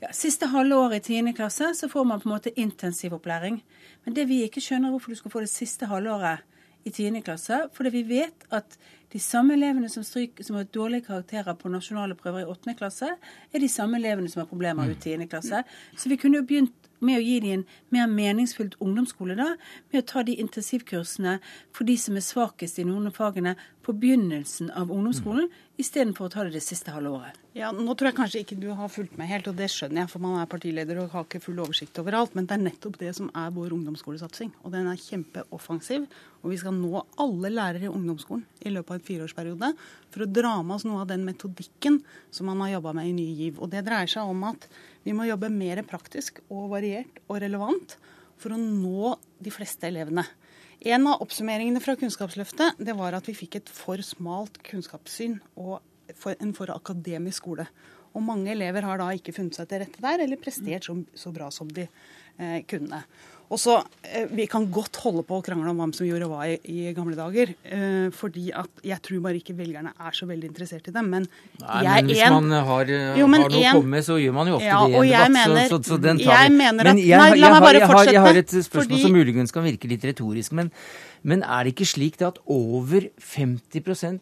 ja, 0.02 0.10
Siste 0.18 0.48
halve 0.50 0.78
året 0.82 1.10
i 1.10 1.20
10. 1.22 1.34
klasse 1.38 1.74
så 1.78 1.90
får 1.90 2.08
man 2.10 2.22
på 2.22 2.30
en 2.30 2.34
måte 2.34 2.54
intensiv 2.58 3.14
opplæring. 3.14 3.60
Men 4.06 4.16
det 4.18 4.26
vi 4.30 4.40
ikke 4.48 4.64
skjønner 4.64 4.90
hvorfor 4.90 5.14
du 5.14 5.20
skal 5.20 5.34
få 5.34 5.44
det 5.44 5.52
siste 5.52 5.90
halvåret 5.92 6.42
i 6.84 6.90
10. 6.90 7.22
klasse, 7.22 7.60
fordi 7.74 7.92
vi 7.94 8.02
vet 8.10 8.46
at 8.50 8.78
de 9.14 9.20
samme 9.20 9.54
elevene 9.54 9.90
som, 9.92 10.04
stryk, 10.04 10.40
som 10.42 10.56
har 10.58 10.70
dårlige 10.74 11.06
karakterer 11.10 11.54
på 11.54 11.70
nasjonale 11.70 12.16
prøver 12.18 12.42
i 12.42 12.50
8. 12.50 12.74
klasse, 12.80 13.10
er 13.54 13.62
de 13.62 13.70
samme 13.70 14.00
elevene 14.00 14.32
som 14.32 14.42
har 14.42 14.50
problemer 14.50 14.90
ut 14.90 14.98
10. 15.04 15.28
klasse. 15.30 15.64
Så 15.98 16.10
vi 16.10 16.18
kunne 16.18 16.42
jo 16.42 16.48
begynt 16.48 16.81
med 17.02 17.20
å 17.20 17.26
gi 17.26 17.38
dem 17.44 17.62
en 17.62 17.66
mer 17.94 18.10
meningsfylt 18.12 18.78
ungdomsskole 18.80 19.36
da, 19.40 19.56
med 19.92 20.04
å 20.04 20.08
ta 20.14 20.24
de 20.26 20.38
intensivkursene 20.44 21.40
for 21.74 21.90
de 21.90 21.98
som 22.00 22.18
er 22.18 22.26
svakest 22.26 22.80
i 22.80 22.88
noen 22.88 23.10
av 23.10 23.18
fagene 23.18 23.58
på 23.86 23.98
begynnelsen 23.98 24.72
av 24.72 24.94
ungdomsskolen, 24.94 25.50
istedenfor 25.82 26.30
å 26.30 26.36
ta 26.36 26.46
det 26.46 26.60
det 26.60 26.66
siste 26.66 26.94
halve 26.94 27.18
året. 27.22 27.41
Ja, 27.52 27.68
Nå 27.76 27.92
tror 28.00 28.08
jeg 28.08 28.16
kanskje 28.16 28.42
ikke 28.46 28.56
du 28.56 28.70
har 28.80 28.88
fulgt 28.88 29.18
med 29.20 29.28
helt, 29.28 29.48
og 29.52 29.58
det 29.60 29.66
skjønner 29.74 30.06
jeg, 30.06 30.10
for 30.14 30.24
man 30.24 30.38
er 30.40 30.48
partileder 30.48 31.02
og 31.02 31.10
har 31.12 31.26
ikke 31.26 31.42
full 31.44 31.58
oversikt 31.60 31.98
over 32.00 32.16
alt. 32.16 32.38
Men 32.38 32.46
det 32.48 32.56
er 32.56 32.62
nettopp 32.64 32.96
det 33.02 33.12
som 33.18 33.28
er 33.36 33.50
vår 33.52 33.76
ungdomsskolesatsing. 33.76 34.54
Og 34.64 34.72
den 34.72 34.88
er 34.88 35.02
kjempeoffensiv. 35.02 36.06
Og 36.40 36.54
vi 36.54 36.62
skal 36.62 36.78
nå 36.78 37.02
alle 37.20 37.52
lærere 37.52 37.90
i 37.90 37.92
ungdomsskolen 37.92 38.46
i 38.64 38.72
løpet 38.72 38.94
av 38.94 39.02
en 39.02 39.04
fireårsperiode 39.10 39.72
for 40.14 40.24
å 40.24 40.30
dra 40.32 40.54
med 40.64 40.78
oss 40.78 40.88
noe 40.88 41.04
av 41.04 41.12
den 41.12 41.28
metodikken 41.28 42.00
som 42.32 42.48
man 42.48 42.64
har 42.64 42.78
jobba 42.78 42.96
med 43.02 43.12
i 43.12 43.14
Ny 43.20 43.28
GIV. 43.42 43.60
Og 43.60 43.76
det 43.76 43.84
dreier 43.90 44.16
seg 44.16 44.32
om 44.32 44.48
at 44.48 44.72
vi 45.04 45.18
må 45.18 45.28
jobbe 45.28 45.52
mer 45.52 45.84
praktisk 45.92 46.40
og 46.48 46.72
variert 46.78 47.20
og 47.28 47.44
relevant 47.44 48.00
for 48.40 48.56
å 48.56 48.64
nå 48.64 49.18
de 49.44 49.52
fleste 49.52 49.92
elevene. 49.92 50.24
En 50.88 51.04
av 51.12 51.20
oppsummeringene 51.22 51.84
fra 51.84 52.00
Kunnskapsløftet 52.00 52.80
det 52.80 52.96
var 52.98 53.14
at 53.14 53.28
vi 53.28 53.36
fikk 53.38 53.60
et 53.60 53.76
for 53.76 54.00
smalt 54.02 54.56
kunnskapssyn 54.66 55.42
og 55.60 55.82
for, 56.20 56.36
en 56.40 56.54
for 56.58 56.72
akademisk 56.74 57.44
skole. 57.44 57.68
Og 58.16 58.24
mange 58.26 58.52
elever 58.52 58.84
har 58.84 58.98
da 59.00 59.10
ikke 59.16 59.34
funnet 59.36 59.56
seg 59.56 59.70
til 59.72 59.80
rette 59.86 60.02
der, 60.04 60.26
eller 60.26 60.40
prestert 60.42 60.84
så, 60.90 60.98
så 61.16 61.32
bra 61.32 61.48
som 61.54 61.70
de 61.72 61.86
eh, 61.88 62.58
kunne. 62.68 63.04
Og 63.52 63.60
så, 63.60 63.74
eh, 64.08 64.28
Vi 64.32 64.46
kan 64.48 64.64
godt 64.72 64.96
holde 65.04 65.24
på 65.28 65.40
å 65.40 65.44
krangle 65.44 65.68
om 65.74 65.80
hvem 65.82 65.92
som 65.96 66.08
gjorde 66.08 66.28
hva 66.32 66.46
i, 66.48 66.54
i 66.72 66.94
gamle 66.96 67.18
dager. 67.20 67.52
Eh, 67.68 68.08
fordi 68.16 68.46
at 68.56 68.84
jeg 68.88 69.00
tror 69.04 69.20
bare 69.26 69.40
ikke 69.42 69.56
velgerne 69.58 69.92
er 69.92 70.16
så 70.16 70.28
veldig 70.30 70.48
interessert 70.52 70.88
i 70.88 70.94
dem. 70.96 71.10
Men, 71.12 71.28
Nei, 71.60 71.82
jeg, 71.84 71.92
men 71.92 72.12
hvis 72.12 72.22
en, 72.28 72.38
man 72.38 72.66
har, 72.70 72.92
eh, 72.96 73.20
Jo, 73.20 73.28
har 73.28 73.44
noe 73.44 73.52
å 73.52 73.74
komme 73.76 73.94
med, 73.98 74.08
så 74.08 74.16
gjør 74.24 74.36
man 74.40 74.48
jo 74.54 74.56
ofte 74.60 74.70
Ja, 74.72 74.80
det 74.88 74.96
i 74.96 75.12
en 75.12 75.12
debatt. 75.12 75.36
mener- 75.36 75.68
så, 75.68 75.80
så, 75.84 75.92
så 75.92 76.00
den 76.08 76.24
tar 76.24 76.32
jeg 76.38 76.52
vi. 76.52 76.58
men 76.64 76.80
jeg, 76.80 77.06
jeg, 77.12 77.20
meg 77.20 77.28
har, 77.28 77.36
jeg, 77.76 77.92
har, 77.92 78.12
jeg 78.16 78.26
har 78.28 78.42
et 78.44 78.56
spørsmål 78.56 78.88
fordi- 78.88 79.02
som 79.04 79.16
muligens 79.20 79.52
kan 79.52 79.68
virke 79.68 79.92
litt 79.92 80.08
retorisk. 80.08 80.56
Men, 80.56 80.72
men 81.24 81.44
er 81.44 81.64
det 81.68 81.76
ikke 81.76 81.92
slik 81.92 82.20
det 82.24 82.28
at 82.32 82.40
over 82.48 83.10
50 83.20 84.22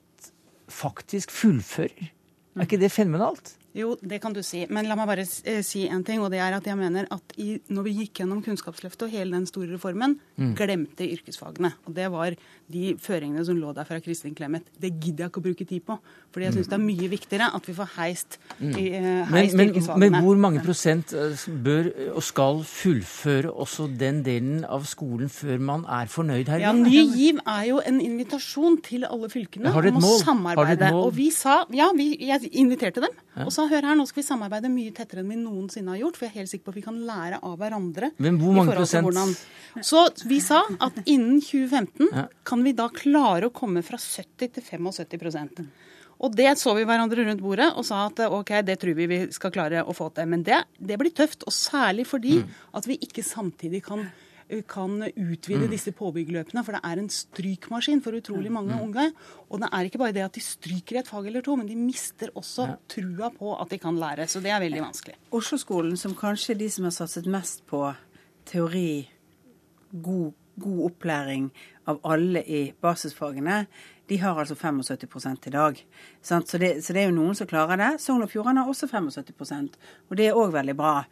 faktisk 0.69 1.31
fullfører? 1.31 2.09
Er 2.55 2.65
ikke 2.65 2.79
det 2.81 2.91
fenomenalt? 2.91 3.55
Jo, 3.77 3.93
det 4.01 4.17
kan 4.21 4.33
du 4.33 4.41
si. 4.45 4.63
Men 4.69 4.87
la 4.89 4.95
meg 4.97 5.07
bare 5.09 5.25
eh, 5.25 5.61
si 5.65 5.85
en 5.87 6.03
ting. 6.03 6.21
og 6.23 6.31
det 6.33 6.39
er 6.41 6.55
at 6.57 6.65
jeg 6.65 6.77
mener 6.77 7.05
at 7.13 7.35
i, 7.37 7.59
når 7.69 7.83
vi 7.85 7.93
gikk 8.01 8.21
gjennom 8.23 8.41
Kunnskapsløftet 8.45 9.05
og 9.05 9.13
hele 9.13 9.37
den 9.37 9.45
store 9.49 9.73
reformen, 9.75 10.17
Mm. 10.39 10.53
glemte 10.55 11.03
yrkesfagene. 11.03 11.73
Og 11.85 11.93
det 11.93 12.05
var 12.11 12.31
de 12.71 12.95
føringene 12.95 13.43
som 13.45 13.57
lå 13.59 13.73
der 13.75 13.83
fra 13.83 13.99
Kristin 13.99 14.35
Clemet. 14.35 14.63
Det 14.79 14.93
gidder 15.01 15.25
jeg 15.25 15.31
ikke 15.33 15.41
å 15.41 15.43
bruke 15.43 15.65
tid 15.67 15.83
på. 15.83 15.97
Fordi 16.31 16.45
jeg 16.45 16.53
syns 16.53 16.69
det 16.71 16.77
er 16.77 16.83
mye 16.85 17.09
viktigere 17.11 17.49
at 17.57 17.67
vi 17.67 17.73
får 17.75 17.89
heist, 17.97 18.37
mm. 18.59 18.71
eh, 18.77 19.25
heist 19.33 19.57
men, 19.59 19.69
yrkesfagene. 19.73 20.09
men 20.13 20.23
hvor 20.23 20.39
mange 20.39 20.63
prosent 20.63 21.11
eh, 21.13 21.35
bør 21.65 21.89
og 22.15 22.23
skal 22.23 22.63
fullføre 22.63 23.51
også 23.51 23.89
den 23.99 24.23
delen 24.23 24.63
av 24.63 24.85
skolen 24.87 25.29
før 25.33 25.59
man 25.59 25.85
er 25.89 26.07
fornøyd 26.07 26.47
her? 26.53 26.63
Ja, 26.63 26.71
Ny 26.71 27.03
GIV 27.17 27.41
er 27.45 27.63
jo 27.69 27.81
en 27.85 27.99
invitasjon 28.01 28.79
til 28.85 29.05
alle 29.09 29.29
fylkene 29.29 29.69
om 29.69 29.75
å 29.75 29.75
mål? 29.75 29.75
Har 29.75 29.89
du 29.89 29.89
et 29.89 30.23
samarbeide. 30.23 30.91
mål? 30.95 31.03
Og 31.09 31.15
vi 31.19 31.29
sa, 31.35 31.65
ja, 31.75 31.89
vi, 31.97 32.13
jeg 32.29 32.53
inviterte 32.63 33.03
dem. 33.03 33.19
Ja. 33.35 33.45
Og 33.47 33.53
sa 33.59 33.67
hør 33.69 33.89
her, 33.91 33.99
nå 33.99 34.07
skal 34.09 34.21
vi 34.23 34.27
samarbeide 34.29 34.71
mye 34.71 34.95
tettere 34.95 35.21
enn 35.23 35.33
vi 35.33 35.37
noensinne 35.41 35.93
har 35.93 36.01
gjort. 36.01 36.17
For 36.19 36.27
jeg 36.27 36.33
er 36.33 36.39
helt 36.41 36.53
sikker 36.53 36.69
på 36.69 36.73
at 36.73 36.79
vi 36.79 36.85
kan 36.87 36.97
lære 37.09 37.41
av 37.43 37.57
hverandre. 37.59 38.11
Men 38.23 38.39
hvor 38.41 38.55
mange 38.57 38.79
prosent? 38.79 39.43
Så 39.85 40.07
vi 40.29 40.39
sa 40.43 40.63
at 40.79 41.03
innen 41.05 41.41
2015 41.43 42.09
Ja. 42.09 42.25
kan 42.43 42.63
vi 42.63 42.73
da 42.73 42.89
klare 42.89 43.49
å 43.49 43.53
komme 43.53 43.83
fra 43.85 43.97
70 43.99 44.53
til 44.55 44.63
75% 44.63 45.67
og 46.19 46.35
det 46.35 46.51
så 46.59 46.73
vi 46.75 46.83
hverandre 46.83 47.23
rundt 47.23 47.41
bordet 47.43 47.69
og 47.79 47.85
sa 47.87 48.01
at 48.09 48.19
ok, 48.27 48.57
det 48.67 48.75
tror 48.81 48.95
vi 48.97 49.05
vi 49.07 49.19
skal 49.31 49.53
klare 49.55 49.85
å 49.87 49.95
få 49.95 50.09
til. 50.11 50.27
Men 50.27 50.43
det, 50.43 50.57
det 50.75 50.97
blir 50.99 51.13
tøft, 51.15 51.45
og 51.47 51.55
særlig 51.55 52.05
fordi 52.09 52.41
at 52.75 52.89
vi 52.89 52.97
ikke 52.99 53.23
samtidig 53.23 53.85
kan 53.85 54.03
kan 54.69 55.03
utvide 55.05 55.67
disse 55.69 55.91
påbyggeløpene, 55.93 56.63
for 56.65 56.75
det 56.75 56.81
er 56.85 57.01
en 57.01 57.09
strykmaskin 57.13 58.01
for 58.01 58.17
utrolig 58.17 58.51
mange 58.53 58.77
unge. 58.81 59.05
Og 59.49 59.61
det 59.61 59.69
er 59.71 59.89
ikke 59.89 60.01
bare 60.01 60.15
det 60.15 60.25
at 60.25 60.35
de 60.37 60.43
stryker 60.43 60.97
i 60.97 61.01
et 61.03 61.09
fag 61.09 61.29
eller 61.29 61.45
to, 61.45 61.55
men 61.59 61.69
de 61.69 61.77
mister 61.77 62.33
også 62.33 62.65
trua 62.89 63.29
på 63.35 63.53
at 63.55 63.69
de 63.69 63.79
kan 63.81 63.99
lære. 63.99 64.27
Så 64.27 64.41
det 64.41 64.53
er 64.53 64.63
veldig 64.63 64.81
vanskelig. 64.87 65.17
Oslo-skolen, 65.31 65.97
som 65.97 66.17
kanskje 66.17 66.55
er 66.55 66.61
de 66.63 66.69
som 66.73 66.89
har 66.89 66.95
satset 66.97 67.29
mest 67.29 67.65
på 67.69 67.83
teori, 68.49 69.09
god, 70.01 70.33
god 70.59 70.85
opplæring 70.89 71.51
av 71.89 72.01
alle 72.07 72.43
i 72.45 72.61
basisfagene, 72.81 73.63
de 74.09 74.17
har 74.17 74.39
altså 74.41 74.55
75 74.55 75.47
i 75.47 75.49
dag. 75.53 75.85
Så, 76.21 76.57
det, 76.57 76.83
så 76.83 76.93
det 76.93 77.01
er 77.03 77.09
jo 77.11 77.15
noen 77.15 77.37
som 77.37 77.47
klarer 77.47 77.77
det. 77.77 77.89
Sogn 78.01 78.25
og 78.25 78.31
Fjordane 78.31 78.63
har 78.63 78.71
også 78.71 78.89
75% 78.89 79.77
og 80.09 80.17
det 80.17 80.25
er 80.25 80.37
òg 80.37 80.53
veldig 80.55 80.75
bra. 80.77 81.03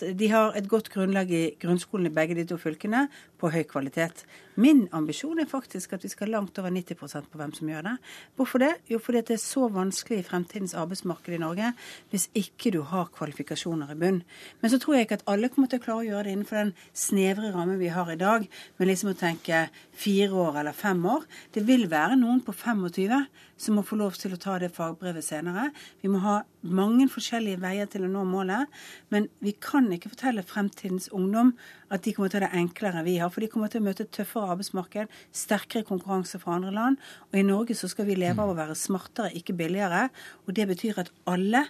De 0.00 0.28
har 0.30 0.54
et 0.54 0.68
godt 0.70 0.92
grunnlag 0.94 1.30
i 1.34 1.44
grunnskolen 1.60 2.06
i 2.06 2.14
begge 2.14 2.36
de 2.38 2.46
to 2.46 2.58
fylkene 2.60 3.08
på 3.40 3.50
høy 3.50 3.64
kvalitet. 3.68 4.22
Min 4.56 4.86
ambisjon 4.96 5.40
er 5.42 5.48
faktisk 5.50 5.92
at 5.92 6.04
vi 6.06 6.08
skal 6.08 6.30
langt 6.32 6.56
over 6.62 6.70
90% 6.72 7.26
på 7.32 7.40
hvem 7.40 7.52
som 7.52 7.68
gjør 7.68 7.88
det. 7.88 7.96
Hvorfor 8.38 8.62
det? 8.62 8.70
Jo, 8.88 9.00
fordi 9.02 9.24
det 9.26 9.34
er 9.36 9.42
så 9.42 9.66
vanskelig 9.68 10.22
i 10.22 10.24
fremtidens 10.24 10.76
arbeidsmarked 10.78 11.34
i 11.34 11.42
Norge 11.42 11.72
hvis 12.12 12.30
ikke 12.38 12.72
du 12.72 12.80
har 12.88 13.10
kvalifikasjoner 13.12 13.90
i 13.92 13.98
bunn. 14.00 14.22
Men 14.62 14.72
så 14.72 14.78
tror 14.80 14.96
jeg 14.96 15.08
ikke 15.08 15.18
at 15.20 15.26
alle 15.34 15.50
kommer 15.52 15.68
til 15.68 15.82
å 15.82 15.84
klare 15.84 16.06
å 16.06 16.08
gjøre 16.08 16.24
det 16.28 16.36
innenfor 16.36 16.62
den 16.62 16.72
snevre 16.96 17.52
rammen 17.52 17.82
vi 17.82 17.90
har 17.92 18.08
i 18.14 18.16
dag, 18.20 18.46
med 18.78 18.88
liksom 18.88 19.12
å 19.12 19.18
tenke 19.18 19.66
fire 19.92 20.15
år 20.32 20.56
eller 20.60 20.72
fem 20.76 21.02
år. 21.08 21.24
Det 21.54 21.62
vil 21.68 21.84
være 21.92 22.16
noen 22.20 22.40
på 22.44 22.52
25 22.56 23.26
som 23.60 23.76
må 23.78 23.82
få 23.86 23.96
lov 24.00 24.16
til 24.18 24.34
å 24.34 24.38
ta 24.40 24.56
det 24.60 24.70
fagbrevet 24.76 25.24
senere. 25.24 25.68
Vi 26.02 26.10
må 26.12 26.18
ha 26.24 26.38
mange 26.66 27.06
forskjellige 27.12 27.60
veier 27.62 27.88
til 27.92 28.04
å 28.04 28.10
nå 28.12 28.24
målet, 28.28 28.66
men 29.14 29.28
vi 29.44 29.54
kan 29.62 29.88
ikke 29.94 30.10
fortelle 30.12 30.44
fremtidens 30.46 31.08
ungdom 31.14 31.54
at 31.92 32.02
de 32.04 32.12
kommer 32.16 32.32
til 32.32 32.42
å 32.42 32.44
ha 32.44 32.50
det 32.50 32.60
enklere 32.64 33.00
enn 33.00 33.06
vi 33.08 33.16
har, 33.22 33.30
for 33.32 33.44
de 33.44 33.48
kommer 33.52 33.72
til 33.72 33.80
å 33.84 33.86
møte 33.86 34.04
et 34.06 34.12
tøffere 34.16 34.52
arbeidsmarked, 34.56 35.12
sterkere 35.32 35.86
konkurranse 35.88 36.40
fra 36.42 36.56
andre 36.58 36.74
land. 36.74 37.00
Og 37.32 37.40
i 37.40 37.46
Norge 37.46 37.76
så 37.78 37.88
skal 37.92 38.08
vi 38.10 38.18
leve 38.18 38.42
av 38.42 38.52
å 38.52 38.58
være 38.58 38.76
smartere, 38.76 39.32
ikke 39.38 39.56
billigere. 39.56 40.08
Og 40.46 40.56
det 40.58 40.66
betyr 40.72 40.98
at 41.04 41.12
alle 41.30 41.66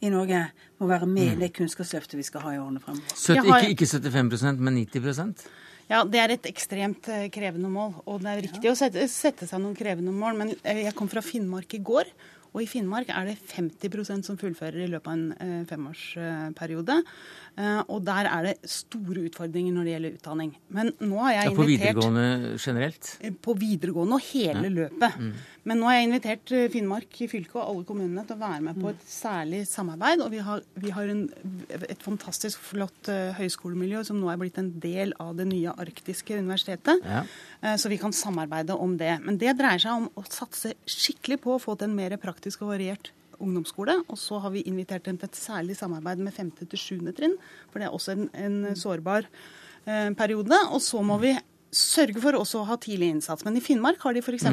i 0.00 0.10
Norge 0.14 0.44
må 0.78 0.86
være 0.86 1.08
med 1.10 1.32
i 1.32 1.38
det 1.40 1.48
kunnskapsløftet 1.56 2.14
vi 2.20 2.26
skal 2.26 2.44
ha 2.44 2.52
i 2.54 2.60
årene 2.62 2.78
fremover. 2.82 3.16
70, 3.16 3.48
har- 3.50 3.64
ikke, 3.66 3.74
ikke 3.74 3.88
75% 3.98 4.60
men 4.62 4.76
90 4.86 5.48
Ja, 5.88 6.02
det 6.04 6.20
er 6.20 6.34
et 6.34 6.48
ekstremt 6.50 7.08
eh, 7.12 7.28
krevende 7.32 7.70
mål. 7.72 7.94
Og 8.04 8.20
det 8.24 8.32
er 8.32 8.42
riktig 8.44 8.70
å 8.70 8.76
sette, 8.76 9.06
sette 9.08 9.48
seg 9.48 9.62
noen 9.62 9.76
krevende 9.76 10.12
mål. 10.12 10.36
Men 10.36 10.52
eh, 10.60 10.84
jeg 10.84 10.96
kom 10.98 11.08
fra 11.10 11.24
Finnmark 11.24 11.72
i 11.78 11.80
går. 11.84 12.10
Og 12.48 12.62
i 12.64 12.68
Finnmark 12.68 13.10
er 13.12 13.28
det 13.28 13.36
50% 13.52 14.24
som 14.24 14.38
fullfører 14.40 14.84
i 14.84 14.88
løpet 14.88 15.08
av 15.08 15.16
en 15.16 15.24
eh, 15.44 15.62
femårsperiode. 15.68 17.02
Og 17.90 18.04
der 18.06 18.28
er 18.30 18.44
det 18.46 18.70
store 18.70 19.24
utfordringer 19.26 19.74
når 19.74 19.86
det 19.86 19.92
gjelder 19.94 20.18
utdanning. 20.20 20.52
Men 20.76 20.92
nå 21.02 21.16
har 21.24 21.32
jeg 21.34 21.48
Ja, 21.48 21.54
på 21.56 21.64
invitert 21.64 21.88
videregående 21.88 22.52
generelt? 22.62 23.08
På 23.42 23.54
videregående 23.58 24.18
og 24.20 24.28
hele 24.28 24.70
løpet. 24.76 25.16
Mm. 25.18 25.32
Men 25.68 25.80
nå 25.82 25.88
har 25.90 25.98
jeg 25.98 26.06
invitert 26.08 26.52
Finnmark 26.72 27.18
i 27.20 27.28
fylke 27.28 27.58
og 27.58 27.64
alle 27.66 27.84
kommunene 27.88 28.22
til 28.24 28.38
å 28.38 28.40
være 28.40 28.62
med 28.64 28.78
på 28.80 28.88
et 28.88 29.02
særlig 29.04 29.60
samarbeid. 29.68 30.22
Og 30.24 30.30
vi 30.32 30.40
har, 30.46 30.62
vi 30.80 30.92
har 30.96 31.10
en, 31.12 31.20
et 31.68 32.00
fantastisk 32.04 32.62
flott 32.70 33.10
eh, 33.12 33.34
høyskolemiljø 33.36 34.00
som 34.08 34.16
nå 34.22 34.30
er 34.32 34.40
blitt 34.40 34.56
en 34.62 34.70
del 34.80 35.12
av 35.20 35.34
det 35.36 35.44
nye 35.50 35.74
arktiske 35.84 36.38
universitetet. 36.40 37.04
Ja. 37.04 37.20
Eh, 37.60 37.76
Så 37.76 37.92
vi 37.92 37.98
kan 38.00 38.16
samarbeide 38.16 38.78
om 38.80 38.96
det. 39.00 39.12
Men 39.26 39.36
det 39.42 39.52
dreier 39.60 39.82
seg 39.84 39.92
om 40.00 40.08
å 40.16 40.24
satse 40.32 40.72
skikkelig 40.88 41.40
på 41.44 41.54
å 41.58 41.60
få 41.62 41.76
til 41.76 41.90
en 41.90 41.98
mer 42.00 42.16
praktisk 42.22 42.64
og 42.64 42.72
variert 42.72 43.12
ungdomsskole. 43.38 44.00
Og 44.08 44.16
så 44.18 44.40
har 44.42 44.50
vi 44.56 44.64
invitert 44.66 45.04
dem 45.06 45.18
til 45.20 45.28
et 45.28 45.36
særlig 45.38 45.76
samarbeid 45.78 46.18
med 46.24 46.34
5. 46.34 46.54
til 46.64 46.80
7. 46.80 47.12
trinn, 47.18 47.36
for 47.70 47.78
det 47.82 47.86
er 47.90 47.94
også 47.94 48.16
en, 48.16 48.26
en 48.34 48.58
sårbar 48.78 49.28
eh, 49.84 50.10
periode. 50.18 50.58
Og 50.72 50.80
så 50.82 51.04
må 51.04 51.20
vi 51.22 51.36
sørge 51.68 52.20
for 52.24 52.32
også 52.38 52.62
å 52.62 52.68
ha 52.70 52.78
tidlig 52.80 53.12
innsats. 53.12 53.44
Men 53.44 53.58
i 53.60 53.62
Finnmark 53.62 54.00
har 54.06 54.16
de 54.16 54.22
f.eks. 54.24 54.48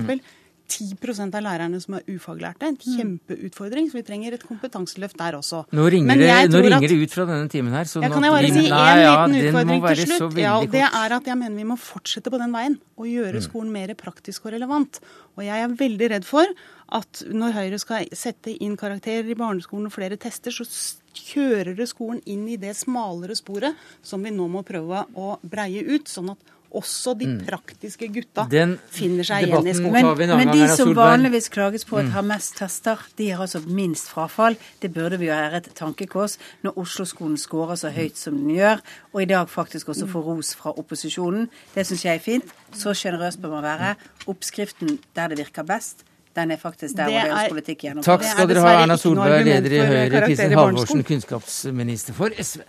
10% 0.68 1.36
av 1.38 1.43
lærerne 1.45 1.80
som 1.82 1.93
er 1.97 2.01
ufaglærte. 2.09 2.63
En 2.68 2.78
kjempeutfordring, 2.78 3.89
så 3.91 3.99
vi 3.99 4.03
trenger 4.07 4.34
et 4.34 4.43
kompetanseløft 4.45 5.18
der 5.18 5.38
også. 5.38 5.63
Nå 5.72 5.86
ringer, 5.91 6.16
nå 6.49 6.61
ringer 6.66 6.88
det 6.89 6.97
ut 7.03 7.13
fra 7.13 7.26
denne 7.30 7.49
timen 7.51 7.72
her. 7.76 7.86
Så 7.86 8.01
jeg 8.01 8.11
kan 8.11 8.24
jeg 8.24 8.32
bare 8.32 8.41
vi- 8.41 8.51
si 8.51 8.70
én 8.70 9.30
liten 9.30 9.53
utfordring 9.53 9.95
til 9.95 10.05
slutt? 10.18 10.38
Ja, 10.38 10.57
og 10.59 10.72
det 10.72 10.82
er 10.82 11.16
at 11.16 11.24
jeg 11.26 11.38
mener 11.38 11.55
vi 11.55 11.63
må 11.63 11.78
fortsette 11.78 12.32
på 12.32 12.38
den 12.39 12.51
veien 12.51 12.80
og 12.97 13.05
gjøre 13.05 13.36
Mm. 13.36 13.47
skolen 13.47 13.72
mer 13.72 13.88
praktisk 13.93 14.45
og 14.45 14.53
relevant. 14.53 14.99
Og 15.38 15.43
jeg 15.43 15.61
er 15.63 15.68
veldig 15.68 16.09
redd 16.11 16.26
for 16.26 16.45
at 16.89 17.24
når 17.32 17.53
Høyre 17.53 17.80
skal 17.80 18.05
sette 18.13 18.57
inn 18.61 18.78
karakterer 18.78 19.30
i 19.30 19.34
barneskolen 19.34 19.86
og 19.86 19.91
flere 19.93 20.18
tester, 20.18 20.51
så 20.51 20.66
kjører 21.13 21.76
det 21.76 21.88
skolen 21.89 22.22
inn 22.26 22.47
i 22.49 22.57
det 22.57 22.76
smalere 22.76 23.36
sporet 23.36 23.76
som 24.03 24.22
vi 24.24 24.32
nå 24.32 24.49
må 24.49 24.63
prøve 24.66 25.05
å 25.16 25.38
breie 25.47 25.84
ut, 25.95 26.05
sånn 26.05 26.32
at 26.32 26.38
også 26.76 27.13
de 27.19 27.28
praktiske 27.47 28.07
gutta 28.13 28.43
Mm. 28.45 28.49
Den 28.51 28.73
finner 28.91 29.23
seg 29.23 29.47
igjen 29.47 29.67
i 29.67 29.73
skolen. 29.73 30.17
Men, 30.17 30.34
men 30.38 30.51
de 30.53 30.67
som 30.76 30.91
vanligvis 30.95 31.49
klages 31.49 31.86
på 31.88 31.97
at 32.01 32.09
har 32.13 32.21
mest 32.28 32.57
tester, 32.59 32.99
de 33.17 33.30
har 33.32 33.41
altså 33.45 33.61
minst 33.67 34.09
frafall. 34.11 34.57
Det 34.82 34.91
burde 34.93 35.17
vi 35.17 35.30
jo 35.30 35.34
være 35.34 35.57
et 35.63 35.69
tankekors 35.76 36.38
når 36.63 36.78
Oslo-skolen 36.84 37.38
scorer 37.38 37.76
så 37.80 37.89
høyt 37.95 38.17
som 38.17 38.36
den 38.38 38.55
gjør, 38.55 38.82
og 39.13 39.21
i 39.21 39.26
dag 39.26 39.49
faktisk 39.49 39.89
også 39.89 40.07
får 40.11 40.21
ros 40.28 40.53
fra 40.55 40.73
opposisjonen. 40.78 41.47
Det 41.76 41.86
syns 41.88 42.05
jeg 42.05 42.15
er 42.15 42.19
fint. 42.26 42.51
Så 42.76 42.93
sjenerøs 42.93 43.38
bør 43.38 43.49
man 43.57 43.63
være. 43.63 43.95
Oppskriften 44.28 44.99
der 45.15 45.28
det 45.32 45.38
virker 45.38 45.63
best, 45.63 46.03
den 46.36 46.51
er 46.51 46.57
faktisk 46.57 46.97
der 46.97 47.05
Det 47.07 47.13
hvor 47.21 47.38
er- 47.39 47.49
politikk 47.49 47.78
gjennomføres. 47.86 48.05
Takk 48.05 48.23
skal 48.32 48.47
dere 48.49 48.59
ha, 48.67 48.82
Erna 48.84 48.97
Solberg, 48.97 49.45
leder 49.45 49.71
i 49.71 49.86
Høyre, 49.88 50.26
Kristin. 50.28 50.51
Halvorsen, 50.51 51.03
kunnskapsminister 51.03 52.13
for 52.13 52.30
SV. 52.41 52.61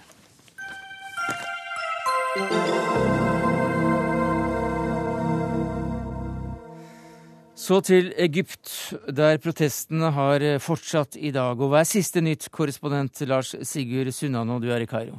Så 7.66 7.80
til 7.82 8.12
Egypt, 8.22 8.70
der 9.10 9.40
protestene 9.42 10.12
har 10.14 10.42
fortsatt 10.62 11.16
i 11.18 11.32
dag. 11.34 11.58
Og 11.58 11.72
hva 11.72 11.80
er 11.82 11.88
siste 11.88 12.20
nytt, 12.22 12.46
korrespondent 12.54 13.24
Lars 13.26 13.56
Sigurd 13.66 14.12
Sunnano, 14.14 14.60
du 14.62 14.68
er 14.70 14.84
i 14.84 14.86
Kairo? 14.86 15.18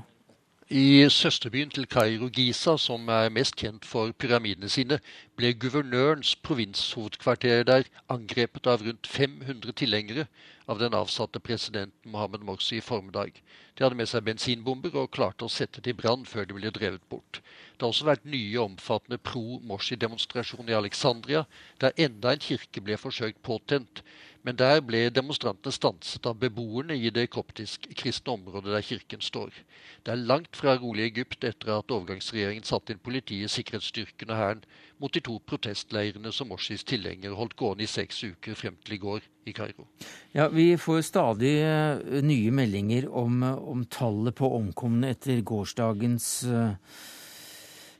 I 0.71 1.07
søsterbyen 1.11 1.73
til 1.75 1.89
Kairo, 1.91 2.29
Giza, 2.31 2.77
som 2.79 3.09
er 3.11 3.33
mest 3.35 3.57
kjent 3.59 3.83
for 3.87 4.15
pyramidene 4.15 4.71
sine, 4.71 5.01
ble 5.37 5.51
guvernørens 5.53 6.31
provinshovedkvarter 6.41 7.59
der 7.69 7.85
angrepet 8.09 8.65
av 8.71 8.81
rundt 8.81 9.05
500 9.05 9.75
tilhengere 9.77 10.23
av 10.65 10.79
den 10.81 10.95
avsatte 10.97 11.39
presidenten 11.39 12.11
Mohammed 12.11 12.41
Morsi 12.47 12.79
i 12.79 12.81
formiddag. 12.81 13.37
De 13.77 13.85
hadde 13.85 13.99
med 13.99 14.09
seg 14.09 14.25
bensinbomber 14.25 14.97
og 14.97 15.11
klarte 15.13 15.45
å 15.45 15.53
sette 15.53 15.83
det 15.85 15.93
i 15.93 15.99
brann 15.99 16.25
før 16.25 16.47
de 16.49 16.57
ble 16.57 16.71
drevet 16.73 17.05
bort. 17.13 17.41
Det 17.77 17.85
har 17.85 17.93
også 17.93 18.07
vært 18.09 18.25
nye 18.25 18.63
omfattende 18.63 19.21
pro-Morsi-demonstrasjoner 19.29 20.73
i 20.73 20.79
Alexandria, 20.79 21.45
der 21.77 21.93
enda 22.07 22.33
en 22.33 22.41
kirke 22.41 22.81
ble 22.81 22.97
forsøkt 22.97 23.43
påtent. 23.45 24.01
Men 24.47 24.57
der 24.57 24.81
ble 24.81 25.03
demonstrantene 25.11 25.75
stanset 25.75 26.25
av 26.29 26.37
beboerne 26.41 26.95
i 26.95 27.09
det 27.13 27.25
koptisk-kristne 27.35 28.33
området 28.37 28.73
der 28.73 28.85
kirken 28.89 29.21
står. 29.21 29.53
Det 30.01 30.13
er 30.13 30.27
langt 30.29 30.55
fra 30.55 30.77
rolig 30.79 31.09
Egypt 31.11 31.43
etter 31.43 31.73
at 31.75 31.91
overgangsregjeringen 31.91 32.65
satte 32.65 32.95
inn 32.95 33.01
politiet, 33.03 33.51
sikkerhetsstyrkene 33.51 34.33
og 34.33 34.41
hæren 34.41 34.63
mot 35.03 35.13
de 35.13 35.21
to 35.27 35.37
protestleirene 35.43 36.31
som 36.31 36.51
Morsis 36.51 36.85
tilhengere 36.87 37.35
holdt 37.35 37.57
gående 37.59 37.83
i 37.83 37.89
seks 37.91 38.23
uker 38.23 38.55
frem 38.57 38.77
til 38.85 38.95
i 38.95 39.01
går 39.01 39.25
i 39.47 39.53
Kairo. 39.55 39.87
Ja, 40.35 40.47
Vi 40.47 40.69
får 40.79 41.03
stadig 41.07 41.53
eh, 41.63 42.21
nye 42.23 42.51
meldinger 42.51 43.09
om, 43.09 43.43
eh, 43.43 43.63
om 43.73 43.85
tallet 43.91 44.35
på 44.37 44.49
omkomne 44.59 45.11
etter 45.15 45.41
gårsdagens 45.41 46.27
eh, 46.47 46.99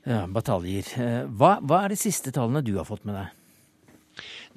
ja, 0.08 0.22
bataljer. 0.26 0.92
Hva, 1.28 1.58
hva 1.60 1.84
er 1.84 1.92
de 1.92 2.00
siste 2.00 2.32
tallene 2.32 2.64
du 2.64 2.76
har 2.78 2.88
fått 2.88 3.04
med 3.08 3.18
deg? 3.18 3.34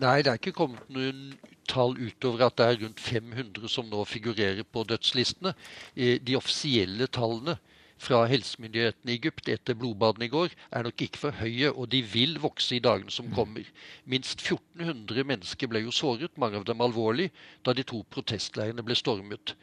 Nei, 0.02 0.22
det 0.24 0.32
er 0.32 0.40
ikke 0.40 0.56
kommet 0.58 0.88
noen 0.90 1.34
tall 1.70 1.94
utover 2.00 2.48
at 2.48 2.56
det 2.58 2.68
er 2.68 2.80
rundt 2.86 3.04
500 3.04 3.68
som 3.70 3.90
nå 3.92 4.06
figurerer 4.08 4.64
på 4.66 4.84
dødslistene. 4.88 5.54
De 5.96 6.38
offisielle 6.40 7.06
tallene 7.12 7.60
fra 8.02 8.24
helsemyndighetene 8.30 9.14
i 9.14 9.18
Egypt 9.20 9.50
etter 9.54 9.78
blodbadene 9.78 10.26
i 10.28 10.32
går 10.34 10.56
er 10.72 10.88
nok 10.88 11.04
ikke 11.06 11.22
for 11.22 11.38
høye, 11.42 11.70
og 11.72 11.92
de 11.94 12.02
vil 12.06 12.38
vokse 12.42 12.78
i 12.78 12.84
dagene 12.84 13.14
som 13.14 13.30
kommer. 13.36 13.68
Minst 14.10 14.42
1400 14.42 15.28
mennesker 15.30 15.70
ble 15.72 15.84
jo 15.86 15.94
såret, 15.96 16.34
mange 16.42 16.60
av 16.60 16.66
dem 16.68 16.82
alvorlig, 16.82 17.30
da 17.66 17.76
de 17.78 17.86
to 17.88 18.02
protestleirene 18.14 18.86
ble 18.86 18.98
stormet. 18.98 19.54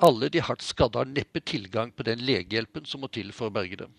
Alle 0.00 0.30
de 0.32 0.40
hardt 0.40 0.64
skadde 0.64 1.02
har 1.02 1.10
neppe 1.10 1.42
tilgang 1.44 1.90
på 1.92 2.06
den 2.06 2.22
legehjelpen 2.24 2.86
som 2.88 3.02
må 3.04 3.10
til 3.12 3.34
for 3.36 3.50
å 3.50 3.54
berge 3.58 3.82
dem. 3.82 3.98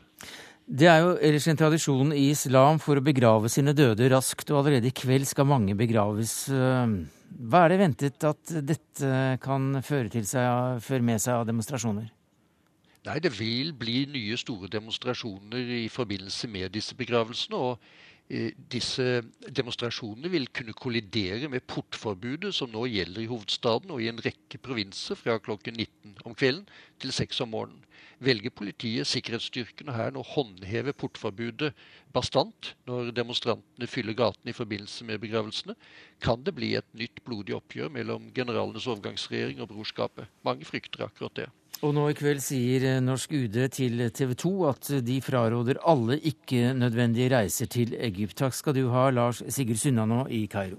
Det 0.71 0.87
er 0.87 1.01
jo 1.03 1.17
ellers 1.19 1.47
en 1.51 1.59
tradisjon 1.59 2.13
i 2.15 2.29
islam 2.31 2.79
for 2.79 2.97
å 2.97 3.03
begrave 3.03 3.49
sine 3.51 3.73
døde 3.75 4.07
raskt, 4.13 4.53
og 4.53 4.61
allerede 4.61 4.87
i 4.87 4.95
kveld 4.95 5.27
skal 5.27 5.49
mange 5.49 5.75
begraves. 5.77 6.45
Hva 6.47 7.65
er 7.65 7.73
det 7.73 7.81
ventet 7.81 8.27
at 8.29 8.55
dette 8.63 9.11
kan 9.43 9.81
føre, 9.83 10.07
til 10.13 10.25
seg, 10.27 10.79
føre 10.85 11.05
med 11.11 11.21
seg 11.21 11.41
av 11.41 11.47
demonstrasjoner? 11.49 12.07
Nei, 13.01 13.17
det 13.17 13.31
vil 13.33 13.71
bli 13.73 14.03
nye 14.05 14.35
store 14.37 14.67
demonstrasjoner 14.69 15.69
i 15.79 15.89
forbindelse 15.89 16.47
med 16.47 16.69
disse 16.69 16.93
begravelsene. 16.95 17.57
og 17.57 17.79
eh, 18.29 18.51
disse 18.71 19.23
demonstrasjonene 19.49 20.29
vil 20.29 20.45
kunne 20.53 20.75
kollidere 20.77 21.49
med 21.49 21.65
portforbudet 21.65 22.53
som 22.53 22.69
nå 22.69 22.83
gjelder 22.85 23.23
i 23.23 23.29
hovedstaden 23.31 23.89
og 23.89 24.03
i 24.03 24.09
en 24.11 24.21
rekke 24.21 24.59
provinser 24.61 25.17
fra 25.17 25.39
klokken 25.41 25.73
19 25.73 26.19
om 26.25 26.35
kvelden 26.37 26.67
til 27.01 27.11
6 27.11 27.41
om 27.41 27.49
morgenen. 27.55 27.87
Velger 28.21 28.53
politiet, 28.53 29.09
sikkerhetsstyrkene 29.09 29.89
og 29.89 29.97
hæren 29.97 30.19
å 30.21 30.25
håndheve 30.35 30.93
portforbudet 30.93 31.71
bastant 32.13 32.75
når 32.85 33.09
demonstrantene 33.17 33.89
fyller 33.89 34.13
gatene 34.13 34.53
i 34.53 34.59
forbindelse 34.59 35.07
med 35.09 35.23
begravelsene, 35.25 35.73
kan 36.21 36.45
det 36.45 36.53
bli 36.53 36.75
et 36.77 36.93
nytt 36.93 37.23
blodig 37.25 37.57
oppgjør 37.57 37.89
mellom 37.97 38.29
generalenes 38.35 38.85
overgangsregjering 38.85 39.65
og 39.65 39.71
brorskapet. 39.73 40.29
Mange 40.45 40.69
frykter 40.69 41.07
akkurat 41.07 41.41
det. 41.41 41.49
Og 41.81 41.95
nå 41.97 42.03
i 42.11 42.13
kveld 42.13 42.43
sier 42.45 42.99
norsk 43.01 43.31
UD 43.33 43.55
til 43.73 44.03
TV 44.13 44.35
2 44.43 44.51
at 44.69 44.91
de 45.07 45.17
fraråder 45.23 45.79
alle 45.87 46.19
ikke-nødvendige 46.19 47.31
reiser 47.33 47.71
til 47.71 47.95
Egypt. 47.97 48.37
Takk 48.43 48.53
skal 48.53 48.77
du 48.77 48.89
ha, 48.93 49.09
Lars 49.09 49.41
Sigurd 49.47 49.81
Sunnanå 49.81 50.27
i 50.29 50.45
Kairo. 50.51 50.77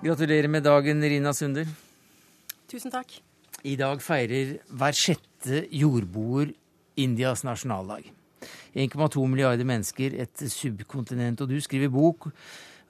Gratulerer 0.00 0.48
med 0.48 0.64
dagen, 0.64 1.02
Rina 1.04 1.34
Sunder. 1.36 1.68
Tusen 2.72 2.88
takk. 2.88 3.18
I 3.68 3.74
dag 3.76 4.00
feirer 4.00 4.54
hver 4.72 4.96
sjette 4.96 5.66
jordboer 5.76 6.54
Indias 7.02 7.44
nasjonaldag. 7.46 8.10
1,2 8.74 9.26
milliarder 9.28 9.66
mennesker, 9.68 10.14
et 10.22 10.44
subkontinent. 10.52 11.40
Og 11.42 11.50
du 11.50 11.58
skriver 11.60 11.92
bok 11.92 12.30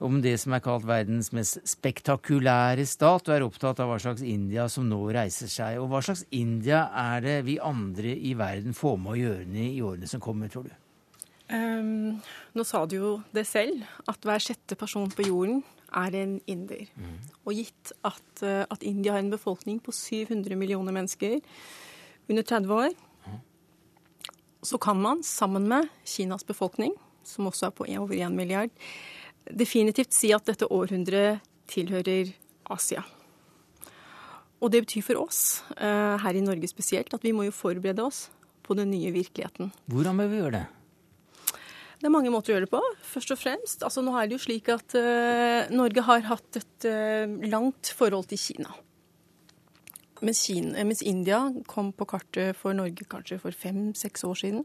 om 0.00 0.20
det 0.24 0.36
som 0.40 0.54
er 0.56 0.62
kalt 0.64 0.86
verdens 0.88 1.28
mest 1.36 1.60
spektakulære 1.68 2.86
stat, 2.88 3.28
og 3.28 3.34
er 3.34 3.44
opptatt 3.44 3.82
av 3.82 3.90
hva 3.90 3.98
slags 4.00 4.24
India 4.24 4.66
som 4.72 4.86
nå 4.88 5.00
reiser 5.12 5.50
seg. 5.52 5.80
Og 5.80 5.90
hva 5.92 6.00
slags 6.04 6.24
India 6.36 6.86
er 6.96 7.24
det 7.24 7.40
vi 7.48 7.58
andre 7.60 8.14
i 8.16 8.32
verden 8.38 8.76
får 8.76 8.96
med 9.02 9.12
å 9.12 9.18
gjøre 9.20 9.66
i 9.66 9.82
årene 9.84 10.08
som 10.08 10.22
kommer, 10.24 10.52
tror 10.52 10.70
du? 10.70 10.72
Um, 11.50 12.20
nå 12.54 12.64
sa 12.64 12.84
du 12.86 12.96
jo 12.96 13.12
det 13.34 13.44
selv, 13.50 13.82
at 14.08 14.24
hver 14.24 14.42
sjette 14.42 14.78
person 14.78 15.10
på 15.10 15.26
jorden 15.26 15.64
er 15.98 16.14
en 16.14 16.36
inder. 16.48 16.86
Og 17.42 17.56
gitt 17.58 17.92
at, 18.06 18.26
uh, 18.44 18.62
at 18.70 18.86
India 18.86 19.16
har 19.16 19.24
en 19.24 19.32
befolkning 19.32 19.80
på 19.82 19.92
700 19.92 20.54
millioner 20.56 20.94
mennesker 20.94 21.40
under 22.30 22.46
30 22.46 22.76
år, 22.76 22.94
så 24.62 24.78
kan 24.78 25.00
man 25.00 25.22
sammen 25.24 25.68
med 25.68 25.88
Kinas 26.04 26.44
befolkning, 26.46 26.92
som 27.24 27.48
også 27.48 27.68
er 27.68 27.76
på 27.76 27.86
over 27.88 28.16
1 28.16 28.34
milliard, 28.34 28.72
definitivt 29.50 30.14
si 30.14 30.32
at 30.36 30.46
dette 30.48 30.68
århundret 30.68 31.40
tilhører 31.70 32.32
Asia. 32.70 33.04
Og 34.60 34.72
det 34.72 34.84
betyr 34.84 35.04
for 35.06 35.22
oss, 35.22 35.62
uh, 35.78 36.20
her 36.20 36.36
i 36.36 36.44
Norge 36.44 36.68
spesielt, 36.68 37.14
at 37.16 37.24
vi 37.24 37.32
må 37.32 37.46
jo 37.46 37.54
forberede 37.54 38.04
oss 38.04 38.28
på 38.66 38.76
den 38.76 38.92
nye 38.92 39.12
virkeligheten. 39.14 39.72
Hvordan 39.88 40.20
bør 40.20 40.28
vi 40.30 40.42
gjøre 40.42 40.58
det? 40.58 40.66
Det 42.00 42.08
er 42.08 42.12
mange 42.12 42.32
måter 42.32 42.52
å 42.52 42.54
gjøre 42.54 42.68
det 42.68 42.72
på. 42.72 42.80
Først 43.04 43.32
og 43.34 43.40
fremst, 43.40 43.82
altså 43.84 44.04
Nå 44.04 44.14
er 44.16 44.28
det 44.28 44.38
jo 44.38 44.44
slik 44.44 44.68
at 44.72 44.96
uh, 44.96 45.72
Norge 45.72 46.04
har 46.04 46.28
hatt 46.28 46.60
et 46.60 46.88
uh, 46.88 47.40
langt 47.48 47.92
forhold 47.96 48.28
til 48.30 48.40
Kina. 48.40 48.76
Mens, 50.20 50.42
Kina. 50.46 50.84
mens, 50.84 51.02
India 51.02 51.40
kom 51.66 51.92
på 51.96 52.06
kartet 52.08 52.56
for 52.58 52.76
Norge 52.76 53.06
kanskje 53.08 53.40
for 53.40 53.56
fem-seks 53.56 54.24
år 54.28 54.40
siden. 54.42 54.64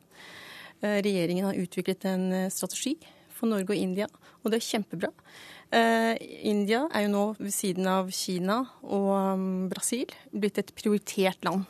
Uh, 0.84 0.99
regjeringen 0.99 1.47
har 1.47 1.60
utviklet 1.60 2.06
en 2.12 2.26
strategi 2.51 2.97
for 3.36 3.51
Norge 3.51 3.72
og 3.72 3.80
India, 3.80 4.08
og 4.43 4.51
det 4.51 4.62
er 4.62 4.70
kjempebra. 4.70 5.12
India 6.45 6.84
er 6.93 7.03
jo 7.03 7.10
nå 7.10 7.24
ved 7.39 7.51
siden 7.51 7.88
av 7.89 8.12
Kina 8.14 8.60
og 8.86 9.08
um, 9.34 9.47
Brasil 9.68 10.12
blitt 10.32 10.60
et 10.62 10.70
prioritert 10.78 11.41
land 11.43 11.66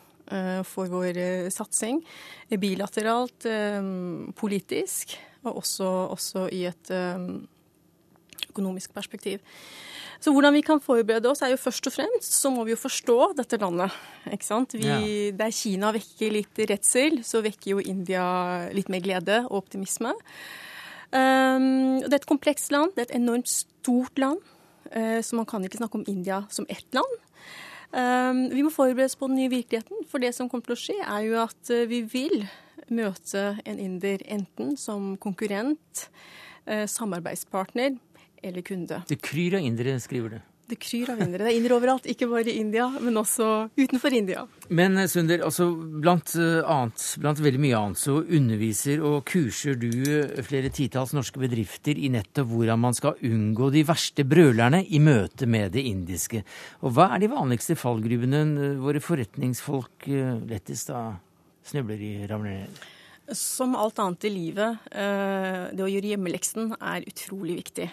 for 0.67 0.91
vår 0.91 1.17
satsing. 1.53 2.01
Bilateralt, 2.59 3.47
politisk 4.37 5.15
og 5.45 5.61
også, 5.63 5.89
også 6.11 6.45
i 6.53 6.65
et 6.69 6.91
økonomisk 8.49 8.93
perspektiv. 8.95 9.43
Så 10.23 10.31
hvordan 10.33 10.55
vi 10.55 10.63
kan 10.65 10.79
forberede 10.81 11.29
oss, 11.29 11.43
er 11.43 11.51
jo 11.53 11.59
først 11.59 11.89
og 11.89 11.95
fremst 11.97 12.37
så 12.37 12.51
må 12.53 12.63
vi 12.65 12.73
jo 12.73 12.79
forstå 12.79 13.17
dette 13.37 13.59
landet. 13.61 13.93
ikke 14.31 14.47
sant? 14.47 14.73
Vi, 14.77 14.87
ja. 14.87 14.99
Der 15.37 15.51
Kina 15.53 15.91
vekker 15.95 16.33
litt 16.33 16.61
redsel, 16.71 17.19
så 17.27 17.43
vekker 17.45 17.75
jo 17.75 17.83
India 17.83 18.25
litt 18.73 18.89
mer 18.89 19.03
glede 19.05 19.43
og 19.49 19.65
optimisme. 19.65 20.15
Um, 21.11 22.01
det 22.01 22.11
er 22.11 22.21
et 22.21 22.31
komplekst 22.31 22.73
land, 22.73 22.95
det 22.95 23.05
er 23.05 23.09
et 23.11 23.19
enormt 23.19 23.51
stort 23.51 24.17
land. 24.19 24.41
Uh, 24.89 25.21
så 25.21 25.37
man 25.37 25.47
kan 25.49 25.63
ikke 25.65 25.81
snakke 25.81 25.99
om 25.99 26.07
India 26.09 26.41
som 26.49 26.67
ett 26.69 26.87
land. 26.95 27.21
Um, 27.95 28.47
vi 28.51 28.63
må 28.65 28.71
forberede 28.73 29.07
oss 29.07 29.19
på 29.19 29.29
den 29.29 29.37
nye 29.39 29.51
virkeligheten, 29.51 30.07
for 30.09 30.23
det 30.23 30.33
som 30.35 30.49
kommer 30.49 30.65
til 30.67 30.75
å 30.75 30.81
skje, 30.81 30.97
er 30.99 31.27
jo 31.27 31.37
at 31.43 31.71
uh, 31.71 31.85
vi 31.91 32.01
vil 32.11 32.47
møte 32.91 33.53
en 33.65 33.79
inder 33.81 34.21
enten 34.25 34.75
som 34.77 35.13
konkurrent, 35.21 36.07
uh, 36.67 36.83
samarbeidspartner 36.89 37.95
eller 38.45 38.65
kunde. 38.65 39.01
Det 39.09 39.21
kryr 39.21 39.57
av 39.59 39.65
indere, 39.65 39.97
skriver 40.03 40.37
du. 40.37 40.43
Det 40.65 40.79
kryr 40.81 41.11
av 41.13 41.19
indere. 41.21 41.45
Det 41.45 41.51
er 41.51 41.59
indere 41.59 41.75
overalt, 41.77 42.07
ikke 42.09 42.25
bare 42.31 42.49
i 42.49 42.57
India, 42.57 42.87
men 42.97 43.19
også 43.21 43.67
utenfor 43.77 44.13
India. 44.17 44.47
Men 44.73 44.97
eh, 44.97 45.05
Sunder, 45.09 45.43
altså 45.45 45.67
blant, 45.77 46.31
eh, 46.41 46.65
annet, 46.65 47.03
blant 47.21 47.41
veldig 47.45 47.59
mye 47.61 47.77
annet 47.77 48.01
så 48.01 48.15
underviser 48.23 49.03
og 49.05 49.19
kurser 49.29 49.77
du 49.77 49.91
eh, 49.91 50.39
flere 50.45 50.71
titalls 50.73 51.13
norske 51.13 51.37
bedrifter 51.41 51.99
i 52.01 52.09
nettopp 52.15 52.49
hvordan 52.49 52.81
man 52.81 52.97
skal 52.97 53.21
unngå 53.29 53.69
de 53.75 53.83
verste 53.85 54.25
brølerne 54.25 54.81
i 54.89 55.01
møte 55.05 55.45
med 55.45 55.75
det 55.75 55.83
indiske. 55.85 56.41
Og 56.81 56.95
hva 56.97 57.11
er 57.13 57.21
de 57.21 57.29
vanligste 57.35 57.77
fallgruvene 57.77 58.71
våre 58.81 59.03
forretningsfolk 59.03 60.07
lettest 60.49 60.89
da 60.89 61.03
snubler 61.65 62.01
i, 62.01 62.15
ramler 62.31 62.63
ned? 62.63 62.81
Som 63.37 63.77
alt 63.77 64.01
annet 64.01 64.25
i 64.25 64.33
livet, 64.33 64.89
det 64.93 65.81
å 65.81 65.89
gjøre 65.89 66.11
hjemmeleksen 66.11 66.75
er 66.77 67.05
utrolig 67.09 67.55
viktig. 67.63 67.87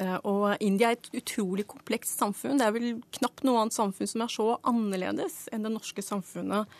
Eh, 0.00 0.16
og 0.28 0.56
India 0.64 0.92
er 0.92 0.98
et 0.98 1.12
utrolig 1.22 1.66
komplekst 1.70 2.20
samfunn. 2.20 2.58
Det 2.60 2.66
er 2.66 2.74
vel 2.76 2.90
knapt 3.18 3.44
noe 3.46 3.62
annet 3.62 3.76
samfunn 3.76 4.10
som 4.10 4.24
er 4.24 4.32
så 4.32 4.48
annerledes 4.68 5.46
enn 5.52 5.66
det 5.66 5.72
norske 5.74 6.04
samfunnet 6.04 6.70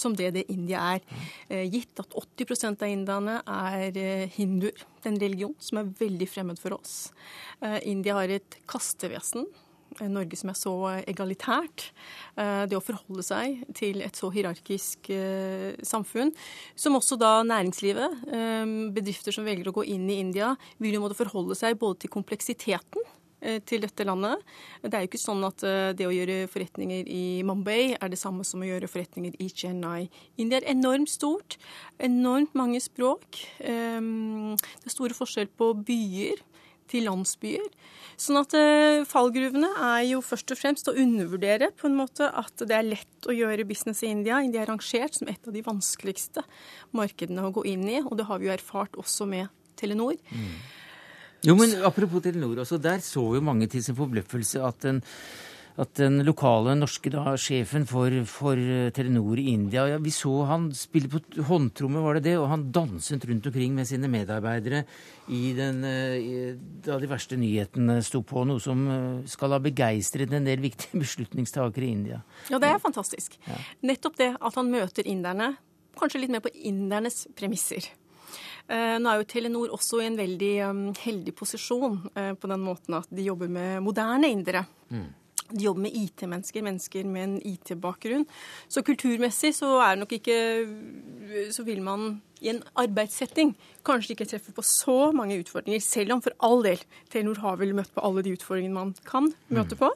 som 0.00 0.14
det 0.16 0.30
det 0.36 0.44
India 0.52 0.82
er. 0.96 1.00
Eh, 1.48 1.66
gitt 1.70 1.98
at 2.02 2.14
80% 2.14 2.84
av 2.84 2.92
indierne 2.92 3.40
er 3.42 3.98
eh, 3.98 4.28
hinduer, 4.36 4.86
den 5.04 5.18
religion 5.20 5.56
som 5.58 5.82
er 5.82 5.90
veldig 5.98 6.28
fremmed 6.30 6.60
for 6.60 6.76
oss. 6.76 7.10
India 7.84 8.14
har 8.16 8.30
et 8.32 8.56
kastevesen 8.68 9.46
Norge 9.98 10.38
som 10.38 10.52
er 10.52 10.58
så 10.58 10.74
egalitært. 11.02 11.90
Eh, 12.38 12.64
det 12.70 12.78
å 12.78 12.84
forholde 12.84 13.24
seg 13.26 13.62
til 13.76 14.02
et 14.04 14.16
så 14.16 14.30
hierarkisk 14.32 15.10
eh, 15.14 15.76
samfunn, 15.86 16.32
som 16.78 16.98
også 16.98 17.18
da 17.20 17.40
næringslivet, 17.46 18.20
eh, 18.30 18.74
bedrifter 18.94 19.34
som 19.34 19.46
velger 19.48 19.70
å 19.70 19.76
gå 19.80 19.86
inn 19.90 20.08
i 20.10 20.20
India, 20.22 20.54
vil 20.78 20.96
jo 20.96 21.04
måtte 21.04 21.18
forholde 21.18 21.58
seg 21.58 21.78
både 21.80 22.04
til 22.04 22.14
kompleksiteten 22.18 23.08
til 23.64 23.80
dette 23.80 24.04
landet. 24.04 24.42
Det 24.84 24.92
er 24.92 25.00
jo 25.00 25.08
ikke 25.08 25.16
sånn 25.16 25.40
at 25.46 25.62
det 25.96 26.04
å 26.04 26.10
gjøre 26.12 26.42
forretninger 26.52 27.06
i 27.08 27.40
Mumbai 27.48 27.94
er 27.96 28.10
det 28.12 28.18
samme 28.20 28.44
som 28.44 28.60
å 28.60 28.68
gjøre 28.68 28.90
forretninger 28.92 29.38
i 29.40 29.46
Chennai. 29.48 30.10
India 30.36 30.58
er 30.58 30.66
enormt 30.68 31.08
stort, 31.08 31.56
enormt 32.04 32.52
mange 32.52 32.82
språk. 32.84 33.40
Det 33.56 33.70
er 33.72 34.92
store 34.92 35.16
forskjell 35.16 35.48
på 35.56 35.70
byer 35.88 36.44
til 36.90 37.06
landsbyer. 37.08 37.66
Sånn 38.20 38.40
at 38.40 38.54
eh, 38.58 39.02
fallgruvene 39.08 39.70
er 39.86 40.02
jo 40.10 40.20
først 40.24 40.52
og 40.52 40.60
fremst 40.60 40.90
å 40.90 40.96
undervurdere 40.98 41.70
på 41.78 41.88
en 41.88 41.96
måte 41.96 42.28
at 42.28 42.66
det 42.66 42.76
er 42.76 42.88
lett 42.88 43.28
å 43.30 43.36
gjøre 43.36 43.68
business 43.68 44.02
i 44.04 44.10
India. 44.12 44.42
India 44.44 44.64
er 44.64 44.72
rangert 44.72 45.16
som 45.16 45.30
et 45.30 45.46
av 45.48 45.56
de 45.56 45.64
vanskeligste 45.64 46.44
markedene 46.96 47.46
å 47.46 47.54
gå 47.54 47.64
inn 47.70 47.86
i, 47.88 48.00
og 48.02 48.18
det 48.20 48.28
har 48.28 48.42
vi 48.42 48.50
jo 48.50 48.54
erfart 48.56 48.98
også 49.00 49.28
med 49.30 49.48
Telenor. 49.80 50.18
Mm. 50.34 50.52
Jo, 51.48 51.54
men 51.56 51.78
Apropos 51.88 52.20
Telenor, 52.20 52.60
også, 52.60 52.76
der 52.82 53.00
så 53.04 53.22
jo 53.38 53.40
mange 53.44 53.70
til 53.72 53.84
sin 53.84 53.96
forbløffelse 53.96 54.60
at 54.66 54.82
den 54.84 55.00
at 55.80 55.94
den 55.96 56.20
lokale 56.26 56.74
norske 56.76 57.10
da, 57.12 57.32
sjefen 57.40 57.86
for, 57.88 58.12
for, 58.28 58.58
eh, 58.58 58.90
Telenor 58.94 59.38
i 59.40 59.48
India 59.54 59.86
ja, 59.88 59.98
Vi 60.02 60.12
så 60.12 60.32
han 60.48 60.68
spille 60.76 61.08
på 61.08 61.20
håndtromme, 61.48 62.02
var 62.04 62.18
det 62.18 62.26
det? 62.28 62.36
Og 62.40 62.48
han 62.50 62.66
danset 62.74 63.24
rundt 63.28 63.46
omkring 63.48 63.74
med 63.76 63.88
sine 63.88 64.10
medarbeidere 64.12 64.82
i 65.32 65.52
den, 65.56 65.84
eh, 65.86 66.58
da 66.84 66.98
de 67.00 67.08
verste 67.08 67.38
nyhetene 67.40 68.00
sto 68.04 68.20
på. 68.26 68.44
Noe 68.48 68.60
som 68.60 68.82
eh, 68.92 69.28
skal 69.30 69.56
ha 69.56 69.60
begeistret 69.62 70.32
en 70.36 70.48
del 70.48 70.60
viktige 70.60 71.00
beslutningstakere 71.04 71.86
i 71.86 71.94
India. 71.94 72.20
Ja, 72.50 72.60
det 72.60 72.74
er 72.74 72.82
fantastisk. 72.82 73.38
Ja. 73.46 73.56
Nettopp 73.92 74.20
det 74.20 74.34
at 74.36 74.60
han 74.60 74.72
møter 74.72 75.08
inderne, 75.08 75.54
kanskje 75.96 76.24
litt 76.24 76.34
mer 76.34 76.44
på 76.44 76.52
indernes 76.54 77.24
premisser. 77.36 77.88
Nå 78.70 79.08
er 79.10 79.18
jo 79.18 79.24
Telenor 79.26 79.72
også 79.74 79.98
i 79.98 80.04
en 80.06 80.14
veldig 80.14 80.52
heldig 81.00 81.32
posisjon 81.34 81.96
på 82.14 82.50
den 82.52 82.60
måten 82.62 82.94
at 83.00 83.08
de 83.10 83.24
jobber 83.26 83.50
med 83.50 83.80
moderne 83.82 84.30
indere. 84.30 84.62
Mm. 84.94 85.08
De 85.50 85.66
jobber 85.66 85.86
med 85.86 85.96
IT-mennesker, 85.96 86.64
mennesker 86.66 87.06
med 87.10 87.26
en 87.26 87.36
IT-bakgrunn. 87.52 88.26
Så 88.70 88.84
kulturmessig 88.86 89.52
så 89.56 89.76
er 89.82 89.94
det 89.94 90.04
nok 90.04 90.16
ikke 90.18 90.38
Så 91.54 91.64
vil 91.66 91.82
man 91.82 92.20
i 92.40 92.48
en 92.52 92.62
arbeidssetting 92.80 93.52
kanskje 93.86 94.14
ikke 94.14 94.26
treffe 94.30 94.52
på 94.56 94.64
så 94.64 95.10
mange 95.16 95.36
utfordringer, 95.40 95.82
selv 95.84 96.14
om 96.14 96.22
for 96.24 96.32
all 96.46 96.62
del 96.64 96.80
Telenor 97.12 97.40
har 97.44 97.58
vel 97.60 97.74
møtt 97.76 97.92
på 97.94 98.04
alle 98.04 98.24
de 98.24 98.34
utfordringene 98.36 98.76
man 98.76 98.94
kan 99.08 99.28
møte 99.52 99.76
på. 99.76 99.90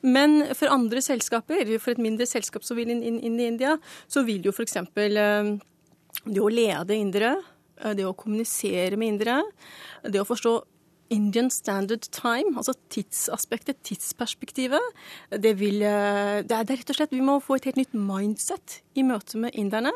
Men 0.00 0.42
for 0.56 0.72
andre 0.72 1.02
selskaper, 1.04 1.68
for 1.78 1.94
et 1.94 2.02
mindre 2.02 2.28
selskap 2.28 2.64
som 2.64 2.80
vil 2.80 2.92
inn, 2.94 3.04
inn, 3.04 3.20
inn 3.20 3.40
i 3.40 3.48
India, 3.52 3.76
så 4.08 4.24
vil 4.26 4.44
jo 4.46 4.54
f.eks. 4.54 4.78
Eh, 4.80 5.50
det 6.24 6.40
å 6.40 6.52
lede 6.52 6.96
indere, 6.96 7.34
eh, 7.82 7.96
det 7.96 8.06
å 8.08 8.16
kommunisere 8.16 8.96
med 9.00 9.14
indere, 9.14 9.42
det 10.08 10.22
å 10.22 10.28
forstå 10.28 10.56
Indian 11.12 11.50
Standard 11.52 12.08
Time, 12.14 12.56
altså 12.56 12.74
tidsaspektet, 12.92 13.82
tidsperspektivet, 13.84 14.84
det, 15.30 15.54
vil, 15.60 15.82
eh, 15.82 16.40
det, 16.46 16.54
er, 16.56 16.70
rett 16.70 16.90
og 16.90 16.98
slett 16.98 17.12
Vi 17.12 17.24
må 17.24 17.38
få 17.44 17.58
et 17.58 17.68
helt 17.68 17.80
nytt 17.80 17.94
mindset 17.94 18.80
i 18.96 19.04
møte 19.06 19.40
med 19.40 19.54
inderne. 19.58 19.92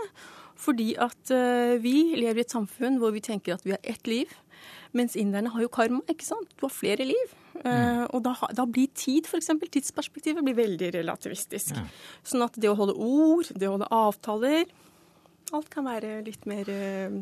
Fordi 0.58 0.96
at 0.98 1.30
uh, 1.30 1.78
vi 1.78 2.16
lever 2.18 2.40
i 2.40 2.42
et 2.42 2.50
samfunn 2.50 2.96
hvor 2.98 3.12
vi 3.14 3.20
tenker 3.22 3.54
at 3.54 3.62
vi 3.62 3.76
har 3.76 3.84
ett 3.86 4.08
liv. 4.10 4.32
Mens 4.90 5.14
inderne 5.14 5.52
har 5.54 5.62
jo 5.62 5.70
karma, 5.70 6.00
ikke 6.10 6.26
sant. 6.26 6.50
Du 6.58 6.66
har 6.66 6.74
flere 6.74 7.06
liv. 7.06 7.36
Mm. 7.58 8.04
og 8.14 8.20
da, 8.22 8.36
da, 8.54 8.64
blir 8.70 8.86
tid, 8.94 9.26
f.eks. 9.26 9.48
tidsperspektivet, 9.74 10.44
blir 10.46 10.54
veldig 10.54 10.92
relativistisk. 10.94 11.74
Ja. 11.74 11.86
Sånn 12.26 12.44
at 12.44 12.54
det 12.58 12.70
å 12.70 12.76
holde 12.78 12.94
ord, 12.94 13.50
det 13.50 13.66
å 13.66 13.72
holde 13.74 13.88
avtaler 13.90 14.68
Alt 15.56 15.70
kan 15.72 15.86
være 15.88 16.18
litt 16.26 16.44
mer 16.46 16.68
Eh, 16.68 17.14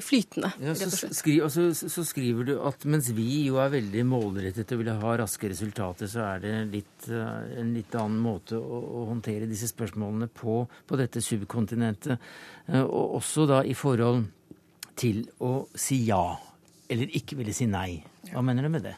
flytende. 0.00 0.50
Ja, 0.60 0.74
så, 0.74 1.08
skri, 1.14 1.36
så, 1.50 1.68
så, 1.74 2.04
skriver 2.04 2.46
du 2.48 2.52
at 2.66 2.84
mens 2.90 3.10
vi 3.14 3.44
jo 3.46 3.60
er 3.62 3.70
veldig 3.70 4.02
målrettet 4.08 4.72
og 4.74 4.82
vil 4.82 4.90
ha 4.90 5.12
raske 5.20 5.50
resultater, 5.52 6.10
så 6.10 6.24
er 6.26 6.42
det 6.42 6.54
litt, 6.72 7.06
eh, 7.06 7.52
en 7.60 7.70
litt 7.76 7.94
annen 7.94 8.18
måte 8.22 8.58
å, 8.58 8.80
å 8.80 9.04
håndtere 9.12 9.48
disse 9.50 9.70
spørsmålene 9.70 10.30
på, 10.34 10.64
på 10.66 10.98
dette 10.98 11.22
subkontinentet. 11.22 12.30
Eh, 12.66 12.82
og 12.82 13.20
også 13.20 13.46
da 13.50 13.62
i 13.62 13.76
forhold 13.78 14.26
til 14.98 15.22
å 15.46 15.52
si 15.78 16.02
ja, 16.08 16.24
eller 16.90 17.14
ikke 17.20 17.38
ville 17.38 17.54
si 17.54 17.70
nei. 17.70 18.00
Hva 18.32 18.42
mener 18.44 18.66
du 18.66 18.74
med 18.74 18.88
det? 18.90 18.96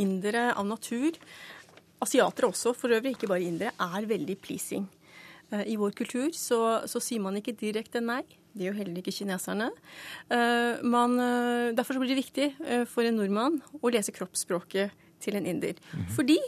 Indere 0.00 0.48
av 0.54 0.64
natur, 0.66 1.18
asiatere 2.00 2.48
også 2.48 2.72
for 2.78 2.96
øvrig, 2.96 3.18
ikke 3.18 3.28
bare 3.30 3.44
indere, 3.44 3.76
er 3.76 4.08
veldig 4.08 4.40
pleasing. 4.40 4.88
I 5.48 5.78
vår 5.80 5.94
kultur 5.96 6.28
så, 6.36 6.58
så 6.84 7.00
sier 7.00 7.22
man 7.24 7.38
ikke 7.38 7.54
direkte 7.56 8.02
nei. 8.04 8.20
Det 8.54 8.66
gjør 8.66 8.78
heller 8.80 9.00
ikke 9.00 9.14
kineserne. 9.14 9.68
Eh, 10.34 10.80
man, 10.82 11.18
eh, 11.20 11.74
derfor 11.76 12.00
blir 12.00 12.14
det 12.14 12.22
viktig 12.22 12.48
eh, 12.64 12.86
for 12.88 13.06
en 13.06 13.20
nordmann 13.20 13.60
å 13.78 13.92
lese 13.92 14.14
kroppsspråket 14.14 14.94
til 15.22 15.36
en 15.36 15.46
inder. 15.46 15.74
Mm 15.74 16.00
-hmm. 16.00 16.10
Fordi 16.14 16.38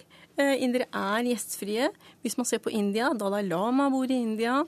indere 0.40 0.86
er 0.94 1.24
gjestfrie. 1.24 1.90
Hvis 2.22 2.38
man 2.38 2.46
ser 2.46 2.58
på 2.58 2.70
India, 2.70 3.12
Dalai 3.12 3.42
Lama 3.42 3.90
bor 3.90 4.04
i 4.10 4.22
India. 4.22 4.64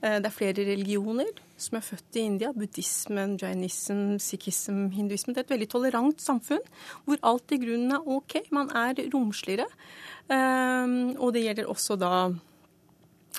Det 0.00 0.24
er 0.24 0.30
flere 0.30 0.64
religioner 0.64 1.26
som 1.56 1.76
er 1.76 1.80
født 1.80 2.16
i 2.16 2.20
India. 2.20 2.52
Buddhismen, 2.52 3.36
jainism, 3.36 4.18
sikhism, 4.18 4.90
hinduismen. 4.90 5.34
Det 5.34 5.38
er 5.38 5.44
et 5.44 5.50
veldig 5.50 5.68
tolerant 5.68 6.20
samfunn 6.20 6.60
hvor 7.04 7.18
alt 7.22 7.50
i 7.50 7.58
grunnen 7.58 7.92
er 7.92 8.06
OK. 8.06 8.36
Man 8.50 8.70
er 8.70 8.94
romsligere. 9.12 9.66
Og 11.18 11.32
det 11.32 11.42
gjelder 11.42 11.66
også 11.66 11.96
da 11.96 12.30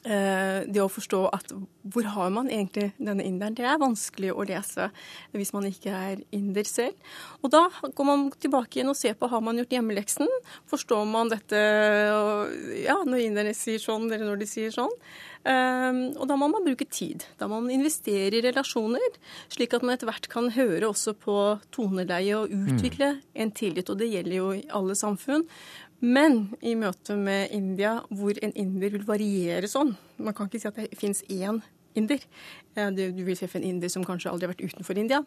det 0.04 0.80
å 0.80 0.89
forstå 0.91 1.20
at 1.36 1.50
hvor 1.91 2.06
har 2.14 2.30
man 2.32 2.50
egentlig 2.52 2.91
denne 2.95 3.26
inderen, 3.26 3.56
det 3.58 3.66
er 3.68 3.80
vanskelig 3.82 4.30
å 4.32 4.45
lese 4.48 4.89
hvis 5.34 5.54
man 5.56 5.68
ikke 5.68 5.91
er 5.91 6.22
inder 6.36 6.68
selv. 6.68 6.95
Og 7.41 7.52
da 7.52 7.66
går 7.82 8.08
man 8.08 8.28
tilbake 8.38 8.80
igjen 8.80 8.91
og 8.91 9.00
ser 9.00 9.18
på 9.20 9.30
har 9.32 9.43
man 9.43 9.60
gjort 9.60 9.74
hjemmeleksen. 9.78 10.30
Forstår 10.70 11.08
man 11.10 11.32
dette 11.34 11.62
ja, 12.84 13.00
når 13.04 13.26
inderne 13.26 13.56
sier 13.58 13.82
sånn, 13.84 14.08
eller 14.12 14.28
når 14.30 14.43
de 14.43 14.50
sier 14.50 14.76
sånn. 14.76 14.93
Eh, 15.48 16.00
og 16.18 16.26
da 16.30 16.38
må 16.39 16.50
man 16.52 16.66
bruke 16.66 16.88
tid. 16.91 17.26
Da 17.39 17.50
må 17.50 17.62
man 17.62 17.74
investere 17.74 18.39
i 18.39 18.43
relasjoner, 18.43 19.20
slik 19.54 19.76
at 19.76 19.86
man 19.86 19.95
etter 19.95 20.10
hvert 20.10 20.30
kan 20.32 20.52
høre 20.56 20.89
også 20.89 21.16
på 21.20 21.38
toneleie 21.76 22.36
og 22.38 22.54
utvikle 22.54 23.14
mm. 23.18 23.22
en 23.43 23.54
tillit. 23.56 23.91
Og 23.91 24.00
det 24.02 24.12
gjelder 24.12 24.39
jo 24.39 24.50
i 24.58 24.66
alle 24.78 24.98
samfunn. 24.98 25.48
Men 26.00 26.52
i 26.62 26.76
møte 26.78 27.16
med 27.18 27.54
India, 27.56 27.98
hvor 28.14 28.38
en 28.43 28.54
inder 28.54 28.93
vil 28.93 29.06
variere 29.08 29.66
sånn 29.72 29.95
Man 30.22 30.36
kan 30.38 30.45
ikke 30.45 30.62
si 30.62 30.70
at 30.70 30.78
det 30.78 31.00
fins 31.00 31.24
én 31.26 31.64
inder. 31.98 32.22
Du 32.93 33.24
vil 33.26 33.38
treffe 33.38 33.58
en 33.58 33.66
inder 33.66 33.89
som 33.89 34.06
kanskje 34.06 34.30
aldri 34.30 34.45
har 34.45 34.54
vært 34.54 34.68
utenfor 34.70 35.00
India. 35.02 35.24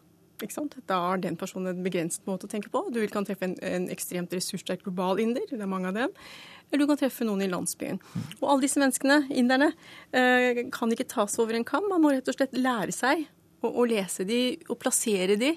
Da 0.89 0.97
har 0.97 1.18
den 1.21 1.37
personen 1.37 1.75
en 1.75 1.83
begrenset 1.85 2.25
måte 2.29 2.47
å 2.47 2.51
tenke 2.51 2.71
på. 2.73 2.85
Du 2.95 3.01
kan 3.12 3.27
treffe 3.27 3.45
en, 3.45 3.57
en 3.61 3.89
ekstremt 3.93 4.33
ressurssterk 4.33 4.85
global 4.87 5.21
inder, 5.21 5.45
det 5.51 5.59
er 5.59 5.68
mange 5.68 5.91
av 5.91 5.99
dem. 5.99 6.14
Eller 6.71 6.85
du 6.85 6.89
kan 6.89 7.01
treffe 7.01 7.27
noen 7.27 7.43
i 7.45 7.51
landsbyen. 7.51 7.99
Og 8.39 8.47
alle 8.47 8.64
disse 8.64 8.81
menneskene, 8.81 9.25
inderne, 9.37 9.73
eh, 10.16 10.62
kan 10.73 10.95
ikke 10.95 11.09
tas 11.11 11.37
over 11.43 11.59
en 11.59 11.66
kam. 11.66 11.91
Man 11.91 12.01
må 12.01 12.14
rett 12.14 12.31
og 12.31 12.39
slett 12.39 12.57
lære 12.57 12.95
seg 12.95 13.27
å, 13.61 13.68
å 13.68 13.87
lese 13.91 14.25
de 14.25 14.41
og 14.71 14.79
plassere 14.81 15.37
de 15.41 15.57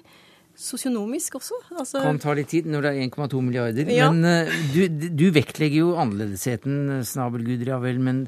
sosionomisk 0.54 1.40
også. 1.40 1.58
Altså, 1.74 2.02
kan 2.04 2.20
ta 2.22 2.34
litt 2.38 2.52
tid 2.52 2.68
når 2.70 2.86
det 2.86 2.92
er 2.92 3.08
1,2 3.08 3.42
milliarder. 3.42 3.90
Ja. 3.92 4.10
Men 4.14 4.48
uh, 4.48 4.52
du, 4.74 5.10
du, 5.10 5.26
vektlegger 5.34 5.80
jo 5.82 5.94
annerledesheten, 6.02 7.02
snabelguder, 7.10 7.74
ja 7.74 7.80
vel, 7.82 8.02
men 8.04 8.24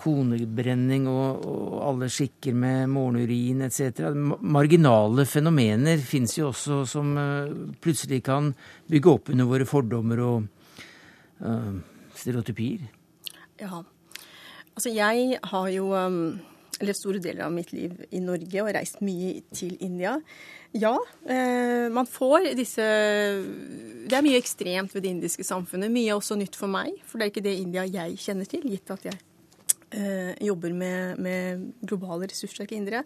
konebrenning 0.00 1.08
og, 1.10 1.44
og, 1.48 1.74
alle 1.90 2.10
skikker 2.12 2.56
med 2.56 2.90
morgenurin 2.92 3.64
etc. 3.66 4.10
Marginale 4.40 5.26
fenomener 5.28 6.00
fins 6.04 6.36
jo 6.38 6.50
også 6.50 6.82
som 6.88 7.14
uh, 7.16 7.52
plutselig 7.80 8.22
kan 8.28 8.52
bygge 8.90 9.16
opp 9.16 9.32
under 9.32 9.48
våre 9.48 9.68
fordommer 9.68 10.24
og 10.26 10.44
uh, 11.44 11.72
stereotypier. 12.16 12.84
Ja. 13.60 13.82
Altså, 14.76 14.92
jeg 14.94 15.40
har 15.44 15.66
jo 15.74 15.90
um, 15.96 16.22
eller 16.80 16.96
store 16.96 17.20
deler 17.22 17.44
av 17.44 17.52
mitt 17.52 17.72
liv 17.76 17.92
i 18.10 18.22
Norge 18.24 18.64
og 18.64 18.72
reist 18.74 19.02
mye 19.04 19.40
til 19.54 19.76
India. 19.84 20.16
Ja, 20.72 20.94
eh, 21.26 21.88
man 21.92 22.06
får 22.06 22.52
disse 22.54 22.84
Det 24.06 24.14
er 24.16 24.22
mye 24.22 24.38
ekstremt 24.38 24.94
ved 24.94 25.02
det 25.04 25.10
indiske 25.10 25.44
samfunnet. 25.44 25.90
Mye 25.92 26.12
er 26.12 26.18
også 26.18 26.38
nytt 26.38 26.56
for 26.56 26.70
meg, 26.70 26.94
for 27.04 27.18
det 27.18 27.26
er 27.26 27.32
ikke 27.34 27.44
det 27.44 27.58
India 27.58 27.84
jeg 27.84 28.16
kjenner 28.22 28.48
til, 28.48 28.64
gitt 28.70 28.92
at 28.94 29.08
jeg 29.10 29.18
eh, 29.90 30.32
jobber 30.46 30.72
med, 30.72 31.18
med 31.18 31.66
globale 31.82 32.30
ressurssterke 32.30 32.78
indere. 32.78 33.04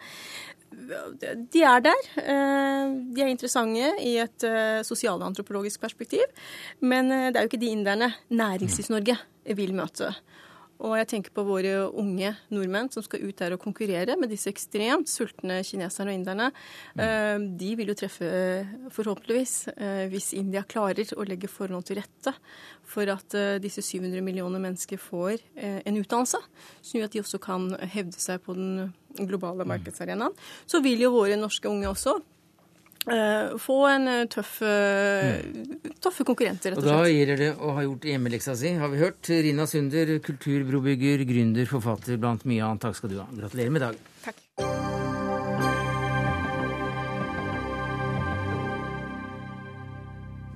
De 0.74 1.62
er 1.62 1.82
der. 1.86 2.06
Eh, 2.20 2.94
de 3.16 3.24
er 3.24 3.32
interessante 3.32 3.90
i 4.04 4.16
et 4.22 4.46
sosialantropologisk 4.86 5.80
perspektiv. 5.80 6.24
Men 6.80 7.10
det 7.10 7.34
er 7.34 7.42
jo 7.42 7.50
ikke 7.50 7.64
de 7.64 7.74
inderne 7.74 8.12
Næringslivs-Norge 8.30 9.18
vil 9.56 9.74
møte. 9.74 10.12
Og 10.82 10.96
jeg 10.98 11.08
tenker 11.10 11.34
på 11.34 11.44
våre 11.46 11.86
unge 11.94 12.32
nordmenn 12.52 12.90
som 12.92 13.04
skal 13.04 13.22
ut 13.22 13.38
der 13.38 13.54
og 13.54 13.62
konkurrere 13.62 14.16
med 14.18 14.32
disse 14.32 14.50
ekstremt 14.50 15.10
sultne 15.10 15.60
kineserne 15.66 16.10
og 16.10 16.18
inderne. 16.18 16.50
Mm. 16.98 17.46
De 17.60 17.70
vil 17.78 17.92
jo 17.92 17.96
treffe, 17.98 18.26
forhåpentligvis, 18.94 19.54
eh, 19.76 20.04
hvis 20.12 20.32
India 20.38 20.64
klarer 20.66 21.14
å 21.14 21.26
legge 21.28 21.50
forholdene 21.50 21.86
til 21.86 22.00
rette 22.00 22.34
for 22.90 23.08
at 23.12 23.38
eh, 23.38 23.56
disse 23.62 23.84
700 23.86 24.24
millioner 24.24 24.62
mennesker 24.62 25.00
får 25.00 25.40
en 25.54 25.98
utdannelse, 26.00 26.40
som 26.82 26.98
gjør 26.98 27.08
at 27.08 27.14
de 27.14 27.22
også 27.22 27.40
kan 27.42 27.70
hevde 27.94 28.20
seg 28.20 28.42
på 28.44 28.56
den 28.58 28.92
globale 29.22 29.64
mm. 29.64 29.74
markedsarenaen. 29.76 30.34
Så 30.66 30.82
vil 30.84 31.06
jo 31.06 31.14
våre 31.14 31.38
norske 31.38 31.70
unge 31.70 31.90
også 31.90 32.18
få 33.60 33.78
en 33.90 34.08
uh, 34.08 34.20
tøff, 34.32 34.54
uh, 34.64 35.92
tøffe 36.04 36.26
konkurrenter, 36.26 36.72
rett 36.72 36.80
og 36.80 36.86
slett. 36.86 36.94
Og 36.94 37.04
da 37.04 37.12
gjelder 37.12 37.42
det 37.42 37.50
å 37.58 37.74
ha 37.76 37.84
gjort 37.84 38.08
hjemmeleksa 38.08 38.56
si, 38.60 38.74
har 38.80 38.92
vi 38.92 39.02
hørt. 39.02 39.32
Rina 39.48 39.68
Sunder, 39.70 40.16
kulturbrobygger, 40.24 41.26
gründer, 41.28 41.68
forfatter 41.70 42.20
blant 42.20 42.48
mye 42.48 42.64
annet. 42.64 42.84
Takk 42.86 43.00
skal 43.00 43.14
du 43.14 43.20
ha. 43.20 43.28
Gratulerer 43.42 43.76
med 43.76 43.88
dagen. 43.88 44.10
Takk. 44.24 44.43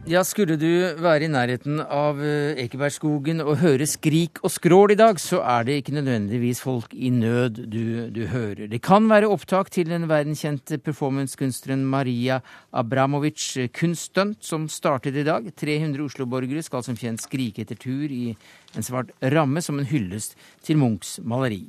Ja, 0.08 0.22
skulle 0.24 0.54
du 0.56 0.94
være 1.04 1.26
i 1.26 1.28
nærheten 1.28 1.82
av 1.84 2.16
eh, 2.24 2.56
Ekebergskogen 2.62 3.42
og 3.42 3.58
høre 3.60 3.84
skrik 3.84 4.38
og 4.40 4.48
skrål 4.54 4.94
i 4.94 4.96
dag, 4.96 5.18
så 5.20 5.42
er 5.44 5.66
det 5.68 5.74
ikke 5.82 5.92
nødvendigvis 5.98 6.62
folk 6.64 6.94
i 6.96 7.10
nød 7.12 7.58
du, 7.68 7.82
du 8.08 8.22
hører. 8.32 8.70
Det 8.72 8.80
kan 8.80 9.04
være 9.10 9.28
opptak 9.28 9.68
til 9.74 9.90
den 9.92 10.06
verdenskjente 10.08 10.78
performancekunstneren 10.80 11.84
Maria 11.84 12.40
Abramovic 12.72 13.50
kunststunt 13.76 14.40
som 14.48 14.64
startet 14.72 15.18
i 15.20 15.26
dag. 15.28 15.52
300 15.52 16.00
Oslo-borgere 16.06 16.64
skal 16.64 16.86
som 16.88 16.96
kjent 16.96 17.20
skrike 17.26 17.66
etter 17.66 17.76
tur 17.76 18.08
i 18.08 18.32
en 18.32 18.88
svart 18.88 19.12
ramme 19.20 19.60
som 19.60 19.76
en 19.76 19.92
hyllest 19.92 20.40
til 20.64 20.80
Munchs 20.80 21.18
maleri. 21.20 21.66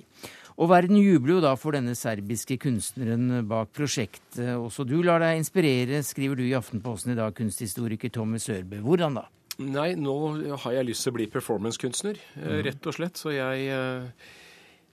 Og 0.60 0.68
verden 0.68 0.97
jubler 0.99 1.38
jo 1.38 1.41
da 1.43 1.53
for 1.55 1.76
denne 1.76 1.93
serbiske 1.95 2.57
kunstneren 2.60 3.45
bak 3.47 3.72
prosjektet. 3.76 4.41
Også 4.60 4.84
du 4.88 4.97
lar 5.05 5.22
deg 5.24 5.39
inspirere, 5.39 6.01
skriver 6.03 6.36
du 6.36 6.43
i 6.49 6.55
Aftenposten 6.57 7.14
i 7.14 7.20
dag, 7.20 7.32
kunsthistoriker 7.38 8.12
Tommy 8.12 8.41
Sørbø. 8.43 8.82
Hvordan 8.84 9.22
da? 9.22 9.30
Nei, 9.60 9.93
nå 9.99 10.16
har 10.64 10.76
jeg 10.76 10.88
lyst 10.88 11.05
til 11.05 11.14
å 11.14 11.18
bli 11.18 11.28
performancekunstner, 11.32 12.20
mm. 12.36 12.51
rett 12.68 12.89
og 12.91 12.95
slett. 12.95 13.20
Så 13.20 13.32
jeg 13.36 13.70
eh, 13.72 14.28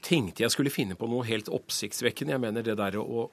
tenkte 0.06 0.46
jeg 0.46 0.54
skulle 0.54 0.74
finne 0.74 0.98
på 0.98 1.08
noe 1.10 1.26
helt 1.26 1.50
oppsiktsvekkende. 1.50 2.36
Jeg 2.36 2.44
mener 2.46 2.66
det 2.66 2.78
der 2.78 2.98
å 3.02 3.28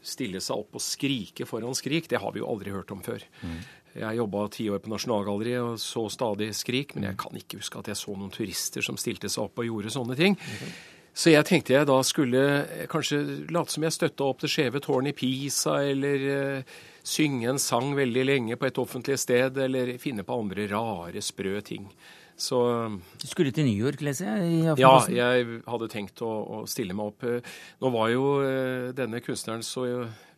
stille 0.00 0.40
seg 0.40 0.62
opp 0.62 0.78
og 0.78 0.84
skrike 0.84 1.44
foran 1.48 1.76
Skrik, 1.76 2.08
det 2.08 2.22
har 2.22 2.32
vi 2.32 2.40
jo 2.40 2.48
aldri 2.48 2.72
hørt 2.72 2.92
om 2.92 3.02
før. 3.04 3.24
Mm. 3.44 3.58
Jeg 4.00 4.20
jobba 4.20 4.46
ti 4.54 4.68
år 4.72 4.80
på 4.80 4.92
Nasjonalgalleriet 4.92 5.74
og 5.74 5.80
så 5.82 6.06
stadig 6.12 6.54
Skrik, 6.56 6.94
men 6.96 7.10
jeg 7.10 7.20
kan 7.20 7.36
ikke 7.36 7.60
huske 7.60 7.82
at 7.82 7.90
jeg 7.90 8.00
så 8.00 8.14
noen 8.16 8.32
turister 8.32 8.84
som 8.86 8.96
stilte 9.00 9.28
seg 9.28 9.44
opp 9.44 9.60
og 9.60 9.68
gjorde 9.68 9.92
sånne 9.92 10.16
ting. 10.16 10.38
Okay. 10.40 10.72
Så 11.20 11.34
jeg 11.34 11.44
tenkte 11.44 11.74
jeg 11.74 11.88
da 11.88 11.98
skulle 12.06 12.44
eh, 12.62 12.86
kanskje 12.88 13.18
late 13.52 13.74
som 13.74 13.84
jeg 13.84 13.96
støtta 13.96 14.28
opp 14.30 14.40
det 14.40 14.48
skjeve 14.52 14.80
tårnet 14.80 15.12
i 15.12 15.18
Pisa, 15.18 15.76
eller 15.84 16.24
uh, 16.30 16.78
synge 17.04 17.50
en 17.50 17.60
sang 17.60 17.92
veldig 17.98 18.24
lenge 18.24 18.56
på 18.56 18.68
et 18.70 18.80
offentlig 18.80 19.18
sted, 19.20 19.58
eller 19.66 19.98
finne 20.00 20.24
på 20.24 20.38
andre 20.40 20.64
rare, 20.70 21.20
sprø 21.24 21.60
ting. 21.66 21.90
Så 22.40 22.56
Du 23.20 23.26
skulle 23.28 23.52
til 23.52 23.66
New 23.68 23.76
York, 23.76 24.00
leser 24.00 24.30
jeg? 24.30 24.78
ja, 24.80 24.94
jeg 25.12 25.58
hadde 25.68 25.90
tenkt 25.92 26.22
å, 26.24 26.30
å, 26.40 26.60
stille 26.64 26.96
meg 26.96 27.10
opp. 27.10 27.26
Nå 27.84 27.90
var 27.92 28.08
jo 28.14 28.30
denne 28.96 29.20
kunstneren 29.20 29.60
så 29.60 29.84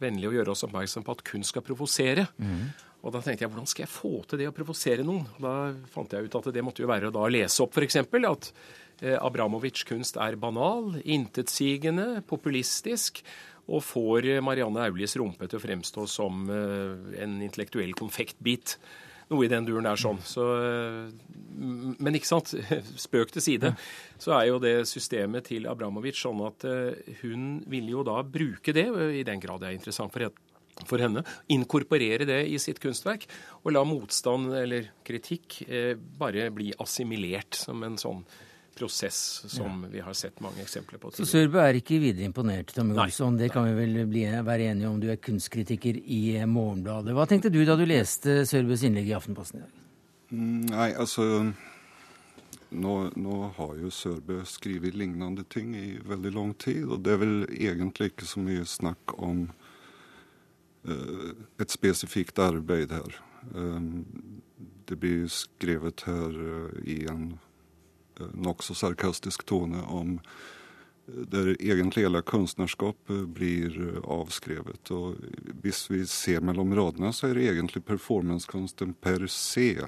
vennlig 0.03 0.33
å 0.33 0.35
gjøre 0.35 0.51
oss 0.51 0.65
oppmerksom 0.67 1.07
på 1.07 1.15
at 1.15 1.23
kunst 1.29 1.55
skal 1.55 1.63
provosere. 1.63 2.27
Mm. 2.43 2.73
Og 3.07 3.15
da 3.15 3.23
tenkte 3.23 3.47
jeg 3.47 3.53
hvordan 3.53 3.71
skal 3.71 3.85
jeg 3.85 3.93
få 3.95 4.17
til 4.27 4.43
det 4.43 4.51
å 4.51 4.57
provosere 4.57 5.07
noen? 5.07 5.31
Da 5.39 5.71
fant 5.95 6.11
jeg 6.11 6.27
ut 6.27 6.41
at 6.41 6.51
det 6.51 6.67
måtte 6.67 6.83
jo 6.83 6.91
være 6.91 7.13
å 7.13 7.15
da 7.15 7.31
lese 7.31 7.63
opp 7.63 7.79
f.eks. 7.79 8.03
at 8.03 8.51
Eh, 8.53 8.82
Abramovic 9.03 9.85
kunst 9.89 10.19
er 10.21 10.39
banal, 10.41 10.97
intetsigende, 11.03 12.23
populistisk 12.29 13.23
og 13.71 13.83
får 13.87 14.29
Marianne 14.45 14.85
Aulies 14.89 15.17
rumpe 15.21 15.49
til 15.49 15.59
å 15.59 15.63
fremstå 15.63 16.07
som 16.11 16.45
eh, 16.51 17.23
en 17.23 17.41
intellektuell 17.45 17.95
konfektbit. 17.99 18.77
Noe 19.31 19.47
i 19.47 19.51
den 19.51 19.65
duren 19.65 19.87
der 19.87 19.99
sånn. 20.01 20.19
Så, 20.27 20.47
eh, 20.59 21.11
men 22.03 22.19
ikke 22.19 22.31
sant, 22.31 22.55
spøk 23.07 23.35
til 23.35 23.45
side, 23.45 23.75
så 24.23 24.37
er 24.39 24.49
jo 24.51 24.63
det 24.63 24.75
systemet 24.91 25.49
til 25.51 25.71
Abramovic 25.71 26.19
sånn 26.19 26.43
at 26.47 26.67
hun 27.23 27.61
vil 27.71 27.93
jo 27.95 28.07
da 28.07 28.21
bruke 28.27 28.75
det, 28.77 28.89
i 29.19 29.27
den 29.27 29.43
grad 29.43 29.63
det 29.63 29.71
er 29.71 29.79
interessant 29.79 30.15
for 30.15 30.27
henne, 30.27 30.49
for 30.89 31.03
henne, 31.03 31.23
inkorporere 31.53 32.27
det 32.29 32.41
i 32.51 32.59
sitt 32.63 32.81
kunstverk 32.83 33.27
og 33.63 33.75
la 33.75 33.83
motstand 33.87 34.55
eller 34.57 34.91
kritikk 35.07 35.63
eh, 35.69 35.93
bare 35.97 36.49
bli 36.55 36.73
assimilert 36.83 37.59
som 37.59 37.83
en 37.87 37.99
sånn 38.01 38.25
prosess 38.75 39.45
som 39.47 39.83
ja. 39.85 39.89
vi 39.93 40.01
har 40.01 40.15
sett 40.17 40.41
mange 40.41 40.63
eksempler 40.63 40.99
på. 40.99 41.11
Så 41.17 41.27
Sørbø 41.29 41.61
er 41.63 41.79
ikke 41.79 41.99
videre 42.03 42.27
imponert, 42.29 42.73
Tommy 42.75 42.97
Olsson. 42.99 43.37
Det 43.41 43.51
kan 43.53 43.67
vi 43.69 43.75
vel 43.77 44.07
bli, 44.09 44.25
være 44.45 44.71
enige 44.73 44.89
om. 44.89 45.01
Du 45.01 45.11
er 45.13 45.21
kunstkritiker 45.21 45.99
i 46.01 46.23
Morgenbladet. 46.49 47.15
Hva 47.17 47.27
tenkte 47.29 47.53
du 47.53 47.61
da 47.69 47.77
du 47.79 47.85
leste 47.89 48.43
Sørbøs 48.49 48.87
innlegg 48.89 49.13
i 49.13 49.17
Aftenposten 49.19 49.61
i 49.61 49.65
dag? 49.67 49.79
Mm, 50.33 50.65
nei, 50.73 50.89
altså 50.97 51.27
nå, 52.73 52.95
nå, 53.21 53.39
har 53.59 53.75
jo 53.83 53.93
Sørbø 53.93 54.41
skrevet 54.49 54.97
lignende 54.97 55.45
ting 55.53 55.75
i 55.77 55.99
veldig 56.09 56.33
lang 56.33 56.55
tid, 56.57 56.87
og 56.89 57.03
det 57.05 57.13
er 57.15 57.21
vel 57.21 57.37
egentlig 57.53 58.13
ikke 58.13 58.29
så 58.29 58.41
mye 58.41 58.65
snakk 58.69 59.17
om 59.19 59.45
uh, 60.89 61.31
et 61.61 61.75
spesifikt 61.75 62.41
arbeid 62.41 62.95
her. 62.97 63.21
Um, 63.53 64.07
det 64.89 64.99
blir 65.03 65.27
skrevet 65.33 66.07
her 66.09 66.33
uh, 66.33 66.79
i 66.89 67.03
en 67.13 67.35
nokså 68.19 68.75
sarkastisk 68.75 69.45
tone 69.47 69.83
om 69.83 70.19
eh, 70.19 71.23
der 71.35 71.53
egentlig 71.55 72.07
hele 72.07 72.23
kunstnerskapet 72.23 73.29
blir 73.35 73.77
eh, 73.81 74.01
avskrevet. 74.05 74.91
Og 74.91 75.17
hvis 75.65 75.85
vi 75.91 76.05
ser 76.07 76.45
mellom 76.45 76.75
radene, 76.77 77.13
så 77.13 77.31
er 77.31 77.39
det 77.39 77.51
egentlig 77.53 77.85
performancekunsten 77.89 78.95
per 79.01 79.27
se 79.31 79.87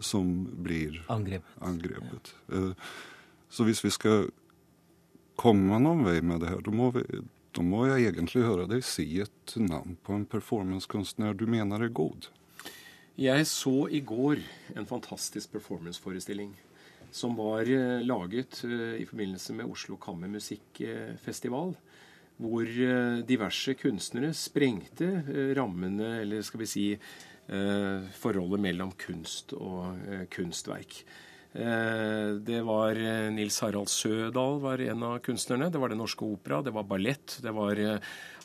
som 0.00 0.30
blir 0.62 1.04
angrepet. 1.08 1.58
angrepet. 1.60 2.34
Ja. 2.48 2.56
Eh, 2.56 2.72
så 3.48 3.64
hvis 3.64 3.84
vi 3.84 3.92
skal 3.94 4.28
komme 5.38 5.78
noen 5.82 6.04
vei 6.06 6.20
med 6.22 6.42
det 6.42 6.50
her, 6.50 6.62
da 6.64 6.72
må, 6.74 6.90
vi, 6.94 7.04
da 7.54 7.62
må 7.62 7.84
jeg 7.86 8.10
egentlig 8.10 8.46
høre 8.46 8.66
deg 8.70 8.82
si 8.86 9.06
et 9.22 9.54
navn 9.58 9.98
på 10.02 10.16
en 10.16 10.26
performancekunstner 10.26 11.36
du 11.38 11.46
mener 11.50 11.86
er 11.86 11.94
god. 11.94 12.30
Jeg 13.14 13.46
så 13.46 13.86
i 13.94 14.00
går 14.02 14.40
en 14.74 14.86
fantastisk 14.90 15.52
performanceforestilling 15.54 16.56
som 17.14 17.36
var 17.38 17.68
eh, 17.70 18.02
laget 18.02 18.64
eh, 18.64 18.96
i 18.98 19.06
forbindelse 19.06 19.54
med 19.54 19.70
Oslo 19.70 19.96
Kammermusikkfestival. 20.02 21.76
Hvor 22.42 22.66
eh, 22.66 23.20
diverse 23.22 23.76
kunstnere 23.78 24.32
sprengte 24.34 25.10
rammene, 25.54 26.16
eller 26.24 26.42
skal 26.42 26.64
vi 26.64 26.72
si 26.74 26.88
forholdet 27.44 28.62
mellom 28.64 28.94
kunst 28.96 29.50
og 29.52 29.98
kunstverk. 30.32 30.94
Det 31.52 32.60
var 32.64 32.96
Nils 33.36 33.58
Harald 33.60 33.90
Sødal 33.92 34.56
var 34.62 34.80
en 34.80 35.04
av 35.04 35.18
kunstnerne. 35.26 35.68
Det 35.68 35.82
var 35.82 35.92
Det 35.92 35.98
Norske 36.00 36.24
Opera, 36.24 36.62
det 36.64 36.72
var 36.72 36.88
ballett. 36.88 37.36
Det 37.44 37.52
var 37.52 37.82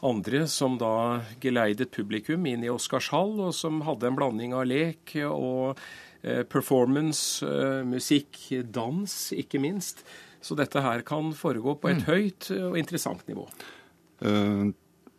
andre 0.03 0.43
som 0.51 0.75
da 0.75 1.21
geleidet 1.39 1.95
publikum 1.95 2.43
inn 2.51 2.67
i 2.67 2.73
Oscarshall, 2.73 3.37
og 3.39 3.55
som 3.55 3.79
hadde 3.87 4.11
en 4.11 4.19
blanding 4.19 4.57
av 4.59 4.67
lek 4.67 5.15
og 5.31 5.79
performance, 6.21 7.45
musikk, 7.87 8.41
dans, 8.75 9.13
ikke 9.31 9.61
minst. 9.63 10.03
Så 10.41 10.55
dette 10.55 10.81
her 10.83 11.03
kan 11.07 11.31
foregå 11.35 11.75
på 11.79 11.91
et 11.91 12.01
mm. 12.01 12.07
høyt 12.07 12.49
og 12.57 12.77
interessant 12.79 13.23
nivå. 13.27 13.47
Uh, 14.23 14.71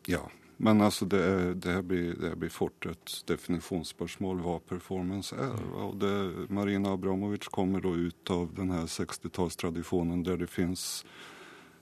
ja. 0.08 0.26
Men 0.60 0.82
altså 0.84 1.06
det, 1.08 1.54
det, 1.64 1.72
her 1.72 1.82
blir, 1.82 2.16
det, 2.20 2.34
blir, 2.36 2.50
fort 2.52 2.84
et 2.84 3.12
definisjonsspørsmål 3.30 4.42
hva 4.44 4.58
performance 4.68 5.32
er. 5.32 5.54
Og 5.72 5.94
det, 6.02 6.12
Marina 6.52 6.92
Abramovic 6.92 7.48
kommer 7.48 7.80
da 7.80 7.94
ut 7.96 8.32
av 8.34 8.50
denne 8.58 8.82
60-tallstradisjonen 8.84 10.20
der 10.26 10.42
det 10.42 10.50
fins 10.52 11.00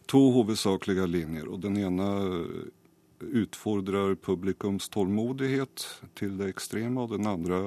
to 0.06 0.20
hovedsakelige 0.36 1.08
linjer. 1.10 1.50
og 1.50 1.58
Den 1.66 1.80
ene 1.82 2.06
utfordrer 3.20 4.14
publikums 4.14 4.88
tålmodighet 4.94 5.84
til 6.18 6.36
det 6.38 6.52
ekstreme, 6.54 7.02
og 7.02 7.14
den 7.16 7.26
andre 7.26 7.60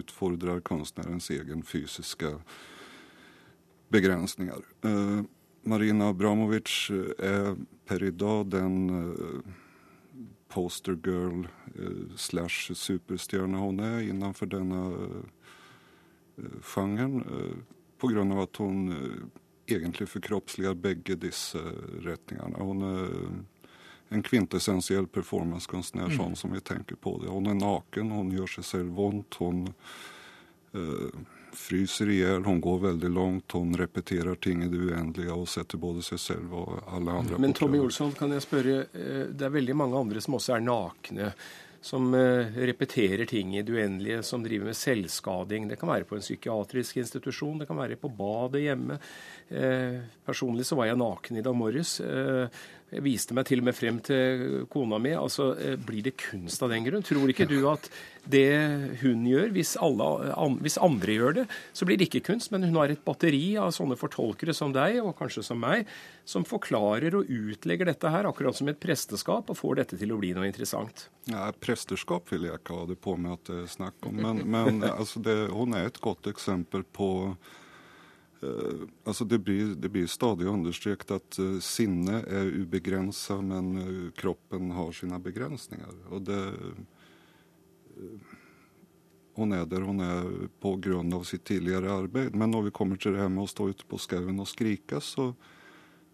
utfordrer 0.00 0.62
kunstnerens 0.66 1.30
egen 1.30 1.62
fysiske 1.62 2.34
begrensninger. 3.90 4.62
Uh, 4.86 5.22
Marina 5.68 6.10
Abramovic 6.10 6.88
er 7.18 7.54
per 7.86 8.02
i 8.06 8.14
dag 8.16 8.46
den 8.54 8.78
postergirl 10.50 11.48
eh, 11.78 12.16
slash 12.16 12.72
superstjerne 12.74 13.58
hun 13.58 13.80
er 13.84 14.02
innenfor 14.10 14.50
denne 14.50 14.80
eh, 14.96 16.56
sjangeren. 16.62 17.22
Eh, 17.22 17.76
Pga. 18.00 18.24
at 18.42 18.56
hun 18.56 18.94
egentlig 19.68 20.06
forkroppsliger 20.08 20.74
begge 20.74 21.18
disse 21.20 21.60
retningene. 22.00 22.56
Hun 22.56 22.80
er 22.82 23.10
en 24.10 24.22
kvintessensiell 24.26 25.06
performancekunstner, 25.06 26.10
mm. 26.10 26.16
sånn 26.18 26.38
som 26.38 26.54
vi 26.54 26.60
tenker 26.60 26.98
på 26.98 27.16
det. 27.22 27.30
Hun 27.30 27.50
er 27.50 27.58
naken, 27.58 28.10
hun 28.10 28.32
gjør 28.34 28.56
seg 28.58 28.66
selv 28.66 28.96
vondt. 28.98 29.38
hun 29.38 29.68
uh, 30.74 31.20
fryser 31.52 32.08
i 32.08 32.18
hjel, 32.20 32.44
hun 32.44 32.60
går 32.60 32.78
veldig 32.78 33.10
langt, 33.10 33.52
hun 33.52 33.74
repeterer 33.78 34.34
ting 34.34 34.64
i 34.64 34.68
det 34.68 34.78
uendelige 34.78 35.34
og 35.34 35.48
setter 35.48 35.80
både 35.82 36.04
seg 36.06 36.20
selv 36.22 36.54
og 36.54 36.76
alle 36.86 37.16
andre 37.22 37.40
Men 37.42 37.54
Tommy 37.56 37.80
Olsson, 37.82 38.12
kan 38.16 38.32
jeg 38.34 38.44
spørre, 38.44 38.84
eh, 38.92 39.24
det 39.30 39.46
er 39.46 39.56
veldig 39.56 39.76
mange 39.76 39.98
andre 39.98 40.22
som 40.22 40.38
også 40.38 40.56
er 40.56 40.64
nakne. 40.66 41.32
Som 41.82 42.12
eh, 42.12 42.52
repeterer 42.68 43.24
ting 43.24 43.54
i 43.56 43.62
det 43.64 43.72
uendelige, 43.72 44.22
som 44.26 44.42
driver 44.44 44.68
med 44.68 44.76
selvskading. 44.76 45.68
Det 45.70 45.78
kan 45.80 45.88
være 45.88 46.04
på 46.04 46.18
en 46.18 46.24
psykiatrisk 46.24 46.98
institusjon, 47.00 47.62
det 47.62 47.70
kan 47.70 47.80
være 47.80 47.96
på 47.96 48.10
badet 48.12 48.66
hjemme. 48.66 48.98
Eh, 49.50 50.00
personlig 50.26 50.68
så 50.68 50.78
var 50.78 50.90
jeg 50.90 51.00
naken 51.00 51.40
i 51.40 51.44
dag 51.44 51.56
morges. 51.58 51.98
Jeg 52.90 53.04
viste 53.06 53.34
meg 53.38 53.46
til 53.46 53.60
og 53.62 53.68
med 53.68 53.76
frem 53.78 53.98
til 54.02 54.64
kona 54.70 54.98
mi. 54.98 55.12
altså 55.14 55.52
eh, 55.54 55.76
Blir 55.78 56.02
det 56.08 56.16
kunst 56.18 56.62
av 56.64 56.72
den 56.72 56.86
grunn? 56.86 57.04
Tror 57.06 57.30
ikke 57.30 57.46
du 57.46 57.60
at 57.70 57.86
det 58.30 58.50
hun 59.00 59.22
gjør, 59.28 59.52
hvis, 59.54 59.76
alle, 59.80 60.08
hvis, 60.60 60.78
andre 60.82 61.14
gjør 61.14 61.36
det, 61.38 61.44
så 61.72 61.86
blir 61.86 62.00
det 62.00 62.08
ikke 62.08 62.24
kunst, 62.32 62.50
men 62.52 62.66
hun 62.66 62.76
har 62.80 62.90
et 62.92 63.04
batteri 63.06 63.54
av 63.62 63.70
sånne 63.74 63.96
fortolkere 63.98 64.54
som 64.56 64.74
deg, 64.74 64.98
og 65.04 65.14
kanskje 65.18 65.44
som 65.46 65.62
meg, 65.62 65.88
som 66.28 66.44
forklarer 66.46 67.16
og 67.16 67.30
utlegger 67.30 67.88
dette 67.88 68.10
her, 68.12 68.28
akkurat 68.28 68.58
som 68.58 68.68
et 68.70 68.82
presteskap, 68.82 69.48
og 69.48 69.58
får 69.58 69.80
dette 69.80 70.00
til 70.02 70.12
å 70.12 70.18
bli 70.20 70.34
noe 70.36 70.50
interessant. 70.50 71.06
Ja, 71.30 71.46
Presteskap 71.62 72.28
vil 72.34 72.48
jeg 72.48 72.60
ikke 72.60 72.82
ha 72.82 72.90
det 72.90 72.98
på 73.00 73.14
med 73.16 73.38
at 73.38 73.48
det 73.48 73.62
er 73.62 73.72
snakk 73.72 74.10
om, 74.10 74.20
men, 74.20 74.44
men 74.50 74.84
altså 74.90 75.22
det, 75.24 75.38
hun 75.54 75.78
er 75.78 75.88
et 75.88 76.02
godt 76.02 76.28
eksempel 76.30 76.84
på 76.84 77.10
altså 79.04 79.24
det, 79.28 79.38
blir, 79.44 79.74
det, 79.76 79.88
blir, 79.92 80.06
stadig 80.08 80.48
understreket 80.48 81.10
at 81.12 81.38
uh, 81.42 81.58
sinne 81.60 82.22
er 82.24 82.48
ubegrensa, 82.62 83.36
men 83.44 83.72
uh, 83.76 84.06
kroppen 84.16 84.72
har 84.76 84.94
sine 84.96 85.20
begrensninger. 85.20 85.98
Og 86.10 86.24
det 86.28 86.40
Hun 89.36 89.52
er 89.52 89.64
der 89.68 89.84
hun 89.86 90.00
er 90.00 90.48
av 91.14 91.22
sitt 91.24 91.44
tidligere 91.44 91.92
arbeid. 91.92 92.34
Men 92.34 92.50
når 92.50 92.62
vi 92.66 92.72
kommer 92.76 92.96
til 92.96 93.14
det 93.14 93.20
her 93.20 93.28
med 93.28 93.44
å 93.44 93.50
stå 93.50 93.68
ute 93.70 93.86
på 93.88 94.00
skauen 94.00 94.40
og 94.40 94.48
skrike, 94.48 95.00
så 95.00 95.30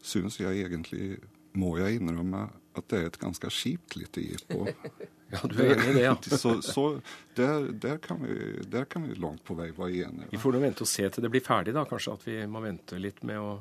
syns 0.03 0.39
jeg 0.39 0.66
egentlig, 0.66 1.16
må 1.59 1.76
jeg 1.80 2.00
innrømme, 2.00 2.46
at 2.76 2.88
det 2.92 2.98
er 2.98 3.07
et 3.11 3.20
ganske 3.20 3.50
kjipt 3.52 3.98
lite 4.00 4.24
jippo. 4.24 4.66
Ja, 5.26 5.40
du 5.42 5.57
er 5.59 5.72
enig 5.72 5.88
i 5.90 5.94
det, 5.96 6.02
ja. 6.04 6.12
så, 6.38 6.52
så 6.62 7.00
der, 7.34 7.64
der, 7.82 7.96
kan 7.98 8.20
vi, 8.22 8.36
der, 8.70 8.84
kan 8.86 9.09
vi, 9.09 9.16
langt 9.18 9.42
på 9.42 9.57
vei 9.59 9.72
være 9.74 10.04
enige. 10.07 10.28
Vi 10.30 10.38
får 10.38 10.54
nå 10.54 10.61
vente 10.62 10.84
og 10.86 10.90
se 10.90 11.09
til 11.11 11.24
det 11.24 11.30
blir 11.34 11.42
ferdig, 11.42 11.74
da. 11.74 11.82
Kanskje 11.90 12.14
at 12.14 12.26
vi 12.28 12.36
må 12.46 12.62
vente 12.62 13.00
litt 13.02 13.24
med 13.26 13.42
å 13.42 13.57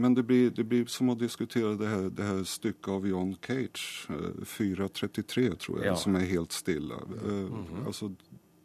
men 0.00 0.14
det 0.14 0.22
blir, 0.22 0.50
det 0.50 0.64
blir, 0.64 0.86
som 0.86 1.10
å 1.12 1.16
diskutere 1.18 1.74
det 1.76 1.88
her, 1.90 2.04
det 2.14 2.24
her 2.24 2.44
stykket 2.46 2.88
av 2.94 3.06
John 3.10 3.32
Cage, 3.42 4.06
433, 4.48 5.44
eh, 5.50 5.56
tror 5.60 5.80
jeg, 5.80 5.88
ja. 5.90 5.96
som 5.98 6.16
er 6.16 6.28
helt 6.30 6.54
stille. 6.56 6.96
Mm 7.10 7.50
-hmm. 7.50 7.86
altså, 7.86 8.12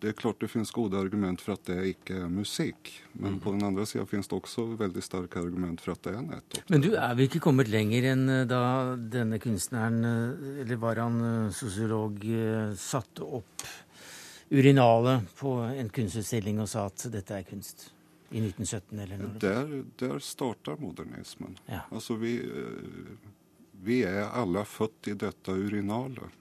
det 0.05 0.11
er 0.11 0.17
klart 0.19 0.37
det 0.43 0.51
finnes 0.51 0.69
gode 0.69 0.99
argument 1.01 1.41
for 1.41 1.55
at 1.55 1.63
det 1.65 1.79
ikke 1.95 2.19
er 2.27 2.29
musikk. 2.29 2.91
Men 3.13 3.35
mm. 3.35 3.39
på 3.41 3.53
den 3.55 3.65
andre 3.65 3.87
sida 3.89 4.03
finnes 4.05 4.29
det 4.29 4.37
også 4.37 4.67
veldig 4.77 5.01
sterke 5.01 5.41
argument 5.41 5.81
for 5.81 5.95
at 5.95 6.03
det 6.05 6.13
er 6.13 6.27
nettopp 6.27 6.69
Men 6.69 6.83
du 6.83 6.91
er 6.93 7.15
vel 7.17 7.25
ikke 7.25 7.41
kommet 7.41 7.71
lenger 7.73 8.05
enn 8.11 8.29
eh, 8.29 8.43
da 8.49 8.61
denne 8.99 9.39
kunstneren, 9.41 9.97
eh, 10.05 10.61
eller 10.61 10.81
var 10.83 11.01
han 11.01 11.17
eh, 11.25 11.49
sosiolog, 11.57 12.21
satte 12.77 13.25
opp 13.39 13.65
urinalet 14.53 15.25
på 15.39 15.57
en 15.71 15.89
kunstutstilling 15.89 16.61
og 16.61 16.69
sa 16.69 16.85
at 16.91 17.07
dette 17.09 17.41
er 17.41 17.49
kunst? 17.49 17.89
I 18.29 18.41
1917 18.41 18.99
eller 18.99 19.19
noe? 19.21 19.35
Der, 19.41 19.75
der 20.01 20.21
starter 20.21 20.77
modernismen. 20.81 21.57
Ja. 21.69 21.83
Altså 21.93 22.17
vi, 22.19 22.33
vi 23.85 24.01
er 24.05 24.25
alle 24.27 24.65
født 24.67 25.13
i 25.13 25.17
dette 25.25 25.53
urinalet. 25.53 26.33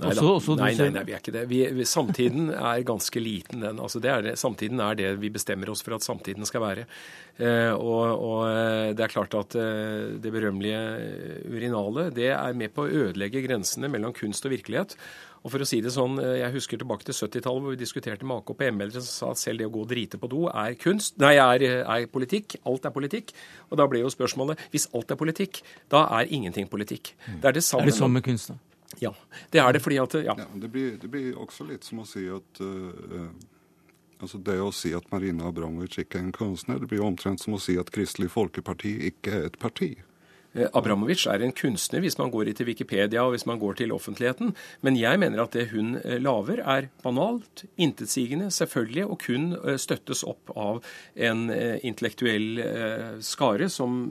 Nei, 0.00 0.10
også, 0.14 0.26
også 0.38 0.56
nei, 0.56 0.70
nei, 0.78 0.88
nei, 0.94 1.02
vi 1.06 1.14
er 1.14 1.22
ikke 1.22 1.34
det. 1.34 1.42
Vi, 1.50 1.60
vi, 1.76 1.86
samtiden 1.88 2.50
er 2.54 2.84
ganske 2.88 3.20
liten, 3.22 3.64
den. 3.66 3.80
Altså, 3.82 4.00
det 4.02 4.12
er, 4.12 4.28
samtiden 4.40 4.80
er 4.82 4.96
det 4.98 5.10
vi 5.20 5.32
bestemmer 5.32 5.70
oss 5.72 5.84
for 5.84 5.96
at 5.96 6.06
samtiden 6.06 6.48
skal 6.48 6.64
være. 6.64 6.86
Eh, 7.36 7.72
og, 7.74 8.04
og, 8.16 8.38
eh, 8.48 8.92
det 8.96 9.04
er 9.04 9.12
klart 9.12 9.36
at 9.38 9.56
eh, 9.60 10.16
det 10.22 10.32
berømmelige 10.32 10.80
urinalet 11.52 12.14
det 12.16 12.30
er 12.32 12.56
med 12.56 12.72
på 12.74 12.86
å 12.86 12.94
ødelegge 13.06 13.44
grensene 13.44 13.92
mellom 13.92 14.16
kunst 14.16 14.48
og 14.48 14.56
virkelighet. 14.56 14.96
Og 15.40 15.54
for 15.54 15.64
å 15.64 15.68
si 15.68 15.80
det 15.80 15.92
sånn, 15.94 16.18
eh, 16.20 16.40
Jeg 16.42 16.54
husker 16.56 16.80
tilbake 16.80 17.06
til 17.06 17.16
70-tallet 17.16 17.64
hvor 17.64 17.74
vi 17.74 17.80
diskuterte 17.80 18.26
med 18.28 18.42
AK 18.42 18.56
PM-eldre 18.58 19.00
som 19.00 19.12
sa 19.12 19.30
at 19.32 19.40
selv 19.40 19.62
det 19.62 19.68
å 19.68 19.72
gå 19.72 19.84
og 19.84 19.92
drite 19.92 20.20
på 20.20 20.28
do 20.28 20.46
er 20.48 20.76
kunst, 20.80 21.16
nei, 21.18 21.36
er, 21.40 21.64
er, 21.80 22.08
politikk. 22.12 22.58
Alt 22.68 22.84
er 22.84 22.94
politikk. 22.94 23.32
Og 23.70 23.80
da 23.80 23.86
ble 23.88 24.02
jo 24.04 24.12
spørsmålet 24.12 24.60
hvis 24.72 24.88
alt 24.94 25.10
er 25.10 25.20
politikk, 25.20 25.62
da 25.88 26.06
er 26.18 26.28
ingenting 26.28 26.68
politikk. 26.68 27.14
Det 27.40 27.52
er 27.52 27.56
det 27.56 27.64
samme, 27.64 27.88
er 27.88 27.92
det 27.92 28.00
samme 28.00 28.20
med 28.20 28.26
kunst, 28.26 28.52
da? 28.52 28.69
Ja, 28.98 29.14
det 29.50 29.62
er 29.62 29.72
det 29.72 29.82
fordi 29.84 30.00
at 30.02 30.18
ja. 30.18 30.34
ja 30.34 30.48
det, 30.54 30.68
blir, 30.72 30.98
det, 30.98 31.08
blir, 31.10 31.32
også 31.38 31.68
litt 31.68 31.86
som 31.86 32.02
å 32.02 32.08
si 32.08 32.26
at 32.32 32.62
uh, 32.64 33.30
altså 34.18 34.40
Det 34.42 34.58
å 34.60 34.72
si 34.74 34.92
at 34.96 35.06
Marina 35.14 35.48
Abramovic 35.48 36.00
ikke 36.02 36.18
er 36.18 36.26
en 36.26 36.36
kunstner, 36.36 36.80
det 36.82 36.90
blir 36.90 37.04
omtrent 37.06 37.40
som 37.40 37.56
å 37.56 37.62
si 37.62 37.78
at 37.80 37.92
Kristelig 37.94 38.32
Folkeparti 38.34 38.96
ikke 39.12 39.36
er 39.38 39.46
et 39.48 39.60
parti. 39.62 39.94
Eh, 40.52 40.66
Abramovic 40.76 41.22
er 41.30 41.46
en 41.46 41.54
kunstner 41.54 42.02
hvis 42.02 42.18
man 42.18 42.32
går 42.34 42.50
til 42.58 42.68
Wikipedia 42.68 43.22
og 43.22 43.36
hvis 43.36 43.46
man 43.48 43.62
går 43.62 43.78
til 43.78 43.94
offentligheten. 43.94 44.52
Men 44.84 44.98
jeg 44.98 45.22
mener 45.22 45.44
at 45.44 45.56
det 45.56 45.70
hun 45.70 45.94
lager 46.20 46.60
er 46.60 46.90
banalt, 47.04 47.64
intetsigende, 47.80 48.50
selvfølgelig, 48.52 49.06
og 49.06 49.22
kun 49.24 49.78
støttes 49.80 50.26
opp 50.26 50.52
av 50.58 50.82
en 51.14 51.46
intellektuell 51.86 52.64
skare 53.24 53.70
som 53.72 54.02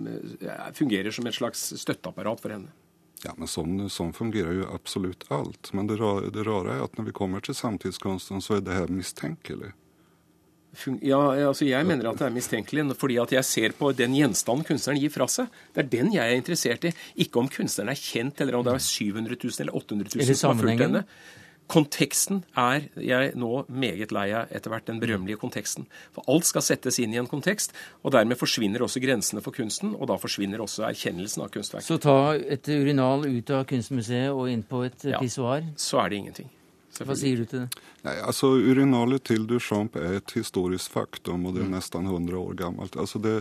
fungerer 0.73 1.13
som 1.13 1.27
et 1.27 1.37
slags 1.37 1.73
støtteapparat 1.83 2.41
for 2.41 2.55
henne. 2.55 2.71
Ja, 3.25 3.33
men 3.35 3.49
sånn, 3.51 3.89
sånn, 3.91 4.13
fungerer 4.15 4.61
jo 4.61 4.69
absolutt 4.71 5.25
alt. 5.33 5.73
Men 5.75 5.89
det 5.89 5.97
rare, 5.99 6.31
det 6.31 6.45
rare, 6.47 6.77
er 6.77 6.85
at 6.85 6.95
når 6.95 7.09
vi 7.09 7.15
kommer 7.17 7.43
til 7.43 7.57
samtidskunsten, 7.57 8.39
så 8.43 8.57
er 8.57 8.63
det 8.63 8.77
her 8.77 8.91
mistenkelig. 8.93 9.73
Ja, 11.01 11.19
altså 11.49 11.65
Jeg 11.65 11.85
mener 11.89 12.11
at 12.11 12.19
det 12.21 12.27
er 12.27 12.33
mistenkelig, 12.33 12.85
fordi 12.99 13.17
at 13.19 13.31
jeg 13.33 13.47
ser 13.47 13.73
på 13.75 13.89
den 13.97 14.13
gjenstanden 14.15 14.67
kunstneren 14.67 15.01
gir 15.01 15.11
fra 15.11 15.25
seg. 15.27 15.49
Det 15.73 15.83
er 15.83 15.89
den 15.97 16.13
jeg 16.13 16.23
er 16.23 16.37
interessert 16.37 16.85
i. 16.85 16.93
Ikke 17.25 17.41
om 17.41 17.49
kunstneren 17.51 17.91
er 17.91 17.99
kjent, 17.99 18.39
eller 18.45 18.59
om 18.59 18.67
det 18.67 18.75
er 18.77 18.85
700 18.85 19.35
000 19.35 19.65
eller 19.65 19.75
800 19.75 20.13
000 20.13 20.37
som 20.37 20.53
har 20.53 20.61
fulgt 20.61 20.85
henne. 20.85 21.03
Konteksten 21.69 22.43
er 22.57 22.87
jeg 22.97 23.33
nå 23.37 23.63
meget 23.69 24.13
lei 24.15 24.27
av 24.33 24.49
etter 24.55 24.73
hvert, 24.73 24.87
den 24.89 25.01
berømmelige 25.01 25.37
konteksten. 25.41 25.85
For 26.15 26.25
alt 26.31 26.47
skal 26.49 26.65
settes 26.65 26.97
inn 27.01 27.13
i 27.13 27.19
en 27.21 27.29
kontekst, 27.29 27.75
og 28.01 28.15
dermed 28.15 28.39
forsvinner 28.39 28.81
også 28.85 29.01
grensene 29.03 29.43
for 29.45 29.55
kunsten, 29.55 29.93
og 29.93 30.09
da 30.09 30.17
forsvinner 30.21 30.63
også 30.65 30.87
erkjennelsen 30.89 31.45
av 31.45 31.51
kunstverket. 31.53 31.85
Så 31.85 31.99
ta 32.01 32.33
et 32.35 32.69
urinal 32.69 33.27
ut 33.29 33.53
av 33.53 33.67
Kunstmuseet 33.69 34.33
og 34.33 34.49
inn 34.49 34.63
på 34.65 34.81
et 34.87 35.11
ja, 35.11 35.21
pissoar? 35.21 35.67
Så 35.77 36.01
er 36.01 36.09
det 36.09 36.23
ingenting. 36.23 36.49
Hva 37.05 37.15
sier 37.15 37.39
du 37.39 37.45
til 37.47 37.63
det? 37.63 37.83
Nei, 38.03 38.15
altså 38.25 38.49
Urinalet 38.57 39.23
til 39.27 39.45
Duchamp 39.47 39.95
er 39.99 40.17
et 40.19 40.33
historisk 40.35 40.91
faktum, 40.95 41.45
og 41.45 41.55
det 41.55 41.63
er 41.63 41.69
mm. 41.69 41.75
nesten 41.77 42.09
100 42.09 42.39
år 42.39 42.57
gammelt. 42.59 42.97
Altså 42.99 43.21
det, 43.23 43.35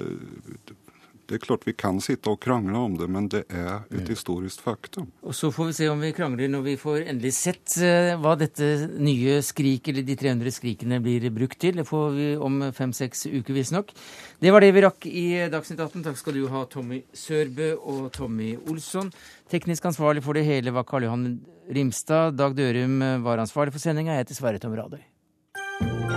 Det 1.28 1.36
er 1.36 1.42
klart 1.44 1.66
vi 1.68 1.74
kan 1.76 1.98
sitte 2.00 2.30
og 2.32 2.38
krangle 2.40 2.78
om 2.80 2.94
det, 2.96 3.06
men 3.12 3.26
det 3.28 3.42
er 3.52 3.82
et 3.92 4.08
historisk 4.08 4.62
faktum. 4.64 5.10
Og 5.20 5.36
så 5.36 5.50
får 5.52 5.66
vi 5.68 5.74
se 5.76 5.88
om 5.92 6.00
vi 6.00 6.14
krangler 6.16 6.48
når 6.48 6.62
vi 6.64 6.76
får 6.80 7.02
endelig 7.02 7.34
sett 7.36 7.74
eh, 7.84 8.14
hva 8.16 8.32
dette 8.40 8.88
nye 8.96 9.42
skrik, 9.44 9.90
eller 9.92 10.06
de 10.08 10.16
300 10.16 10.54
skrikene, 10.56 11.02
blir 11.04 11.28
brukt 11.36 11.60
til. 11.60 11.76
Det 11.76 11.84
får 11.88 12.16
vi 12.16 12.30
om 12.40 12.56
fem-seks 12.72 13.26
uker, 13.28 13.52
visstnok. 13.58 13.92
Det 14.40 14.54
var 14.54 14.64
det 14.64 14.72
vi 14.72 14.86
rakk 14.86 15.04
i 15.10 15.26
Dagsnytt 15.52 15.84
18. 15.84 16.06
Takk 16.08 16.16
skal 16.22 16.40
du 16.40 16.48
ha, 16.48 16.64
Tommy 16.72 17.02
Sørbø 17.12 17.74
og 17.76 18.08
Tommy 18.16 18.54
Olsson. 18.64 19.12
Teknisk 19.52 19.92
ansvarlig 19.92 20.24
for 20.24 20.32
det 20.38 20.48
hele 20.48 20.72
var 20.72 20.88
Karl 20.88 21.10
Johan 21.10 21.28
Rimstad. 21.68 22.40
Dag 22.40 22.56
Dørum 22.56 23.02
var 23.20 23.44
ansvarlig 23.44 23.76
for 23.76 23.84
sendinga. 23.84 24.16
Jeg 24.16 24.24
heter 24.24 24.40
Sverre 24.40 24.64
Tom 24.64 24.80
Radøy. 24.80 25.04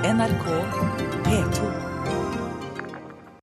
NRK 0.07 1.91